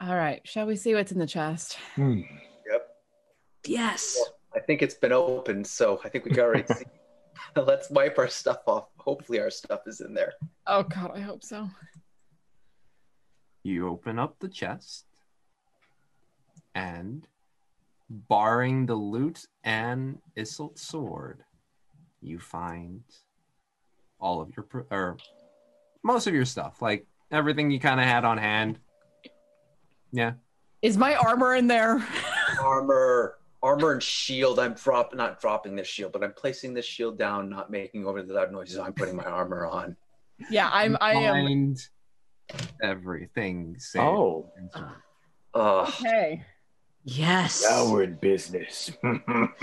[0.00, 1.76] All right, shall we see what's in the chest?
[1.96, 2.20] Hmm.
[2.70, 2.88] Yep.
[3.66, 4.18] Yes.
[4.54, 6.84] I think it's been opened, so I think we can already see.
[7.56, 8.88] Let's wipe our stuff off.
[8.98, 10.34] Hopefully, our stuff is in there.
[10.66, 11.68] Oh God, I hope so.
[13.64, 15.04] You open up the chest,
[16.74, 17.26] and
[18.08, 21.42] barring the loot and Isolt's sword,
[22.20, 23.02] you find
[24.20, 25.16] all of your or
[26.02, 28.78] most of your stuff, like everything you kind of had on hand.
[30.12, 30.32] Yeah.
[30.82, 32.06] Is my armor in there?
[32.62, 34.58] Armor, armor, and shield.
[34.58, 38.22] I'm drop not dropping this shield, but I'm placing this shield down, not making over
[38.22, 38.78] the loud noises.
[38.78, 39.96] I'm putting my armor on.
[40.50, 40.96] Yeah, I'm.
[41.00, 41.34] I am.
[41.34, 41.88] Find
[42.82, 43.76] everything.
[43.78, 44.04] Saved.
[44.04, 44.50] Oh.
[45.54, 45.88] Ugh.
[45.88, 46.44] Okay.
[47.04, 47.64] Yes.
[47.68, 48.90] Now we're in business.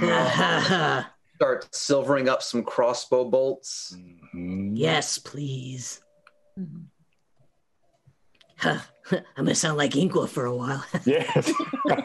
[1.36, 3.96] Start silvering up some crossbow bolts.
[3.96, 4.76] Mm-hmm.
[4.76, 6.02] yes, please.
[6.60, 6.84] Mm-hmm.
[8.58, 8.80] Huh.
[9.12, 10.84] I'm gonna sound like Inqua for a while.
[11.06, 11.52] yes.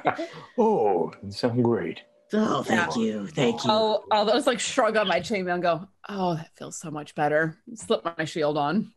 [0.59, 2.03] oh, you sound great.
[2.33, 3.71] Oh, thank you, thank you.
[3.71, 7.15] I'll, I'll just like shrug on my chainmail and go, "Oh, that feels so much
[7.15, 8.93] better." Slip my shield on.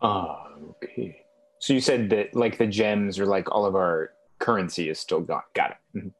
[0.00, 1.24] Ah, okay.
[1.58, 5.20] So you said that like the gems or like all of our currency is still
[5.20, 5.42] gone.
[5.54, 5.98] Got it.
[5.98, 6.12] Mhm.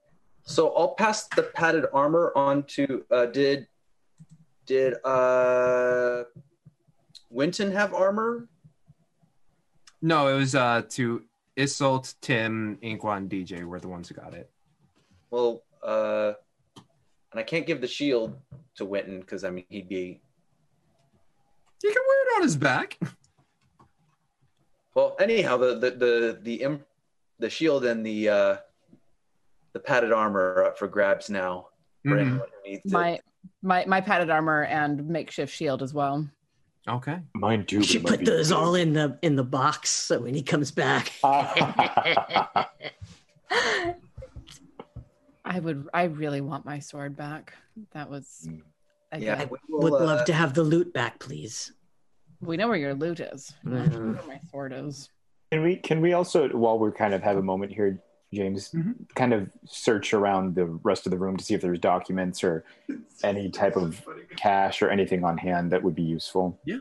[0.44, 3.66] So I'll pass the padded armor on to uh did
[4.66, 6.24] did uh
[7.30, 8.48] Winton have armor?
[10.02, 11.22] No, it was uh to
[11.56, 14.50] Isolt, Tim, Inqua, and DJ were the ones who got it.
[15.30, 16.32] Well, uh
[16.76, 18.36] and I can't give the shield
[18.76, 20.20] to Winton because I mean he'd be
[21.82, 22.98] You can wear it on his back.
[24.94, 26.84] well anyhow the the the the, im-
[27.38, 28.56] the shield and the uh
[29.72, 31.68] the padded armor are up for grabs now
[32.04, 32.20] for Mhm.
[32.20, 32.92] anyone who needs it.
[32.92, 33.18] My
[33.62, 36.28] my my padded armor and makeshift shield as well.
[36.88, 37.18] Okay.
[37.34, 37.76] Mine too.
[37.78, 41.12] You should put those all in the in the box so when he comes back.
[41.22, 42.66] I
[45.60, 45.88] would.
[45.92, 47.52] I really want my sword back.
[47.92, 48.48] That was.
[49.12, 51.72] I Yeah, I would love to have the loot back, please.
[52.40, 53.52] We know where your loot is.
[53.64, 54.14] We know Mhm.
[54.16, 55.08] Where my sword is.
[55.52, 58.02] Can we can we also while we're kind of have a moment here,
[58.32, 58.74] James,
[59.14, 62.64] kind of search around the rest of the room to see if there's documents or
[63.22, 64.00] any type of
[64.36, 66.58] cash or anything on hand that would be useful.
[66.64, 66.78] Yeah.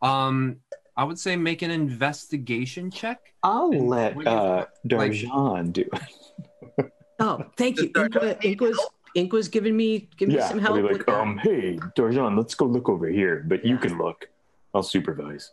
[0.00, 0.60] Um,
[0.96, 3.34] I would say make an investigation check.
[3.42, 4.64] I'll let What do uh
[4.96, 6.92] like- Darjan do it.
[7.18, 7.88] Oh, thank you.
[7.94, 8.78] Inqua, Inqua's,
[9.16, 10.76] Inqua's giving me giving me some help.
[10.76, 11.18] be with like, that.
[11.18, 14.28] um, hey, Darjan, let's go look over here, but you can look.
[14.74, 15.50] I'll supervise.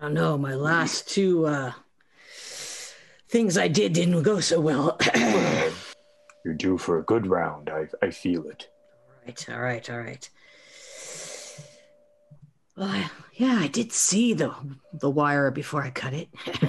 [0.00, 0.38] I don't know.
[0.38, 1.72] My last two uh,
[3.34, 4.96] things I did didn't go so well.
[6.44, 7.68] You're due for a good round.
[7.68, 8.68] I I feel it.
[9.08, 10.30] All right, all right, all right.
[12.76, 14.54] Well, I, yeah, I did see the
[14.92, 16.28] the wire before I cut it.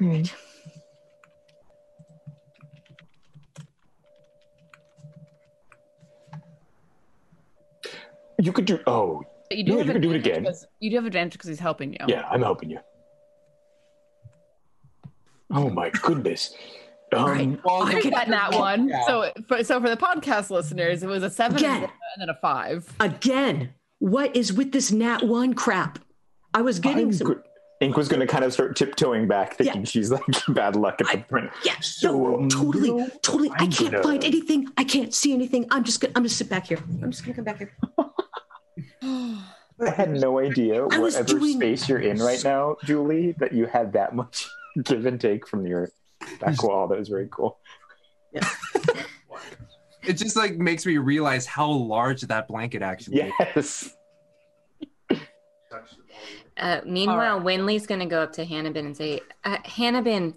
[0.00, 0.34] All right.
[8.40, 8.80] You could do.
[8.88, 10.46] Oh, But you do yeah, have you could do it again.
[10.80, 12.04] You do have advantage because he's helping you.
[12.08, 12.80] Yeah, I'm helping you.
[15.52, 16.54] Oh my goodness.
[17.14, 18.90] Um, I could that nat one.
[19.06, 21.82] So, for, so for the podcast listeners, it was a seven Again.
[21.82, 22.90] and then a five.
[23.00, 25.98] Again, what is with this nat one crap?
[26.54, 27.42] I was getting some.
[27.82, 31.10] Ink was going to kind of start tiptoeing back, thinking she's like bad luck at
[31.10, 31.50] the print.
[31.64, 33.50] Yeah, So, um, totally, you totally.
[33.50, 34.68] I I'm can't gonna- find anything.
[34.78, 35.66] I can't see anything.
[35.70, 36.12] I'm just gonna.
[36.16, 36.78] I'm gonna sit back here.
[37.02, 37.72] I'm just gonna come back here.
[39.02, 43.92] I had no idea whatever doing- space you're in right now, Julie, that you had
[43.94, 44.48] that much
[44.84, 45.90] give and take from your
[46.40, 46.88] back wall.
[46.88, 47.58] That was very cool.
[48.32, 48.48] Yeah.
[50.04, 53.32] It just like makes me realize how large that blanket actually is.
[53.56, 53.96] Yes.
[56.56, 60.34] Uh, meanwhile, Winley's going to go up to Hannibin and say, uh, Hannibin,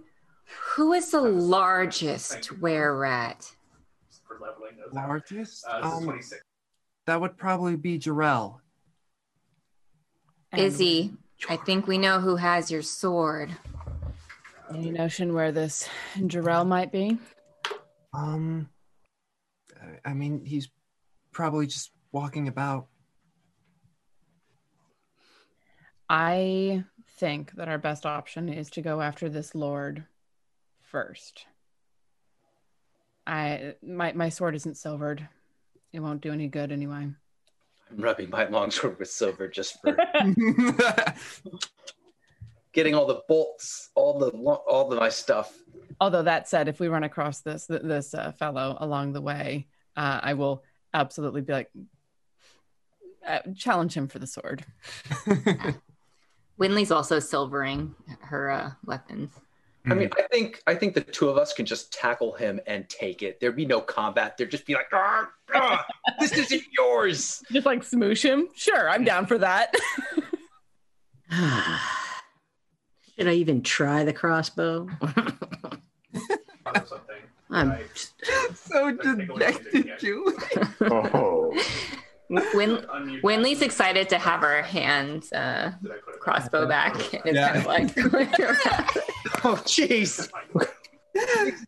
[0.75, 3.51] who is the largest were rat?
[4.93, 5.65] Largest?
[5.67, 6.19] Um,
[7.05, 8.59] that would probably be Jarell.
[10.55, 11.13] Izzy,
[11.49, 13.55] I think we know who has your sword.
[14.73, 15.87] Any notion where this
[16.17, 17.17] Jarell might be?
[18.13, 18.69] Um,
[19.81, 20.69] I- I mean, he's
[21.31, 22.87] probably just walking about.
[26.09, 26.83] I
[27.17, 30.05] think that our best option is to go after this lord
[30.81, 31.45] first.
[33.27, 35.27] I my my sword isn't silvered.
[35.91, 37.09] It won't do any good anyway.
[37.89, 39.97] I'm rubbing my longsword with silver just for
[42.75, 45.57] getting all the bolts, all the lo- all the my stuff.
[45.99, 50.19] Although that said, if we run across this this uh, fellow along the way, uh,
[50.21, 50.63] I will
[50.93, 51.71] absolutely be like
[53.25, 54.63] uh, challenge him for the sword.
[56.59, 59.31] Winley's also silvering her uh, weapons.
[59.87, 62.89] I mean, I think I think the two of us can just tackle him and
[62.89, 63.39] take it.
[63.39, 64.35] There'd be no combat.
[64.35, 65.85] There'd just be like, "Ah, ah,
[66.19, 67.43] this isn't yours.
[67.51, 68.49] Just like smoosh him.
[68.55, 69.75] Sure, I'm down for that.
[73.17, 74.87] Should I even try the crossbow?
[77.51, 77.77] I'm
[78.53, 80.33] so dejected, Julie.
[80.81, 81.53] Oh.
[82.29, 82.85] Win-
[83.23, 85.71] Winley's excited to have her hand uh,
[86.19, 86.95] crossbow back.
[87.13, 87.53] It's Yeah.
[87.53, 87.97] kind of like,
[89.45, 90.29] Oh, jeez.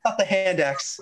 [0.04, 1.00] Not the hand axe.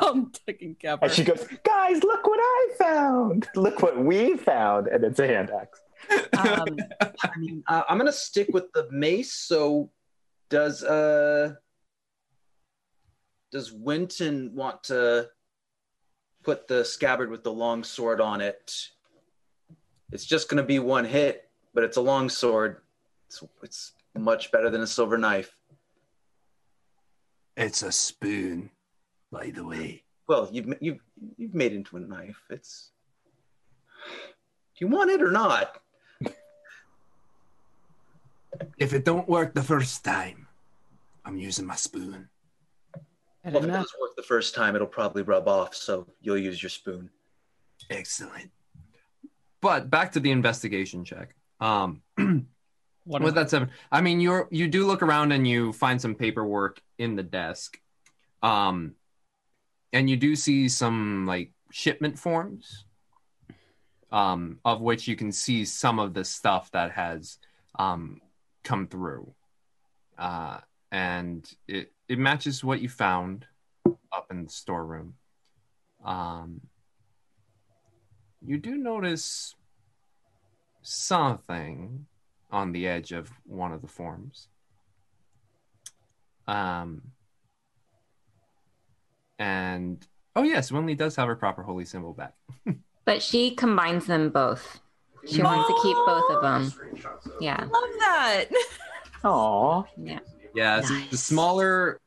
[0.00, 1.04] I'm taking cover.
[1.06, 3.48] And she goes, guys, look what I found.
[3.56, 4.86] Look what we found.
[4.86, 5.80] And it's a hand axe.
[6.36, 6.76] Um,
[7.22, 9.32] I mean, uh, I'm gonna stick with the mace.
[9.32, 9.90] So
[10.48, 11.54] Does uh
[13.52, 15.28] does Winton want to
[16.42, 18.88] put the scabbard with the long sword on it?
[20.12, 22.78] It's just going to be one hit, but it's a long sword.
[23.26, 25.52] It's, it's much better than a silver knife.
[27.56, 28.70] It's a spoon,
[29.30, 30.02] by the way.
[30.28, 31.00] Well, you've you've
[31.36, 32.40] you've made it into a knife.
[32.50, 32.90] It's.
[34.76, 35.80] Do you want it or not?
[38.80, 40.48] If it don't work the first time,
[41.24, 42.28] I'm using my spoon.
[43.44, 46.62] Well, if it does work the first time, it'll probably rub off, so you'll use
[46.62, 47.10] your spoon.
[47.90, 48.50] Excellent.
[49.60, 51.34] But back to the investigation check.
[51.60, 52.02] Um,
[53.04, 56.14] What with that seven, I mean, you're you do look around and you find some
[56.14, 57.80] paperwork in the desk,
[58.42, 58.94] um,
[59.92, 62.84] and you do see some like shipment forms,
[64.12, 67.38] um, of which you can see some of the stuff that has
[67.78, 68.20] um
[68.70, 69.34] come through,
[70.16, 70.58] uh,
[70.92, 73.46] and it it matches what you found
[74.12, 75.14] up in the storeroom.
[76.04, 76.60] Um,
[78.40, 79.56] you do notice
[80.82, 82.06] something
[82.52, 84.46] on the edge of one of the forms.
[86.46, 87.02] Um,
[89.40, 92.34] and oh yes, Winley does have her proper holy symbol back.
[93.06, 94.80] But she combines them both.
[95.26, 96.72] She wants to keep both of them.
[97.40, 97.56] Yeah.
[97.60, 98.44] I love that.
[99.24, 99.84] Aw.
[99.96, 100.18] Yeah.
[100.54, 102.00] Yeah, it's the smaller,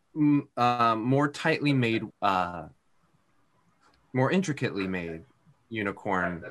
[0.57, 2.67] uh, more tightly made, uh,
[4.13, 5.23] more intricately made
[5.69, 6.43] unicorn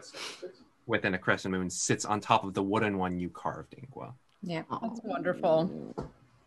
[0.87, 4.15] within a crescent moon sits on top of the wooden one you carved, Inqua.
[4.43, 4.63] Yeah.
[4.83, 5.95] That's wonderful.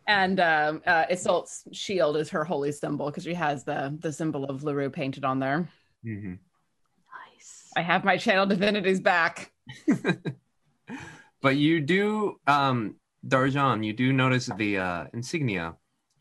[0.08, 4.45] And um, uh, Isolt's shield is her holy symbol because she has the the symbol
[4.45, 5.68] of Lurue painted on there.
[6.06, 6.34] Mm-hmm.
[7.34, 7.72] Nice.
[7.76, 9.52] I have my channel divinities back.
[11.45, 12.95] But you do, um,
[13.27, 15.76] Darjan, you do notice the uh, insignia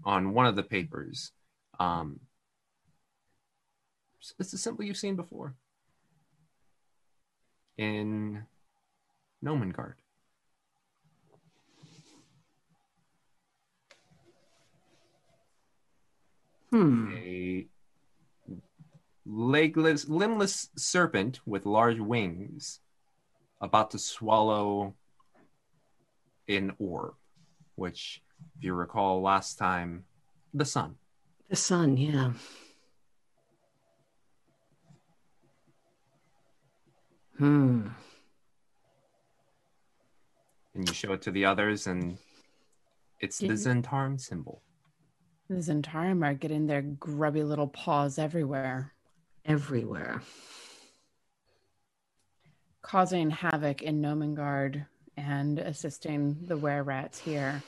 [0.05, 1.33] on one of the papers.
[1.81, 2.21] Um,
[4.39, 5.55] it's a symbol you've seen before
[7.79, 8.45] in
[9.43, 9.95] Nomengard.
[16.71, 17.15] Hmm.
[17.17, 17.67] A
[19.25, 22.81] legless, limbless serpent with large wings
[23.65, 24.95] about to swallow
[26.49, 27.15] an orb,
[27.77, 28.23] which,
[28.59, 30.05] if you recall last time,
[30.53, 30.97] the sun.
[31.49, 32.33] The sun, yeah.
[37.39, 37.89] Hmm.
[40.75, 42.19] And you show it to the others, and
[43.21, 44.63] it's the Didn't- Zhentarim symbol.
[45.49, 48.93] The Zhentarim are getting their grubby little paws everywhere,
[49.47, 50.23] Everywhere.
[52.85, 54.85] Causing havoc in Nomengard
[55.17, 57.63] and assisting the were rats here.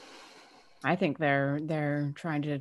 [0.84, 2.60] I think they're they're trying to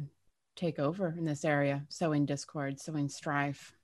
[0.56, 3.75] take over in this area, sowing discord, sowing strife.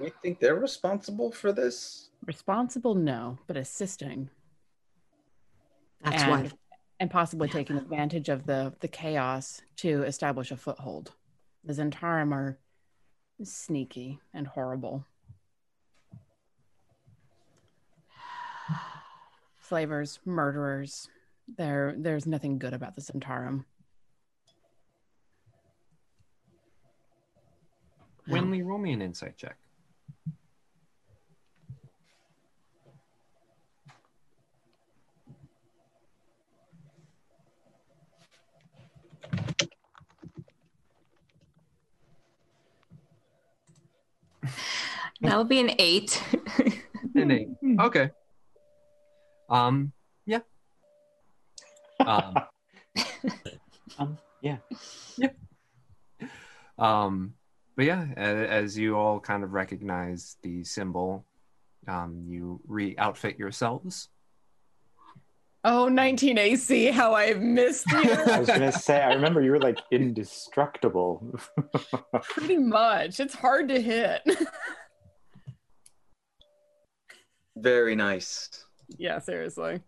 [0.00, 2.08] We think they're responsible for this.
[2.26, 4.30] Responsible, no, but assisting.
[6.02, 6.50] That's and, why.
[7.00, 11.12] and possibly taking advantage of the the chaos to establish a foothold.
[11.64, 12.58] The Zhentarim are
[13.42, 15.04] sneaky and horrible.
[19.68, 21.10] Slavers, murderers.
[21.58, 23.66] There, there's nothing good about the Zhentarim.
[28.30, 29.58] Winley, roll me an insight check.
[45.20, 46.22] That would be an eight.
[47.14, 47.48] An eight.
[47.80, 48.10] Okay.
[49.48, 49.92] Um.
[50.26, 50.40] Yeah.
[52.04, 52.34] Um.
[53.98, 54.58] Um, yeah.
[56.78, 57.34] Um,
[57.74, 61.24] but yeah, a- as you all kind of recognize the symbol,
[61.88, 64.08] um, you re-outfit yourselves.
[65.64, 68.12] Oh, 19 AC, how I've missed you.
[68.12, 71.36] I was gonna say, I remember you were like indestructible.
[72.22, 73.18] Pretty much.
[73.18, 74.22] It's hard to hit.
[77.56, 78.64] Very nice.
[78.96, 79.80] Yeah, seriously.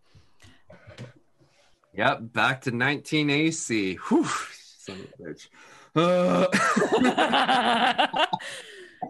[1.94, 3.94] Yep, back to 19 AC.
[4.08, 4.24] Whew,
[4.78, 5.48] son of a bitch.
[5.96, 6.46] Uh,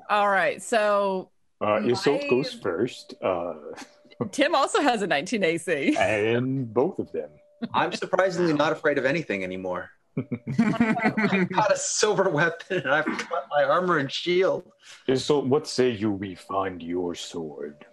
[0.08, 0.62] All right.
[0.62, 3.54] So Uh, Isolt goes first, uh,
[4.32, 5.96] Tim also has a 19 AC.
[5.98, 7.30] and both of them.
[7.74, 9.90] I'm surprisingly not afraid of anything anymore.
[10.16, 14.64] I've got a silver weapon and I've got my armor and shield.
[15.06, 17.84] Isolt, what say you we find your sword?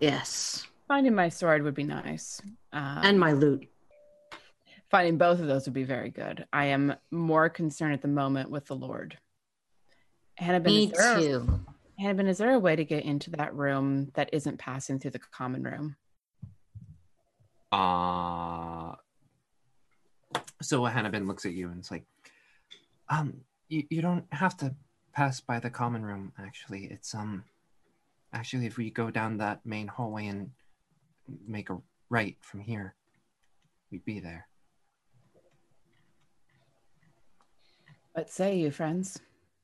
[0.00, 0.66] Yes.
[0.90, 2.42] Finding my sword would be nice.
[2.72, 3.64] Uh, And my loot.
[4.90, 6.44] Finding both of those would be very good.
[6.52, 9.16] I am more concerned at the moment with the Lord.
[10.34, 11.60] Hannah, Me is there, too.
[11.96, 15.20] Hannah, is there a way to get into that room that isn't passing through the
[15.20, 15.94] common room?
[17.70, 18.96] Uh
[20.60, 22.04] so Hannibin looks at you and it's like,
[23.08, 24.74] um, you, you don't have to
[25.12, 26.86] pass by the common room, actually.
[26.86, 27.44] It's um
[28.32, 30.50] actually if we go down that main hallway and
[31.46, 31.78] make a
[32.08, 32.94] right from here,
[33.90, 34.46] we'd be there.
[38.12, 39.20] What say you, friends?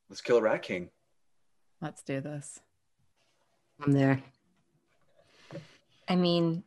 [0.08, 0.90] Let's kill a Rat King.
[1.80, 2.60] Let's do this.
[3.84, 4.22] I'm there.
[6.08, 6.62] I mean,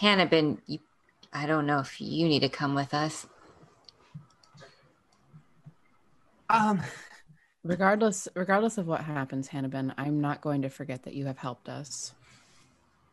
[0.00, 0.78] Hannibin, you,
[1.32, 3.26] I don't know if you need to come with us.
[6.48, 6.82] Um,
[7.62, 11.68] regardless, regardless of what happens, Hannibin, I'm not going to forget that you have helped
[11.68, 12.14] us.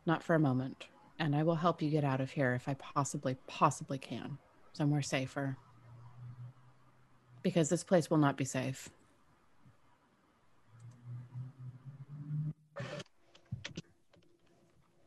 [0.05, 0.85] Not for a moment.
[1.19, 4.37] And I will help you get out of here if I possibly, possibly can.
[4.73, 5.57] Somewhere safer.
[7.43, 8.89] Because this place will not be safe.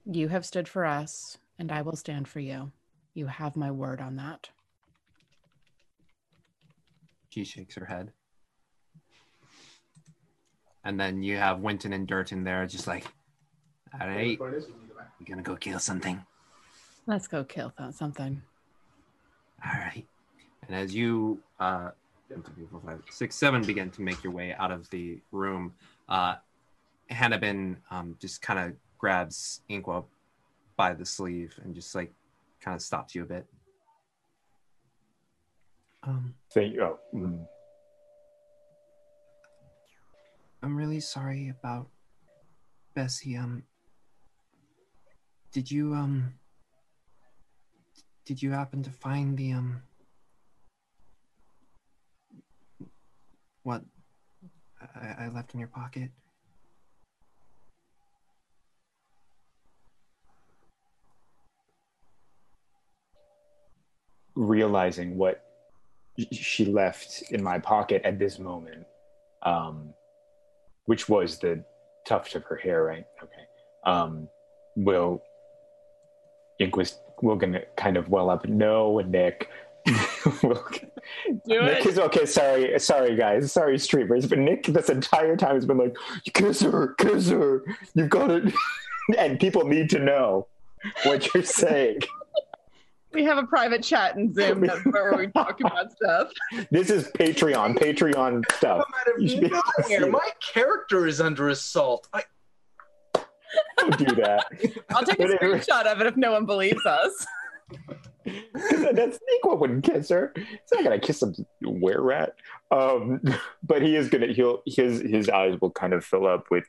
[0.08, 2.70] You have stood for us, and I will stand for you.
[3.14, 4.50] You have my word on that.
[7.30, 8.12] She shakes her head.
[10.84, 13.04] And then you have Winton and Durton there, just like,
[14.00, 14.38] all right,
[15.18, 16.24] we're gonna go kill something.
[17.06, 18.42] Let's go kill th- something.
[19.64, 20.06] All right.
[20.66, 21.90] And as you, uh,
[23.10, 25.74] six, seven begin to make your way out of the room,
[26.08, 26.34] uh,
[27.10, 30.04] Hannibin um, just kind of grabs Inqua
[30.76, 32.12] by the sleeve and just like
[32.60, 33.46] kind of stops you a bit.
[36.02, 36.82] Um, Thank you.
[36.82, 37.46] Oh, mm.
[40.62, 41.88] I'm really sorry about
[42.94, 43.36] Bessie.
[43.36, 43.62] Um,
[45.56, 46.34] did you um,
[48.26, 49.80] did you happen to find the um,
[53.62, 53.80] what
[54.94, 56.10] I, I left in your pocket?
[64.34, 65.42] realizing what
[66.30, 68.84] she left in my pocket at this moment,
[69.42, 69.94] um,
[70.84, 71.64] which was the
[72.06, 73.06] tuft of her hair, right?
[73.22, 73.46] Okay.
[73.86, 74.28] Um,
[74.76, 75.22] will
[76.58, 78.46] Inquis will gonna kind of well up.
[78.46, 79.48] No, Nick.
[80.42, 80.64] Will-
[81.46, 82.26] Do Nick is okay.
[82.26, 83.52] Sorry, sorry, guys.
[83.52, 84.26] Sorry, streamers.
[84.26, 85.96] But Nick, this entire time has been like,
[86.34, 87.62] "Kiss her, kiss her.
[87.94, 88.52] You've got it."
[89.18, 90.48] and people need to know
[91.04, 92.00] what you're saying.
[93.12, 96.30] We have a private chat in Zoom that's where we talk about stuff.
[96.70, 98.84] This is Patreon, Patreon stuff.
[99.18, 102.08] You be able to see Here, my character is under assault.
[102.12, 102.24] I,
[103.78, 104.46] Don't do that.
[104.90, 107.26] I'll take a screenshot of it if no one believes us.
[108.54, 110.32] That's Nico wouldn't kiss her.
[110.36, 112.34] He's not gonna kiss a were rat.
[112.70, 113.20] Um,
[113.62, 114.28] but he is gonna.
[114.28, 116.64] He'll his his eyes will kind of fill up with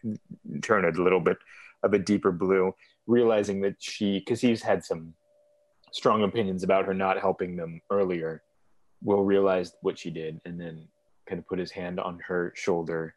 [0.61, 1.37] turn a little bit
[1.83, 2.73] of a deeper blue,
[3.07, 5.13] realizing that she because he's had some
[5.91, 8.43] strong opinions about her not helping them earlier.
[9.03, 10.87] Will realize what she did and then
[11.27, 13.13] kind of put his hand on her shoulder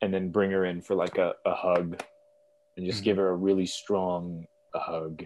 [0.00, 2.02] and then bring her in for like a, a hug
[2.76, 4.44] and just give her a really strong
[4.74, 5.24] hug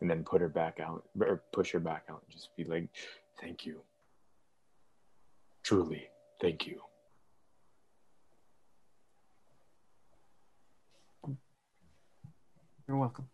[0.00, 2.88] and then put her back out or push her back out and just be like
[3.40, 3.80] thank you
[5.62, 6.08] truly
[6.40, 6.80] thank you
[12.86, 13.28] You're welcome.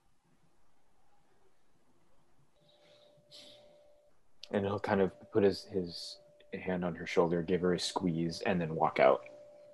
[4.53, 6.19] and he'll kind of put his his
[6.65, 9.21] hand on her shoulder give her a squeeze and then walk out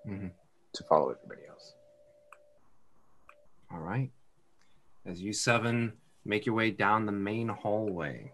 [0.07, 0.31] Mhm.
[0.75, 1.76] to follow everybody else
[3.71, 4.11] All right.
[5.05, 5.93] As you seven
[6.25, 8.33] make your way down the main hallway.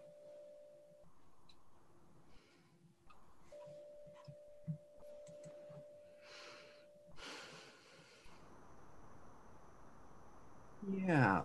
[11.06, 11.42] Yeah.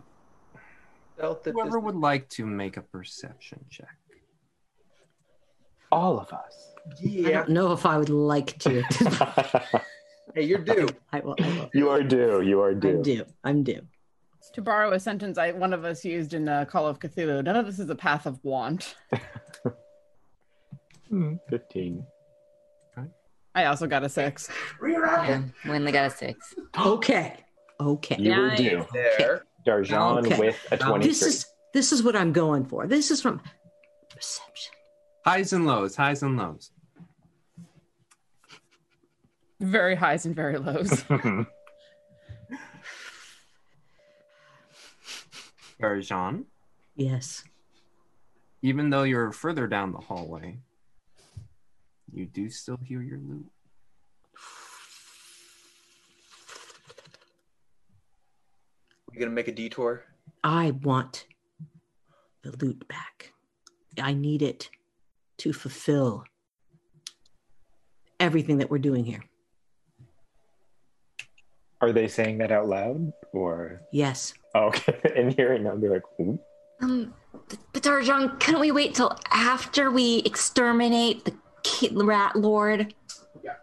[1.17, 3.95] felt that Whoever would like to make a perception check.
[5.91, 7.27] all of us Yeah.
[7.27, 8.83] I don't know if I would like to.
[10.35, 10.88] hey, you're due.
[11.11, 11.35] I will.
[11.39, 11.69] I will.
[11.73, 13.25] you are due you are due I'm due.
[13.43, 13.81] I'm due.
[14.53, 17.56] To borrow a sentence I one of us used in uh, Call of Cthulhu, none
[17.56, 18.95] of this is a path of want.
[21.09, 22.03] Hmm, 15
[23.56, 24.49] I also got a six.
[24.81, 26.53] Yeah, Winley got a six.
[26.77, 27.38] Okay.
[27.80, 28.15] Okay.
[28.19, 29.43] you were due There.
[29.65, 30.38] darjan Okay.
[30.38, 32.88] with a 23 This is this is what I'm going for.
[32.88, 33.41] This is from
[34.09, 34.73] perception.
[35.25, 36.72] Highs and lows, highs and lows.
[39.59, 41.03] Very highs and very lows.
[45.81, 46.45] Darjan,
[46.95, 47.43] Yes.
[48.61, 50.57] even though you're further down the hallway,
[52.11, 53.45] you do still hear your loot.
[59.13, 60.03] You gonna make a detour?
[60.43, 61.25] I want
[62.43, 63.33] the loot back.
[64.01, 64.69] I need it
[65.39, 66.23] to fulfill
[68.19, 69.23] everything that we're doing here.
[71.81, 73.81] Are they saying that out loud or?
[73.91, 74.33] Yes.
[74.56, 74.99] Oh, okay.
[75.15, 76.39] and hearing them, be like, Ooh.
[76.81, 77.14] Um,
[77.73, 81.33] but Darjan, couldn't we wait till after we exterminate the
[81.64, 82.93] kid rat lord?
[83.43, 83.53] Yeah.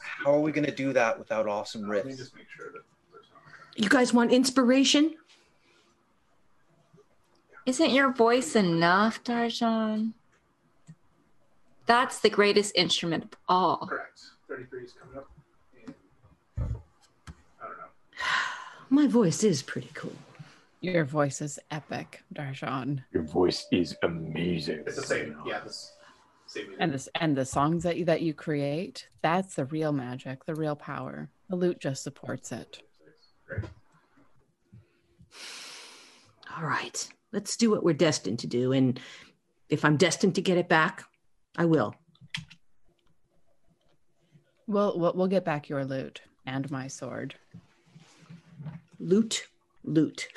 [0.00, 2.30] How are we gonna do that without awesome riffs?
[3.76, 5.14] You guys want inspiration?
[7.66, 10.12] Isn't your voice enough, Darjan?
[11.86, 13.86] That's the greatest instrument of all.
[13.86, 14.20] Correct.
[14.48, 15.28] 33 is coming up.
[18.88, 20.12] My voice is pretty cool.
[20.80, 23.02] Your voice is epic, Darjan.
[23.12, 24.84] Your voice is amazing.
[24.86, 25.36] It's the same.
[25.46, 25.92] Yeah, this
[26.46, 26.74] same.
[26.78, 30.54] And this and the songs that you that you create, that's the real magic, the
[30.54, 31.28] real power.
[31.48, 32.82] The lute just supports it.
[36.56, 38.72] All right, let's do what we're destined to do.
[38.72, 39.00] And
[39.68, 41.04] if I'm destined to get it back,
[41.56, 41.94] I will.
[44.66, 47.34] We'll we'll, we'll get back your lute and my sword.
[48.98, 49.46] Loot,
[49.84, 50.28] loot.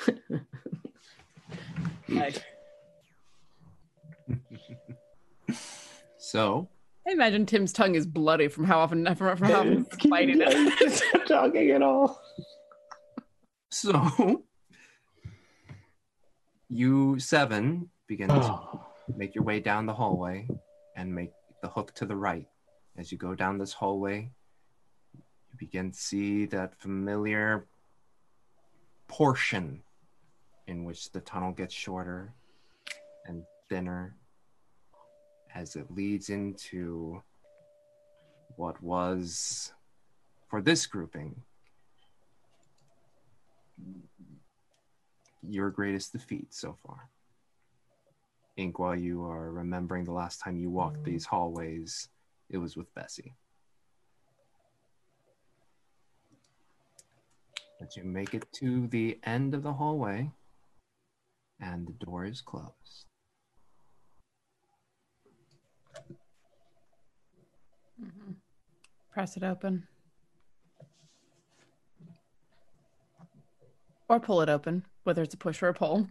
[6.18, 6.68] So,
[7.08, 10.40] I imagine Tim's tongue is bloody from how often from, from how often he's fighting
[10.40, 11.02] it.
[11.26, 12.22] talking at all.
[13.70, 14.44] so
[16.68, 18.86] you seven begin to oh.
[19.16, 20.46] make your way down the hallway
[20.94, 21.32] and make
[21.62, 22.46] the hook to the right.
[22.96, 24.30] As you go down this hallway,
[25.14, 27.66] you begin to see that familiar
[29.10, 29.82] portion
[30.68, 32.32] in which the tunnel gets shorter
[33.26, 34.14] and thinner
[35.52, 37.20] as it leads into
[38.54, 39.72] what was,
[40.48, 41.42] for this grouping,
[45.42, 47.08] your greatest defeat so far.
[48.56, 51.04] Ink, while you are remembering the last time you walked mm.
[51.04, 52.08] these hallways,
[52.48, 53.34] it was with Bessie.
[57.80, 60.30] But you make it to the end of the hallway,
[61.58, 63.06] and the door is closed.
[69.10, 69.88] Press it open.
[74.08, 76.06] Or pull it open, whether it's a push or a pull.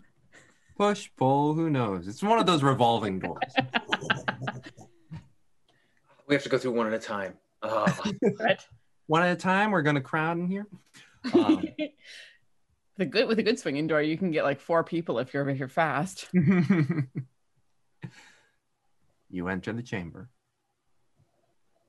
[0.76, 2.08] Push, pull, who knows?
[2.08, 3.54] It's one of those revolving doors.
[6.28, 7.34] We have to go through one at a time.
[7.62, 7.92] Uh,
[9.08, 9.72] one at a time.
[9.72, 10.66] We're gonna crowd in here.
[11.34, 11.66] Um,
[13.00, 15.48] The good with a good swinging door, you can get like four people if you're
[15.48, 16.28] if you're fast.
[19.30, 20.30] you enter the chamber,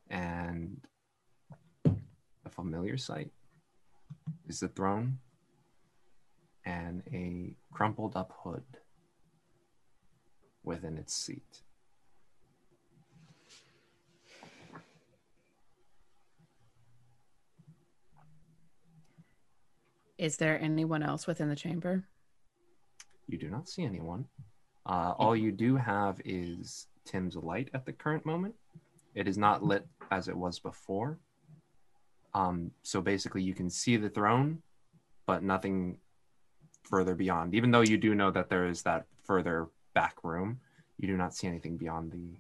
[0.09, 0.81] and
[1.85, 3.33] a familiar sight
[4.47, 5.19] is the throne
[6.65, 8.63] and a crumpled up hood
[10.63, 11.63] within its seat.
[20.21, 22.05] Is there anyone else within the chamber?
[23.27, 24.27] You do not see anyone.
[24.85, 28.55] Uh, all you do have is Tim's light at the current moment.
[29.15, 31.19] It is not lit as it was before.
[32.35, 34.61] Um, so basically, you can see the throne,
[35.25, 35.97] but nothing
[36.83, 37.55] further beyond.
[37.55, 40.61] Even though you do know that there is that further back room,
[40.99, 42.37] you do not see anything beyond the.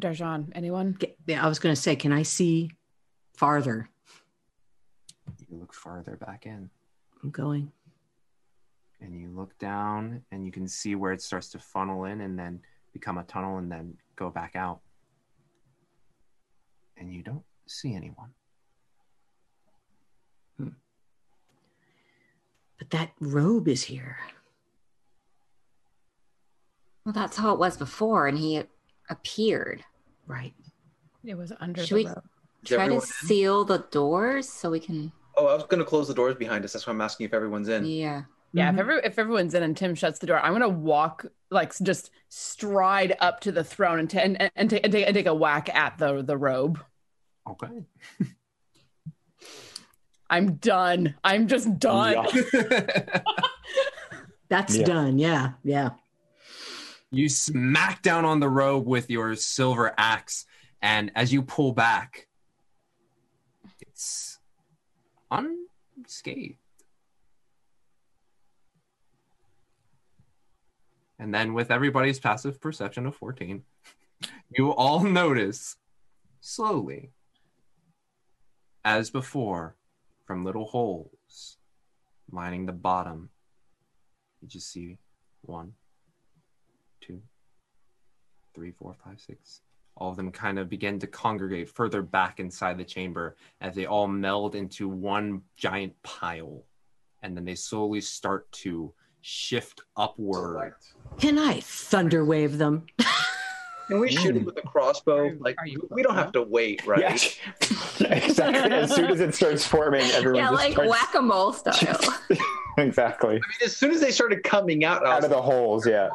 [0.00, 0.96] Darjan, anyone?
[1.26, 2.70] Yeah, I was going to say, can I see
[3.36, 3.90] farther?
[5.52, 6.70] You look farther back in.
[7.22, 7.70] I'm going.
[9.02, 12.38] and you look down and you can see where it starts to funnel in and
[12.38, 12.60] then
[12.92, 14.80] become a tunnel and then go back out.
[16.96, 18.30] And you don't see anyone.
[20.56, 20.68] Hmm.
[22.78, 24.18] But that robe is here.
[27.04, 28.62] Well, that's how it was before, and he
[29.10, 29.84] appeared.
[30.28, 30.54] Right.
[31.24, 32.24] It was under Should the we robe.
[32.64, 33.00] Try to in?
[33.00, 35.10] seal the doors so we can?
[35.42, 36.72] Oh, I was gonna close the doors behind us.
[36.72, 37.84] That's why I'm asking if everyone's in.
[37.84, 38.22] Yeah.
[38.54, 38.80] Yeah, if mm-hmm.
[38.80, 43.16] every if everyone's in and Tim shuts the door, I'm gonna walk like just stride
[43.20, 45.34] up to the throne and t- and, and, and, take, and, take, and take a
[45.34, 46.78] whack at the the robe.
[47.48, 47.68] Okay.
[50.30, 51.14] I'm done.
[51.24, 52.26] I'm just done.
[54.48, 54.84] That's Yeah.
[54.84, 55.18] done.
[55.18, 55.52] Yeah.
[55.62, 55.90] Yeah.
[57.10, 60.46] You smack down on the robe with your silver axe,
[60.80, 62.28] and as you pull back,
[63.80, 64.31] it's
[65.32, 66.58] unscathed.
[71.18, 73.62] And then with everybody's passive perception of 14,
[74.50, 75.76] you all notice
[76.40, 77.10] slowly,
[78.84, 79.76] as before,
[80.26, 81.58] from little holes
[82.30, 83.30] lining the bottom,
[84.40, 84.98] you just see
[85.42, 85.74] one,
[87.00, 87.20] two,
[88.54, 89.60] three, four, five, six.
[89.96, 93.86] All of them kind of begin to congregate further back inside the chamber as they
[93.86, 96.64] all meld into one giant pile.
[97.22, 100.74] And then they slowly start to shift upward.
[101.18, 102.86] Can I thunder wave them?
[103.88, 105.36] Can we shoot him with a crossbow?
[105.38, 105.56] Like
[105.90, 107.00] we don't have to wait, right?
[107.00, 108.08] Yeah.
[108.14, 108.72] exactly.
[108.72, 110.90] As soon as it starts forming, everyone yeah, just like starts...
[110.90, 112.00] whack a mole style.
[112.78, 113.30] exactly.
[113.30, 116.08] I mean, as soon as they started coming out, Out of the holes, yeah.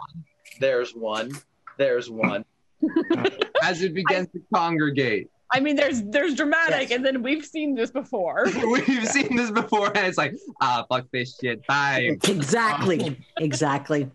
[0.60, 1.32] There's one.
[1.78, 2.46] There's one.
[3.64, 5.30] As it begins to congregate.
[5.52, 8.46] I mean, there's there's dramatic, and then we've seen this before.
[8.66, 11.66] We've seen this before, and it's like, ah, fuck this shit.
[11.68, 12.18] Bye.
[12.24, 13.18] Exactly.
[13.38, 14.12] exactly.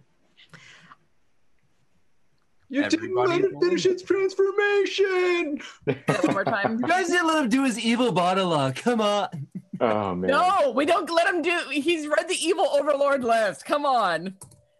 [2.68, 5.60] You didn't let it finish its transformation.
[5.84, 6.78] One more time.
[6.80, 8.76] You guys didn't let him do his evil monologue.
[8.76, 9.46] Come on.
[9.80, 10.30] Oh man.
[10.30, 11.60] No, we don't let him do.
[11.70, 13.66] He's read the evil overlord list.
[13.66, 14.36] Come on.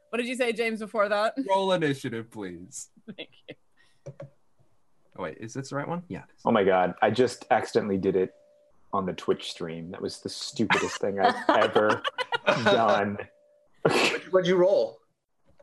[0.09, 0.81] What did you say, James?
[0.81, 1.35] Before that?
[1.49, 2.89] Roll initiative, please.
[3.17, 3.55] Thank you.
[4.09, 6.03] Oh, wait, is this the right one?
[6.09, 6.23] Yeah.
[6.45, 8.33] Oh my god, I just accidentally did it
[8.93, 9.91] on the Twitch stream.
[9.91, 12.03] That was the stupidest thing I've ever
[12.65, 13.19] done.
[14.31, 14.99] What'd you roll?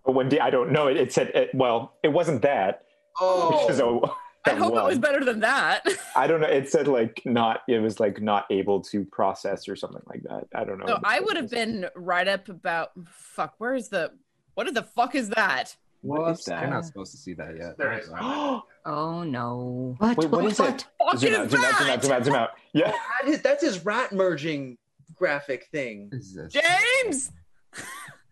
[0.06, 2.84] Oh, when I don't know, it, it said it, well, it wasn't that.
[3.20, 4.00] Oh, Which is a,
[4.46, 5.84] I a hope it was better than that.
[6.16, 6.48] I don't know.
[6.48, 7.62] It said like not.
[7.68, 10.48] It was like not able to process or something like that.
[10.56, 10.88] I don't know.
[10.88, 13.56] So I would have been right up about fuck.
[13.58, 14.12] Where is the?
[14.54, 15.76] What the fuck is that?
[16.02, 17.78] Whoops, You're not supposed to see that yet.
[17.78, 18.10] There it is.
[18.20, 19.96] oh no.
[19.98, 20.18] What?
[20.18, 20.86] Wait, what is it?
[20.98, 22.50] Fuck Zoom is out, zoom out, zoom out, zoom out, zoom out.
[22.74, 22.92] Yeah.
[23.22, 24.78] That is, that's his rat merging
[25.16, 26.10] graphic thing.
[26.14, 26.54] Is this?
[26.54, 27.32] James,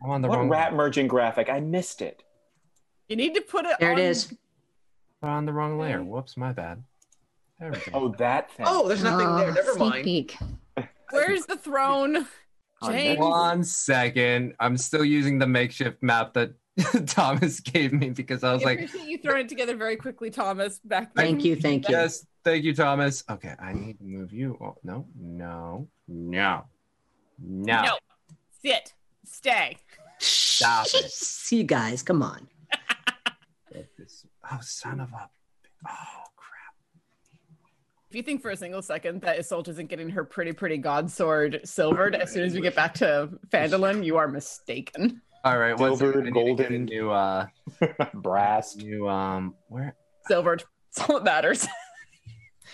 [0.02, 0.50] I'm on the What wrong.
[0.50, 1.50] rat merging graphic?
[1.50, 2.24] I missed it.
[3.10, 3.76] you need to put it.
[3.80, 4.34] There it on- is.
[5.22, 6.02] I'm on the wrong layer.
[6.04, 6.84] Whoops, my bad.
[7.60, 7.84] There we go.
[7.94, 8.66] Oh, that thing.
[8.70, 9.50] Oh, there's nothing there.
[9.50, 10.04] Oh, Never mind.
[10.06, 10.38] peek.
[11.10, 12.28] Where's the throne?
[12.86, 13.18] James.
[13.20, 14.54] One second.
[14.60, 16.52] I'm still using the makeshift map that
[17.08, 20.30] Thomas gave me because I was I like, appreciate you throwing it together very quickly,
[20.30, 20.80] Thomas.
[20.80, 21.26] Back then.
[21.26, 21.56] Thank you.
[21.56, 21.96] Thank you.
[21.96, 23.24] yes, thank you, Thomas.
[23.30, 24.58] Okay, I need to move you.
[24.62, 26.68] Oh, no, no, no,
[27.40, 27.82] no.
[27.82, 27.98] No.
[28.62, 28.94] Sit.
[29.26, 29.78] Stay.
[30.20, 31.12] Stop it.
[31.12, 32.02] See you guys.
[32.02, 32.48] Come on.
[34.50, 35.30] Oh, son of a.
[35.88, 36.74] Oh, crap.
[38.10, 41.12] If you think for a single second that Isolt isn't getting her pretty, pretty god
[41.12, 45.22] sword silvered as soon as we get back to Phandalin, you are mistaken.
[45.48, 46.86] All right, what's Silver, I need to get a golden.
[46.86, 47.48] new uh
[48.16, 48.76] Brass.
[48.76, 49.96] new um where
[50.28, 50.66] Silvered.
[50.94, 51.66] That's all that matters.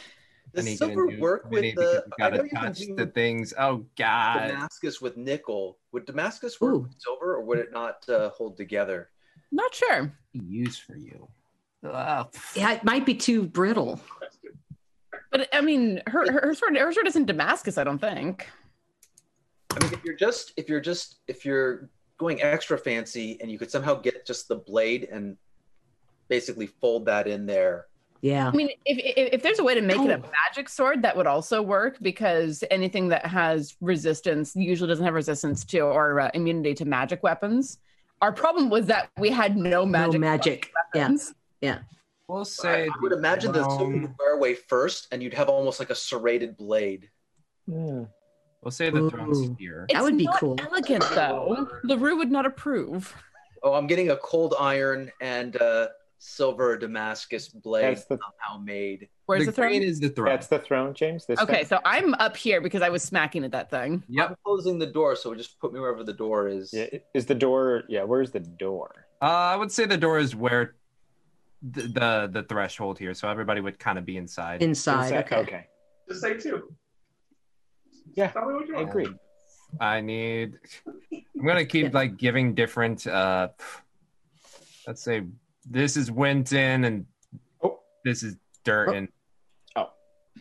[0.55, 2.03] I Does need to silver new work with the?
[2.19, 3.53] I we know gotta you can touch do the things.
[3.59, 4.47] Oh god.
[4.47, 5.77] Damascus with nickel.
[5.91, 6.79] Would Damascus work Ooh.
[6.79, 9.09] with silver, or would it not uh, hold together?
[9.51, 10.11] Not sure.
[10.31, 11.27] Use for you.
[11.83, 13.99] Oh, Yeah, it might be too brittle.
[15.31, 18.47] But I mean, her her, her sword her sword isn't Damascus, I don't think.
[19.69, 21.91] I mean, if you're just if you're just if you're
[22.23, 25.37] going extra fancy and you could somehow get just the blade and
[26.29, 27.87] basically fold that in there.
[28.21, 28.47] Yeah.
[28.47, 31.17] I mean, if, if, if there's a way to make it a magic sword, that
[31.17, 36.31] would also work because anything that has resistance usually doesn't have resistance to or uh,
[36.33, 37.79] immunity to magic weapons.
[38.21, 40.13] Our problem was that we had no magic.
[40.13, 40.71] no magic.
[40.95, 41.01] Yeah.
[41.01, 41.33] weapons.
[41.59, 41.79] Yeah.
[42.29, 45.49] We'll say I would imagine the silver throne- would wear away first, and you'd have
[45.49, 47.09] almost like a serrated blade.
[47.67, 48.05] Yeah.
[48.63, 49.55] We'll say the throne's Ooh.
[49.59, 49.85] here.
[49.91, 50.55] That would be not cool.
[50.59, 51.67] Elegant though.
[51.85, 53.13] Lurue would not approve.
[53.61, 55.87] Oh, I'm getting a cold iron and uh,
[56.19, 59.09] silver Damascus blade That's the- somehow made.
[59.25, 59.69] Where's the the, throne?
[59.69, 60.27] green is the throne.
[60.29, 61.25] That's the throne, James.
[61.25, 61.65] This Okay, thing?
[61.65, 64.03] so I'm up here because I was smacking at that thing.
[64.09, 64.29] Yep.
[64.31, 66.71] I'm closing the door, so just put me wherever the door is.
[66.73, 67.83] Yeah, is the door?
[67.87, 69.05] Yeah, where's the door?
[69.21, 70.75] Uh, I would say the door is where
[71.61, 74.61] the the, the threshold here, so everybody would kind of be inside.
[74.61, 75.05] Inside.
[75.05, 75.35] Is that- Okay.
[75.37, 75.67] okay.
[76.09, 76.73] Just say two.
[78.15, 79.07] Yeah, Tell me what you I agree.
[79.79, 80.53] I need.
[81.11, 81.89] I'm gonna keep Yeah.
[81.93, 83.07] like giving different.
[83.07, 83.49] uh
[84.87, 85.23] Let's say
[85.69, 87.05] this is Winton and
[87.63, 87.79] Oh.
[88.05, 88.35] this is
[88.65, 89.07] Durton.
[89.75, 89.89] Oh.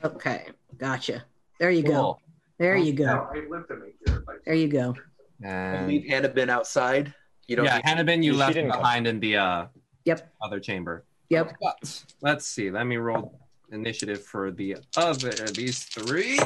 [0.05, 0.09] oh.
[0.09, 0.47] Okay.
[0.76, 1.25] Gotcha.
[1.60, 1.91] There you go.
[1.91, 2.20] Cool.
[2.59, 3.28] There you go.
[3.33, 4.36] I live to make your advice.
[4.44, 4.94] There you go.
[5.44, 7.15] And leave Hannah outside.
[7.47, 7.65] You don't.
[7.65, 8.81] yeah, need- Hannibin, you She left didn't come.
[8.81, 9.67] behind in the uh
[10.05, 10.33] Yep.
[10.42, 11.05] other chamber.
[11.31, 11.57] Yep.
[11.60, 12.70] But let's see.
[12.70, 13.39] Let me roll
[13.70, 16.39] initiative for the other these three.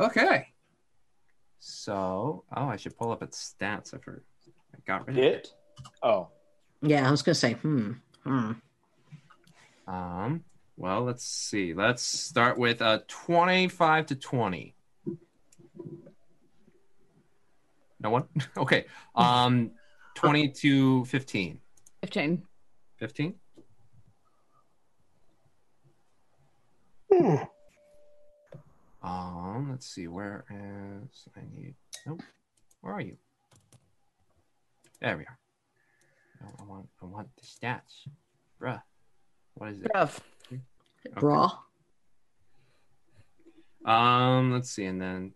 [0.00, 0.46] Okay.
[1.58, 3.94] So, oh, I should pull up its stats.
[3.94, 4.22] I forgot.
[4.74, 5.34] I got rid of it.
[5.34, 5.48] It?
[6.02, 6.28] Oh,
[6.82, 7.92] Yeah, I was gonna say, hmm.
[8.24, 8.52] Hmm.
[9.86, 10.44] Um.
[10.76, 11.74] Well, let's see.
[11.74, 14.74] Let's start with a twenty-five to twenty.
[18.00, 18.24] No one.
[18.56, 18.86] okay.
[19.14, 19.72] Um,
[20.14, 21.58] 20 to 15.
[22.02, 22.42] 15.
[22.98, 23.34] 15?
[29.02, 31.74] Um, let's see, where is I need
[32.06, 32.22] nope.
[32.80, 33.16] Where are you?
[35.00, 35.38] There we are.
[36.40, 38.08] No, I want I want the stats.
[38.60, 38.82] Bruh.
[39.54, 39.90] What is it?
[39.92, 40.20] Bruv.
[41.16, 41.58] Raw.
[43.84, 45.32] Um, let's see, and then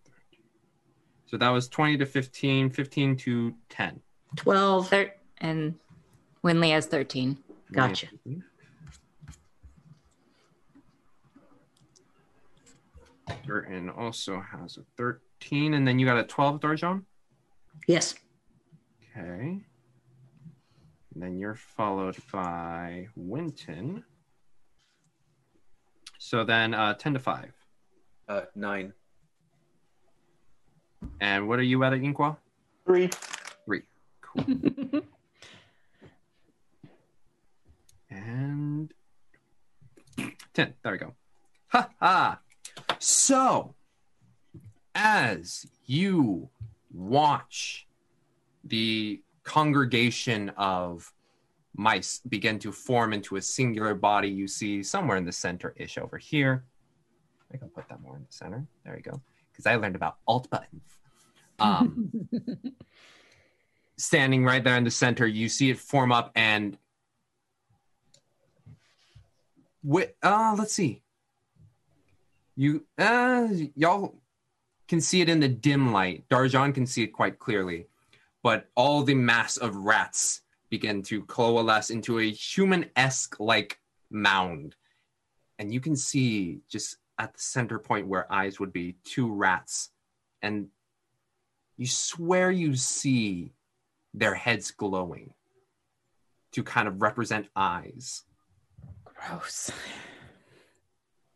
[1.26, 4.01] so that was 20 to 15, 15 to 10.
[4.36, 4.89] 12.
[4.89, 5.75] Thir- and
[6.44, 7.36] Winley has 13.
[7.73, 8.07] Gotcha.
[13.47, 17.03] Durton also has a 13, and then you got a 12, Darjan?
[17.86, 18.15] Yes.
[19.17, 19.61] Okay.
[21.15, 24.05] And then you're followed by Winton.
[26.19, 27.53] So then uh, 10 to 5.
[28.28, 28.93] Uh, nine.
[31.20, 32.36] And what are you at at Inqua?
[32.86, 33.11] Three.
[33.67, 33.83] Three.
[34.23, 34.44] Cool.
[38.11, 38.93] and
[40.55, 40.75] 10.
[40.83, 41.15] There we go.
[41.69, 42.39] Ha ha.
[43.07, 43.74] So,
[44.94, 46.49] as you
[46.91, 47.86] watch
[48.65, 51.12] the congregation of
[51.76, 55.99] mice begin to form into a singular body, you see somewhere in the center ish
[55.99, 56.65] over here.
[57.52, 58.66] I can put that more in the center.
[58.86, 59.20] There we go.
[59.52, 60.97] Because I learned about alt buttons.
[61.58, 62.10] Um,
[63.99, 66.78] standing right there in the center, you see it form up and.
[69.84, 71.03] Wi- uh, let's see.
[72.57, 74.15] You uh y'all
[74.86, 76.28] can see it in the dim light.
[76.28, 77.86] Darjan can see it quite clearly.
[78.42, 84.76] But all the mass of rats begin to coalesce into a human-esque like mound.
[85.58, 89.91] And you can see just at the center point where eyes would be two rats.
[90.42, 90.68] And
[91.76, 93.52] you swear you see
[94.12, 95.33] their heads glowing
[96.52, 98.24] to kind of represent eyes.
[99.05, 99.70] Gross.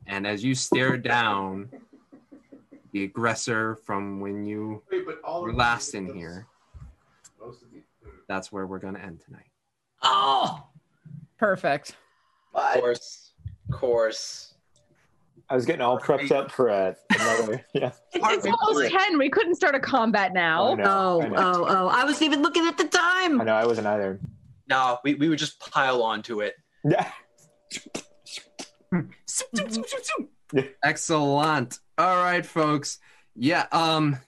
[0.08, 1.68] And as you stare down,
[2.92, 4.82] the aggressor from when you
[5.22, 6.46] were last in here,
[8.26, 9.50] that's where we're going to end tonight.
[10.02, 10.66] Oh,
[11.38, 11.94] perfect.
[12.54, 13.32] Of course,
[13.68, 14.54] of course.
[15.50, 17.64] I was getting all prepped up for a, another.
[17.74, 17.92] Yeah.
[18.12, 19.16] It's almost 10.
[19.18, 20.72] We couldn't start a combat now.
[20.72, 21.36] I know, Oh, I know.
[21.36, 21.88] oh, oh.
[21.88, 23.40] I wasn't even looking at the time.
[23.40, 24.20] I know I wasn't either.
[24.68, 26.54] No, we, we would just pile onto it.
[26.84, 27.10] Yeah.
[30.84, 31.78] Excellent.
[31.96, 32.98] All right, folks.
[33.34, 34.18] Yeah, um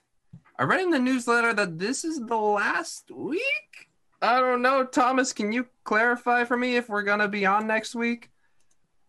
[0.57, 3.89] I read in the newsletter that this is the last week.
[4.21, 7.65] I don't know, Thomas, can you clarify for me if we're going to be on
[7.65, 8.29] next week?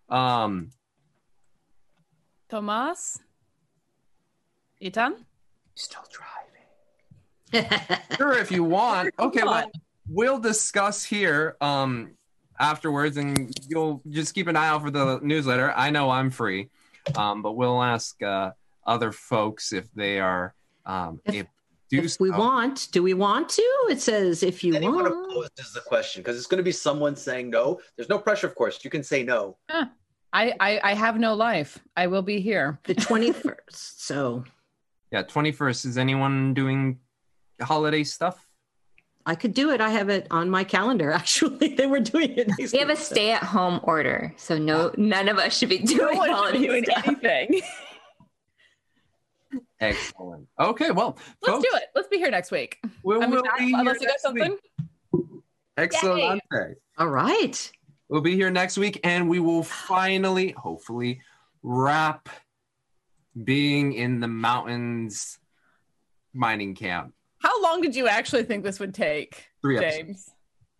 [0.08, 0.70] Um
[2.48, 3.18] Tomas?
[4.80, 5.26] Ethan?
[5.74, 7.70] Still driving.
[8.16, 9.14] sure if you want.
[9.18, 9.70] Okay, well,
[10.08, 12.12] we'll discuss here um
[12.62, 15.72] afterwards and you'll just keep an eye out for the newsletter.
[15.76, 16.70] I know I'm free.
[17.16, 18.52] Um but we'll ask uh
[18.86, 20.54] other folks if they are
[20.86, 21.50] um able to
[21.90, 22.38] do If we so.
[22.38, 23.62] want, do we want to?
[23.90, 25.32] It says if you Anyone want.
[25.32, 27.80] opposed is the question because it's going to be someone saying no.
[27.96, 28.82] There's no pressure, of course.
[28.84, 29.56] You can say no.
[29.68, 31.78] I, I, I have no life.
[31.96, 32.78] I will be here.
[32.84, 33.56] The 21st.
[33.70, 34.44] so
[35.10, 35.84] Yeah, 21st.
[35.86, 36.98] Is anyone doing
[37.60, 38.48] holiday stuff?
[39.24, 39.80] I could do it.
[39.80, 41.10] I have it on my calendar.
[41.22, 42.50] Actually, they were doing it.
[42.72, 46.16] We have a stay at home order, so no, none of us should be doing
[46.16, 47.06] one should be holiday doing stuff.
[47.08, 47.60] anything.
[49.80, 50.46] Excellent.
[50.58, 51.84] Okay, well, Let's folks, do it.
[51.94, 52.78] Let's be here next week.
[53.02, 54.60] We I mean, will be unless here you got next week.
[55.12, 55.40] something.
[55.76, 56.42] Excellent.
[56.98, 57.72] All right.
[58.08, 61.20] We'll be here next week and we will finally, hopefully,
[61.62, 62.28] wrap
[63.42, 65.38] being in the mountains
[66.32, 67.12] mining camp.
[67.42, 70.30] How long did you actually think this would take, Three James?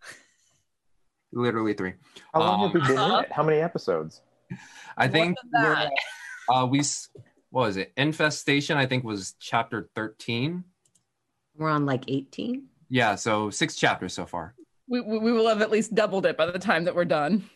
[1.33, 1.93] Literally three.
[2.33, 3.31] How long have we Um, been in it?
[3.31, 4.21] How many episodes?
[4.97, 5.89] I think we're,
[6.49, 6.81] uh, we,
[7.49, 7.91] what was it?
[7.97, 10.63] Infestation, I think, was chapter 13.
[11.57, 12.65] We're on like 18.
[12.89, 14.53] Yeah, so six chapters so far.
[14.87, 17.49] We, we, we will have at least doubled it by the time that we're done.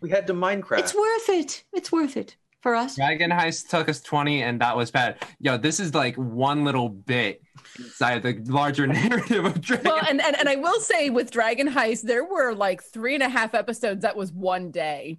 [0.00, 0.80] We had to Minecraft.
[0.80, 1.64] It's worth it.
[1.72, 2.96] It's worth it for us.
[2.96, 5.22] Dragon Heist took us 20, and that was bad.
[5.40, 7.42] Yo, this is like one little bit
[7.78, 11.68] inside the larger narrative of Dragon Well, and, and, and I will say with Dragon
[11.68, 15.18] Heist, there were like three and a half episodes that was one day.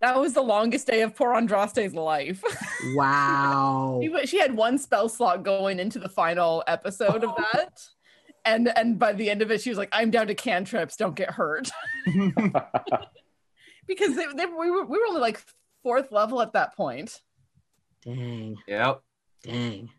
[0.00, 2.42] That was the longest day of poor Andraste's life.
[2.94, 4.00] Wow.
[4.02, 7.44] she, she had one spell slot going into the final episode of oh.
[7.52, 7.78] that.
[8.46, 11.14] And and by the end of it, she was like, I'm down to cantrips, don't
[11.14, 11.70] get hurt.
[13.86, 15.42] because they, they, we, were, we were only like
[15.82, 17.20] fourth level at that point.
[18.02, 18.56] Dang.
[18.66, 19.02] Yep.
[19.42, 19.90] Dang.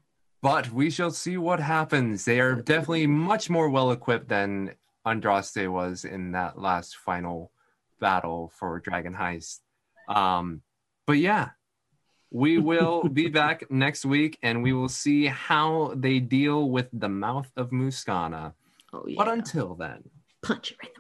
[0.42, 2.26] but we shall see what happens.
[2.26, 7.52] They are definitely much more well equipped than Andraste was in that last final
[8.00, 9.60] battle for Dragon Heist.
[10.08, 10.62] Um,
[11.08, 11.50] but yeah,
[12.32, 17.10] we will be back next week and we will see how they deal with the
[17.10, 18.54] mouth of Muscana.
[18.94, 19.16] Oh, yeah.
[19.18, 20.04] But until then,
[20.42, 20.94] Punch her in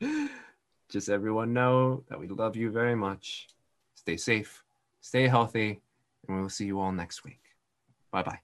[0.00, 0.30] the mouth.
[0.92, 3.48] just everyone know that we love you very much.
[3.94, 4.62] Stay safe,
[5.00, 5.80] stay healthy,
[6.28, 7.40] and we will see you all next week.
[8.10, 8.38] Bye bye.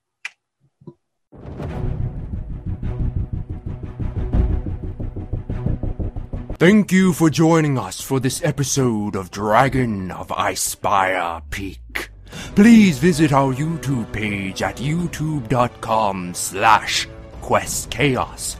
[6.58, 12.08] Thank you for joining us for this episode of Dragon of Icespire Peak.
[12.56, 17.06] Please visit our YouTube page at youtube.com slash
[17.42, 18.56] questchaos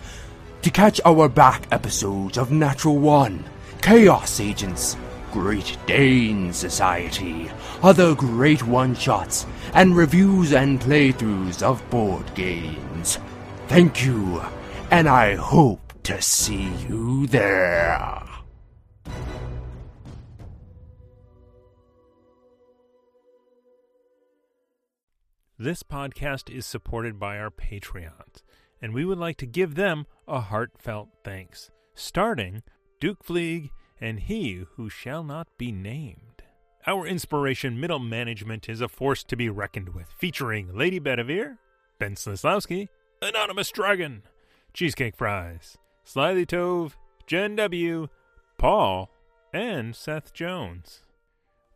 [0.62, 3.44] to catch our back episodes of Natural One,
[3.82, 4.96] Chaos Agents,
[5.32, 7.50] Great Dane Society,
[7.82, 13.18] other great one-shots, and reviews and playthroughs of board games.
[13.68, 14.42] Thank you,
[14.90, 18.22] and I hope to see you there.
[25.58, 28.42] This podcast is supported by our Patreons,
[28.80, 32.62] and we would like to give them a heartfelt thanks, starting
[33.00, 33.70] Duke Fleeg
[34.00, 36.42] and He Who Shall Not Be Named.
[36.84, 41.58] Our inspiration middle management is a force to be reckoned with, featuring Lady Bedivere,
[42.00, 42.88] Ben Slislawski,
[43.22, 44.22] Anonymous Dragon,
[44.72, 46.94] Cheesecake Fries, Slyly Tove,
[47.26, 48.08] Jen W.,
[48.56, 49.10] Paul,
[49.52, 51.02] and Seth Jones.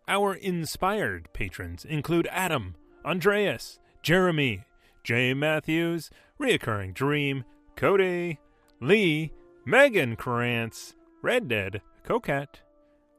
[0.08, 4.64] Our inspired patrons include Adam, Andreas, Jeremy,
[5.04, 6.10] Jay Matthews,
[6.40, 7.44] Reoccurring Dream,
[7.76, 8.40] Cody,
[8.80, 9.32] Lee,
[9.64, 12.60] Megan Krantz, Red Dead, Coquette,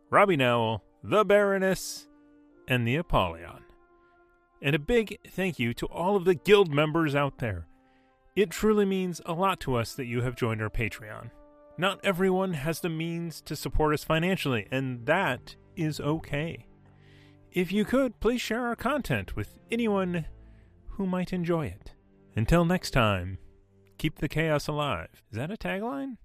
[0.09, 2.07] Robbie Nowell, The Baroness,
[2.67, 3.63] and the Apollyon.
[4.61, 7.65] And a big thank you to all of the guild members out there.
[8.35, 11.31] It truly means a lot to us that you have joined our Patreon.
[11.77, 16.67] Not everyone has the means to support us financially, and that is okay.
[17.53, 20.25] If you could, please share our content with anyone
[20.89, 21.93] who might enjoy it.
[22.35, 23.37] Until next time,
[23.97, 25.07] keep the chaos alive.
[25.31, 26.17] Is that a tagline?